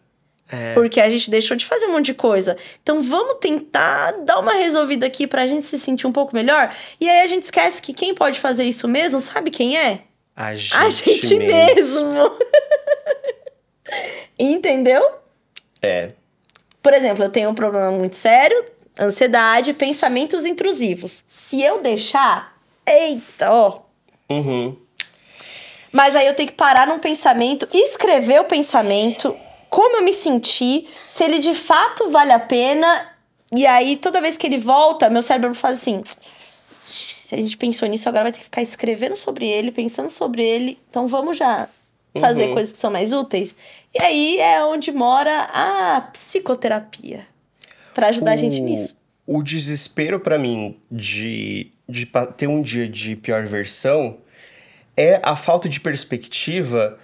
É. 0.50 0.74
Porque 0.74 1.00
a 1.00 1.09
gente 1.09 1.30
deixou 1.30 1.57
de 1.57 1.64
fazer 1.64 1.87
um 1.87 1.92
monte 1.92 2.07
de 2.07 2.14
coisa. 2.14 2.57
Então 2.83 3.02
vamos 3.02 3.38
tentar 3.40 4.12
dar 4.24 4.38
uma 4.38 4.52
resolvida 4.52 5.07
aqui 5.07 5.26
pra 5.26 5.46
gente 5.46 5.66
se 5.66 5.78
sentir 5.78 6.07
um 6.07 6.12
pouco 6.12 6.35
melhor. 6.35 6.74
E 7.00 7.09
aí 7.09 7.20
a 7.20 7.26
gente 7.26 7.44
esquece 7.44 7.80
que 7.80 7.92
quem 7.92 8.14
pode 8.14 8.40
fazer 8.40 8.64
isso 8.64 8.87
mesmo, 8.87 9.20
sabe 9.20 9.50
quem 9.50 9.76
é? 9.76 10.00
A 10.37 10.54
gente, 10.54 10.74
A 10.74 10.90
gente 10.90 11.38
mesmo. 11.38 12.38
Entendeu? 14.38 15.09
É. 15.80 16.11
Por 16.83 16.92
exemplo, 16.92 17.24
eu 17.24 17.28
tenho 17.30 17.48
um 17.48 17.54
problema 17.54 17.90
muito 17.90 18.16
sério, 18.16 18.64
ansiedade, 18.98 19.72
pensamentos 19.72 20.44
intrusivos. 20.44 21.24
Se 21.28 21.62
eu 21.62 21.80
deixar, 21.83 22.57
eita, 22.87 23.52
ó. 23.52 23.80
Uhum. 24.30 24.76
Mas 25.92 26.16
aí 26.16 26.26
eu 26.26 26.35
tenho 26.35 26.48
que 26.48 26.54
parar 26.57 26.87
num 26.87 26.98
pensamento, 26.98 27.68
escrever 27.72 28.40
o 28.40 28.44
pensamento, 28.44 29.37
como 29.70 29.98
eu 29.98 30.02
me 30.02 30.12
senti, 30.12 30.88
se 31.07 31.22
ele 31.24 31.38
de 31.38 31.54
fato 31.54 32.11
vale 32.11 32.33
a 32.33 32.38
pena. 32.40 33.12
E 33.54 33.66
aí, 33.66 33.96
toda 33.96 34.20
vez 34.20 34.36
que 34.36 34.47
ele 34.47 34.59
volta, 34.59 35.09
meu 35.09 35.22
cérebro 35.22 35.55
faz 35.55 35.76
assim. 35.76 36.03
Se 36.80 37.34
a 37.34 37.38
gente 37.38 37.57
pensou 37.57 37.88
nisso, 37.88 38.09
agora 38.09 38.24
vai 38.24 38.32
ter 38.32 38.38
que 38.38 38.45
ficar 38.45 38.62
escrevendo 38.62 39.14
sobre 39.16 39.49
ele, 39.49 39.70
pensando 39.70 40.11
sobre 40.11 40.42
ele. 40.42 40.78
Então 40.90 41.07
vamos 41.07 41.36
já 41.36 41.68
fazer 42.20 42.49
Uhum. 42.49 42.55
coisas 42.55 42.72
que 42.72 42.80
são 42.80 42.90
mais 42.90 43.12
úteis. 43.12 43.57
E 43.95 44.03
aí 44.03 44.38
é 44.38 44.64
onde 44.64 44.90
mora 44.92 45.49
a 45.53 46.01
psicoterapia. 46.12 47.26
Pra 47.95 48.09
ajudar 48.09 48.32
a 48.32 48.36
gente 48.36 48.61
O- 48.61 48.64
nisso. 48.64 48.97
O 49.26 49.42
desespero 49.42 50.20
pra 50.20 50.38
mim 50.38 50.78
de, 50.90 51.70
de 51.88 52.07
ter 52.36 52.47
um 52.47 52.61
dia 52.61 52.86
de 52.86 53.16
pior 53.16 53.47
versão 53.47 54.18
é 54.97 55.18
a 55.22 55.34
falta 55.34 55.66
de 55.68 55.80
perspectiva 55.80 56.99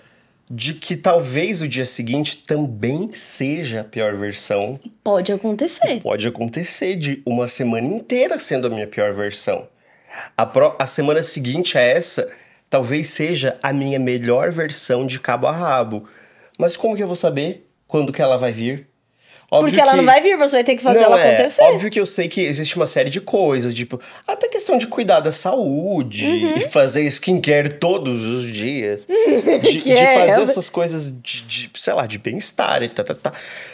de 0.51 0.74
que 0.74 0.97
talvez 0.97 1.62
o 1.62 1.68
dia 1.68 1.86
seguinte 1.86 2.43
também 2.47 3.11
seja 3.14 3.80
a 3.80 3.84
pior 3.84 4.16
versão. 4.16 4.78
Pode 5.03 5.32
acontecer. 5.32 6.01
Pode 6.03 6.26
acontecer 6.28 6.97
de 6.97 7.22
uma 7.24 7.49
semana 7.49 7.86
inteira 7.86 8.38
sendo 8.38 8.66
a 8.66 8.70
minha 8.70 8.86
pior 8.86 9.12
versão. 9.14 9.66
A, 10.36 10.45
pró- 10.45 10.76
a 10.78 10.86
semana 10.86 11.22
seguinte 11.22 11.78
a 11.78 11.80
essa 11.80 12.28
talvez 12.68 13.09
seja 13.11 13.59
a 13.62 13.72
minha 13.72 13.99
melhor 13.99 14.51
versão 14.51 15.07
de 15.07 15.18
cabo 15.20 15.47
a 15.47 15.53
rabo. 15.53 16.05
Mas 16.59 16.76
como 16.76 16.95
que 16.97 17.03
eu 17.03 17.07
vou 17.07 17.16
saber 17.16 17.66
quando 17.88 18.12
que 18.12 18.20
ela 18.20 18.36
vai 18.36 18.53
vir? 18.53 18.86
Óbvio 19.53 19.68
Porque 19.70 19.80
ela 19.80 19.90
que- 19.90 19.96
não 19.96 20.05
vai 20.05 20.20
vir, 20.20 20.36
você 20.36 20.57
vai 20.59 20.64
ter 20.64 20.76
que 20.76 20.82
fazer 20.82 21.01
Não, 21.01 21.07
ela 21.07 21.20
é, 21.20 21.28
acontecer. 21.34 21.62
Óbvio 21.62 21.90
que 21.90 21.98
eu 21.98 22.07
sei 22.07 22.28
que 22.28 22.40
existe 22.42 22.76
uma 22.76 22.86
série 22.86 23.11
de 23.11 23.20
coisas, 23.20 23.74
tipo, 23.74 24.01
até 24.24 24.46
questão 24.46 24.78
de 24.78 24.86
cuidar 24.86 25.18
da 25.18 25.32
saúde 25.32 26.24
Uhum. 26.24 26.57
e 26.57 26.61
fazer 26.68 27.03
skincare 27.07 27.70
todos 27.74 28.24
os 28.26 28.44
dias. 28.44 29.09
De, 29.61 29.82
de 29.82 29.92
é, 29.92 30.14
fazer 30.28 30.42
essas 30.42 30.70
coisas 30.70 31.07
de, 31.20 31.42
de, 31.42 31.70
sei 31.74 31.92
lá, 31.94 32.07
de 32.07 32.18
bem-estar 32.18 32.82
e 32.82 32.88
tá, 32.88 33.03
tá, 33.03 33.14
tá. 33.14 33.32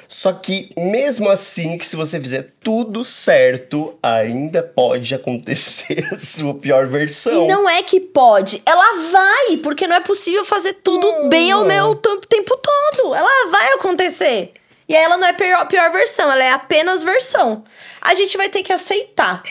Só 0.08 0.32
que, 0.32 0.70
mesmo 0.76 1.28
assim, 1.28 1.76
que 1.76 1.86
se 1.86 1.94
você 1.96 2.18
fizer 2.20 2.52
tudo 2.62 3.04
certo, 3.04 3.94
ainda 4.02 4.62
pode 4.62 5.14
acontecer 5.14 6.04
a 6.12 6.16
sua 6.18 6.54
pior 6.54 6.86
versão. 6.86 7.46
Não 7.46 7.68
é 7.68 7.82
que 7.82 8.00
pode, 8.00 8.62
ela 8.64 9.10
vai, 9.10 9.56
porque 9.58 9.86
não 9.86 9.96
é 9.96 10.00
possível 10.00 10.44
fazer 10.44 10.74
tudo 10.82 11.28
bem 11.28 11.50
ao 11.52 11.64
meu 11.64 11.94
tempo 11.94 12.56
todo. 12.56 13.14
Ela 13.14 13.50
vai 13.50 13.72
acontecer. 13.74 14.52
E 14.88 14.94
aí 14.96 15.02
ela 15.02 15.16
não 15.16 15.26
é 15.26 15.32
pior, 15.32 15.66
pior 15.66 15.90
versão, 15.90 16.30
ela 16.30 16.44
é 16.44 16.50
apenas 16.50 17.02
versão. 17.02 17.64
A 18.00 18.14
gente 18.14 18.36
vai 18.36 18.48
ter 18.48 18.62
que 18.62 18.72
aceitar 18.72 19.42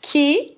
que 0.00 0.56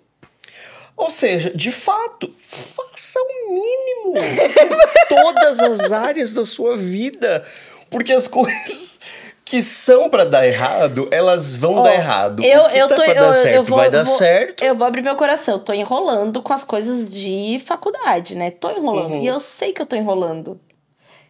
Ou 0.97 1.11
seja, 1.11 1.51
de 1.51 1.71
fato, 1.71 2.33
faça 2.39 3.19
o 3.19 3.51
mínimo 3.51 4.15
em 4.19 5.09
todas 5.09 5.59
as 5.61 5.91
áreas 5.91 6.33
da 6.35 6.45
sua 6.45 6.77
vida. 6.77 7.45
Porque 7.91 8.13
as 8.13 8.27
coisas 8.29 9.01
que 9.45 9.61
são 9.63 10.09
pra 10.09 10.25
dar 10.25 10.47
errado, 10.47 11.09
elas 11.11 11.55
vão 11.55 11.75
Ó, 11.75 11.83
dar 11.83 11.95
errado. 11.95 12.43
Eu, 12.43 12.63
eu 12.69 12.89
tá 12.89 12.95
tô, 12.95 13.03
eu, 13.03 13.35
certo 13.35 13.55
eu 13.57 13.63
vou, 13.65 13.79
vai 13.79 13.91
dar 13.91 14.05
vou- 14.05 14.17
certo. 14.17 14.63
Eu 14.63 14.75
vou 14.75 14.87
abrir 14.87 15.03
meu 15.03 15.17
coração. 15.17 15.55
Eu 15.55 15.61
tô 15.61 15.73
enrolando 15.73 16.41
com 16.41 16.53
as 16.53 16.65
coisas 16.65 17.13
de 17.13 17.61
faculdade, 17.67 18.35
né? 18.35 18.51
Tô 18.51 18.71
enrolando. 18.71 19.15
Uhum. 19.15 19.23
E 19.23 19.27
eu 19.27 19.41
sei 19.41 19.73
que 19.73 19.83
eu 19.83 19.87
tô 19.87 19.97
enrolando. 19.97 20.59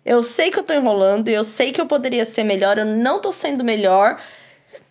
Eu 0.05 0.23
sei 0.23 0.51
que 0.51 0.59
eu 0.59 0.65
tô 0.65 0.75
enrolando 0.75 1.29
eu 1.29 1.45
sei 1.45 1.71
que 1.71 1.81
eu 1.81 1.87
poderia 1.87 2.25
ser 2.25 2.45
melhor. 2.45 2.79
Eu 2.79 2.85
não 2.85 3.21
tô 3.21 3.33
sendo 3.33 3.65
melhor. 3.65 4.21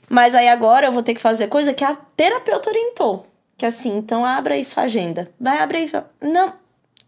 Mas 0.09 0.35
aí 0.35 0.49
agora 0.49 0.87
eu 0.87 0.91
vou 0.91 1.03
ter 1.03 1.13
que 1.13 1.21
fazer 1.21 1.47
coisa 1.47 1.73
que 1.73 1.83
a 1.83 1.95
terapeuta 1.95 2.69
orientou. 2.69 3.25
Que 3.57 3.65
assim, 3.65 3.95
então 3.97 4.25
abra 4.25 4.55
aí 4.55 4.65
sua 4.65 4.83
agenda. 4.83 5.31
Vai, 5.39 5.57
aí 5.57 5.87
sua... 5.87 6.09
Não, 6.19 6.53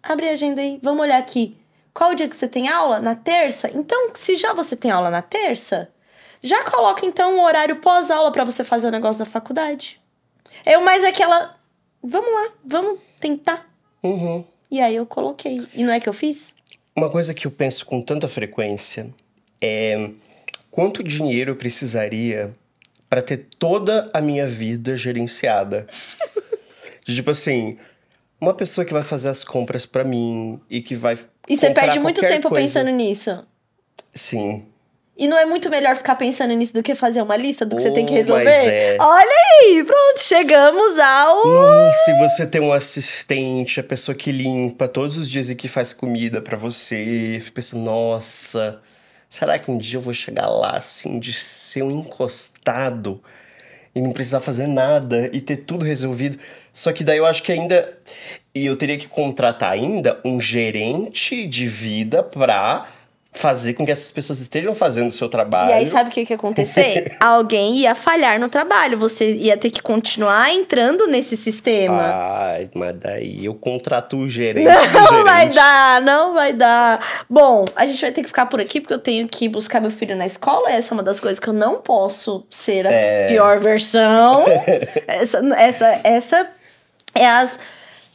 abre 0.02 0.30
a 0.30 0.34
agenda 0.34 0.62
aí. 0.62 0.80
Vamos 0.82 1.02
olhar 1.02 1.18
aqui. 1.18 1.58
Qual 1.94 2.12
o 2.12 2.16
dia 2.16 2.28
que 2.28 2.36
você 2.36 2.48
tem 2.48 2.70
aula? 2.70 3.00
Na 3.00 3.16
terça? 3.16 3.70
Então, 3.74 4.12
se 4.14 4.36
já 4.36 4.54
você 4.54 4.76
tem 4.76 4.90
aula 4.90 5.10
na 5.10 5.22
terça, 5.22 5.90
já 6.42 6.64
coloca 6.64 7.06
então 7.06 7.38
um 7.38 7.44
horário 7.44 7.76
pós-aula 7.78 8.32
pra 8.32 8.44
você 8.44 8.64
fazer 8.64 8.88
o 8.88 8.92
negócio 8.92 9.20
da 9.24 9.30
faculdade. 9.30 10.02
Eu 10.66 10.82
mais 10.82 11.04
aquela. 11.04 11.56
Vamos 12.02 12.34
lá, 12.34 12.52
vamos 12.66 13.00
tentar. 13.20 13.66
Uhum. 14.02 14.44
E 14.70 14.82
aí 14.82 14.96
eu 14.96 15.06
coloquei. 15.06 15.66
E 15.74 15.84
não 15.84 15.94
é 15.94 16.00
que 16.00 16.10
eu 16.10 16.14
fiz? 16.14 16.56
Uma 16.96 17.10
coisa 17.10 17.34
que 17.34 17.48
eu 17.48 17.52
penso 17.52 17.86
com 17.86 18.02
tanta 18.02 18.28
frequência 18.28 19.08
é 19.62 20.10
quanto 20.70 21.04
dinheiro 21.04 21.52
eu 21.52 21.56
precisaria 21.56 22.54
pra 23.10 23.22
ter 23.22 23.48
toda 23.58 24.10
a 24.14 24.22
minha 24.22 24.48
vida 24.48 24.98
gerenciada. 24.98 25.88
De, 27.06 27.16
tipo 27.16 27.32
assim, 27.32 27.78
uma 28.40 28.54
pessoa 28.54 28.86
que 28.86 28.94
vai 28.94 29.04
fazer 29.04 29.30
as 29.30 29.44
compras 29.44 29.86
pra 29.86 30.04
mim 30.04 30.60
e 30.70 30.82
que 30.82 30.96
vai 30.96 31.18
E 31.50 31.58
você 31.58 31.72
perde 31.72 32.00
muito 32.00 32.22
tempo 32.22 32.50
coisa. 32.50 32.64
pensando 32.64 32.90
nisso. 32.92 33.46
Sim. 34.14 34.66
E 35.16 35.28
não 35.28 35.38
é 35.38 35.46
muito 35.46 35.70
melhor 35.70 35.96
ficar 35.96 36.16
pensando 36.16 36.54
nisso 36.56 36.74
do 36.74 36.82
que 36.82 36.96
fazer 36.96 37.22
uma 37.22 37.38
lista 37.38 37.64
do 37.66 37.76
que 37.76 37.82
você 37.84 37.92
tem 37.92 38.04
que 38.06 38.14
Oh, 38.14 38.16
resolver? 38.16 38.50
é. 38.50 38.98
Olha 39.00 39.30
aí, 39.62 39.84
pronto, 39.84 40.20
chegamos 40.22 40.98
ao. 41.00 41.48
Hum, 41.48 41.92
se 42.04 42.14
você 42.20 42.48
tem 42.48 42.60
um 42.62 42.74
assistente, 42.74 43.80
a 43.80 43.84
pessoa 43.84 44.16
que 44.16 44.32
limpa 44.32 44.88
todos 44.88 45.18
os 45.18 45.30
dias 45.30 45.50
e 45.52 45.56
que 45.56 45.68
faz 45.68 45.94
comida 45.94 46.42
pra 46.42 46.58
você, 46.58 47.44
pensando, 47.54 47.84
nossa, 47.84 48.80
será 49.30 49.60
que 49.60 49.70
um 49.70 49.78
dia 49.78 49.98
eu 50.00 50.02
vou 50.02 50.16
chegar 50.16 50.48
lá 50.50 50.72
assim 50.78 51.20
de 51.20 51.32
ser 51.32 51.84
um 51.84 51.92
encostado 51.92 53.22
e 53.96 54.02
não 54.02 54.12
precisar 54.14 54.40
fazer 54.40 54.66
nada 54.66 55.30
e 55.32 55.40
ter 55.40 55.58
tudo 55.58 55.86
resolvido? 55.86 56.40
Só 56.72 56.92
que 56.92 57.04
daí 57.04 57.20
eu 57.20 57.26
acho 57.28 57.44
que 57.44 57.52
ainda 57.52 57.96
e 58.56 58.66
eu 58.66 58.76
teria 58.76 58.98
que 58.98 59.08
contratar 59.08 59.72
ainda 59.74 60.20
um 60.26 60.42
gerente 60.42 61.46
de 61.46 61.68
vida 61.68 62.24
pra 62.24 62.88
fazer 63.34 63.74
com 63.74 63.86
que 63.86 63.92
essas 63.92 64.12
pessoas 64.12 64.40
estejam 64.40 64.76
fazendo 64.76 65.08
o 65.08 65.12
seu 65.12 65.28
trabalho. 65.28 65.72
E 65.72 65.74
aí, 65.74 65.88
sabe 65.88 66.10
o 66.10 66.14
que, 66.14 66.26
que 66.26 66.34
ia 66.34 66.38
acontecer? 66.38 67.16
Alguém 67.20 67.76
ia 67.78 67.96
falhar 67.96 68.40
no 68.40 68.48
trabalho. 68.48 68.98
Você 69.00 69.34
ia 69.34 69.58
ter 69.58 69.70
que 69.70 69.82
continuar 69.82 70.54
entrando 70.54 71.08
nesse 71.08 71.36
sistema. 71.36 72.02
Ai, 72.04 72.70
mas 72.74 72.96
daí 72.96 73.46
eu 73.46 73.54
contrato 73.56 74.18
o 74.18 74.30
gerente. 74.30 74.68
Não 74.94 75.24
vai 75.24 75.42
gerente. 75.42 75.56
dar, 75.56 76.02
não 76.02 76.34
vai 76.34 76.54
dar. 76.54 77.26
Bom, 77.30 77.66
a 77.76 77.86
gente 77.86 78.00
vai 78.02 78.12
ter 78.12 78.22
que 78.22 78.28
ficar 78.28 78.46
por 78.46 78.62
aqui 78.62 78.80
porque 78.80 78.94
eu 78.94 79.00
tenho 79.00 79.28
que 79.28 79.50
buscar 79.50 79.82
meu 79.82 79.92
filho 79.92 80.16
na 80.16 80.26
escola. 80.26 80.72
Essa 80.72 80.94
é 80.94 80.96
uma 80.96 81.04
das 81.04 81.20
coisas 81.20 81.40
que 81.40 81.48
eu 81.48 81.54
não 81.54 81.82
posso 81.82 82.46
ser 82.50 82.86
a 82.88 82.92
É. 82.92 83.28
pior 83.28 83.60
versão. 83.60 84.46
essa, 85.08 85.40
essa, 85.58 86.02
essa 86.04 86.50
é 87.16 87.28
as 87.30 87.58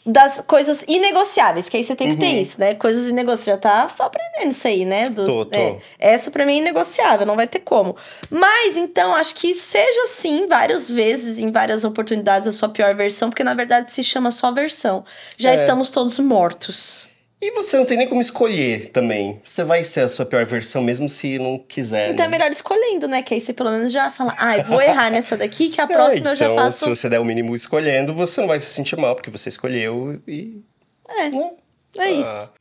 das 0.07 0.41
coisas 0.47 0.85
inegociáveis, 0.89 1.69
que 1.69 1.77
aí 1.77 1.83
você 1.85 1.95
tem 1.97 2.11
que 2.11 2.17
ter 2.17 2.41
isso, 2.41 2.59
né? 2.61 2.75
Coisas 2.75 3.09
inegociáveis. 3.09 3.45
Já 3.47 3.57
tá 3.57 3.89
aprendendo 3.99 4.53
isso 4.53 4.67
aí, 4.69 4.85
né? 4.85 5.11
Dos, 5.11 5.27
Tô, 5.27 5.45
tô. 5.45 5.57
é. 5.57 5.79
essa 5.99 6.31
pra 6.31 6.47
mim 6.47 6.55
é 6.55 6.59
inegociável, 6.59 7.27
não 7.27 7.37
vai 7.37 7.47
ter 7.47 7.61
como. 7.61 7.97
Mas 8.31 8.77
então, 8.77 9.15
acho 9.15 9.35
que 9.35 9.55
seja 9.55 10.03
assim 10.05 10.47
várias 10.47 10.89
vezes, 10.91 11.39
em 11.39 11.51
várias 11.51 11.85
oportunidades, 11.85 12.47
a 12.49 12.53
sua 12.53 12.69
pior 12.69 12.95
versão, 12.95 13.31
porque 13.31 13.45
na 13.45 13.55
verdade 13.55 13.93
se 13.93 14.03
chama 14.05 14.31
só 14.31 14.53
versão. 14.53 15.05
Já 15.37 15.51
É. 15.51 15.55
estamos 15.55 15.91
todos 15.91 16.19
mortos. 16.19 17.08
E 17.41 17.53
você 17.53 17.77
não 17.77 17.85
tem 17.85 17.97
nem 17.97 18.09
como 18.09 18.21
escolher 18.21 18.89
também. 18.89 19.41
Você 19.45 19.63
vai 19.63 19.85
ser 19.85 20.01
a 20.01 20.09
sua 20.09 20.27
pior 20.27 20.45
versão, 20.45 20.83
mesmo 20.83 21.09
se 21.09 21.39
não 21.39 21.57
quiser. 21.57 22.11
Então 22.11 22.25
é 22.25 22.29
né? 22.29 22.37
melhor 22.37 22.51
escolhendo, 22.51 23.07
né? 23.07 23.23
Que 23.23 23.35
aí 23.35 23.41
você 23.41 23.53
pelo 23.53 23.71
menos 23.71 23.93
já 23.93 24.11
fala, 24.11 24.35
ai, 24.37 24.65
vou 24.65 24.83
errar 24.83 25.09
nessa 25.09 25.37
daqui, 25.37 25.69
que 25.69 25.81
a 25.81 25.87
próxima 25.89 26.31
É, 26.31 26.33
eu 26.33 26.37
já 26.37 26.47
então, 26.47 26.57
faço. 26.57 26.79
Se 26.85 26.89
você 26.89 27.09
der 27.09 27.21
o 27.21 27.25
mínimo 27.25 27.55
escolhendo, 27.55 28.13
você 28.13 28.41
não 28.41 28.49
vai 28.49 28.59
se 28.59 28.67
sentir 28.67 28.97
mal, 28.97 29.15
porque 29.15 29.31
você 29.31 29.49
escolheu 29.49 30.21
e. 30.27 30.61
É, 31.09 31.29
né? 31.29 31.51
é 31.99 32.11
isso. 32.11 32.53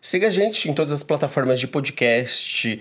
Siga 0.00 0.26
a 0.26 0.30
gente 0.30 0.68
em 0.68 0.74
todas 0.74 0.92
as 0.92 1.02
plataformas 1.02 1.58
de 1.58 1.66
podcast 1.66 2.78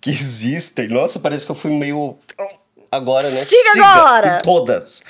que 0.00 0.10
existem. 0.10 0.86
Nossa, 0.86 1.18
parece 1.18 1.44
que 1.44 1.50
eu 1.50 1.56
fui 1.56 1.72
meio. 1.72 2.16
Agora, 2.90 3.28
né? 3.30 3.44
Siga 3.44 3.84
agora! 3.84 4.38
Em 4.38 4.42
todas. 4.42 5.02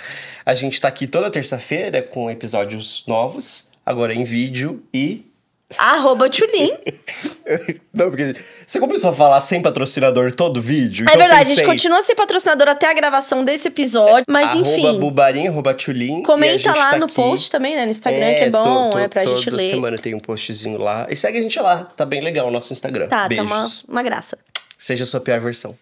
A 0.45 0.55
gente 0.55 0.81
tá 0.81 0.89
aqui 0.89 1.07
toda 1.07 1.31
terça-feira 1.31 2.03
com 2.03 2.31
episódios 2.31 3.05
novos, 3.07 3.69
agora 3.85 4.13
em 4.15 4.25
vídeo 4.25 4.83
e. 4.93 5.27
Arroba 5.79 6.29
Tulin. 6.29 6.73
Não, 7.95 8.11
porque 8.11 8.35
você 8.67 8.81
começou 8.81 9.11
a 9.11 9.13
falar 9.13 9.41
sem 9.41 9.63
patrocinador 9.63 10.35
todo 10.35 10.61
vídeo. 10.61 11.05
É 11.05 11.11
então 11.13 11.19
verdade, 11.21 11.43
a 11.43 11.45
gente 11.45 11.59
pensei, 11.59 11.67
continua 11.67 12.03
sem 12.03 12.17
patrocinador 12.17 12.69
até 12.69 12.91
a 12.91 12.93
gravação 12.95 13.45
desse 13.45 13.69
episódio. 13.69 14.25
Mas 14.29 14.49
arroba 14.51 14.69
enfim, 14.69 14.99
Bubarim, 14.99 15.47
arroba 15.47 15.73
Tchulin, 15.73 16.23
comenta 16.25 16.75
lá 16.75 16.91
tá 16.91 16.99
no 16.99 17.05
aqui. 17.05 17.15
post 17.15 17.51
também, 17.53 17.77
né? 17.77 17.85
No 17.85 17.91
Instagram, 17.93 18.35
que 18.35 18.41
é 18.43 18.51
tô- 18.51 18.63
bom, 18.65 18.91
tô- 18.91 18.99
é 18.99 19.07
pra 19.07 19.25
gente 19.25 19.45
toda 19.45 19.57
ler. 19.57 19.71
semana 19.71 19.97
tem 19.97 20.13
um 20.13 20.19
postzinho 20.21 20.77
lá. 20.77 21.07
E 21.09 21.15
segue 21.15 21.39
a 21.39 21.43
gente 21.43 21.59
lá, 21.61 21.85
tá 21.97 22.05
bem 22.05 22.21
legal 22.21 22.49
o 22.49 22.51
nosso 22.51 22.73
Instagram. 22.73 23.07
Tá, 23.07 23.29
Beijos. 23.29 23.49
tá 23.49 23.55
uma, 23.55 23.71
uma 23.89 24.03
graça. 24.03 24.37
Seja 24.77 25.05
a 25.05 25.07
sua 25.07 25.21
pior 25.21 25.39
versão. 25.41 25.77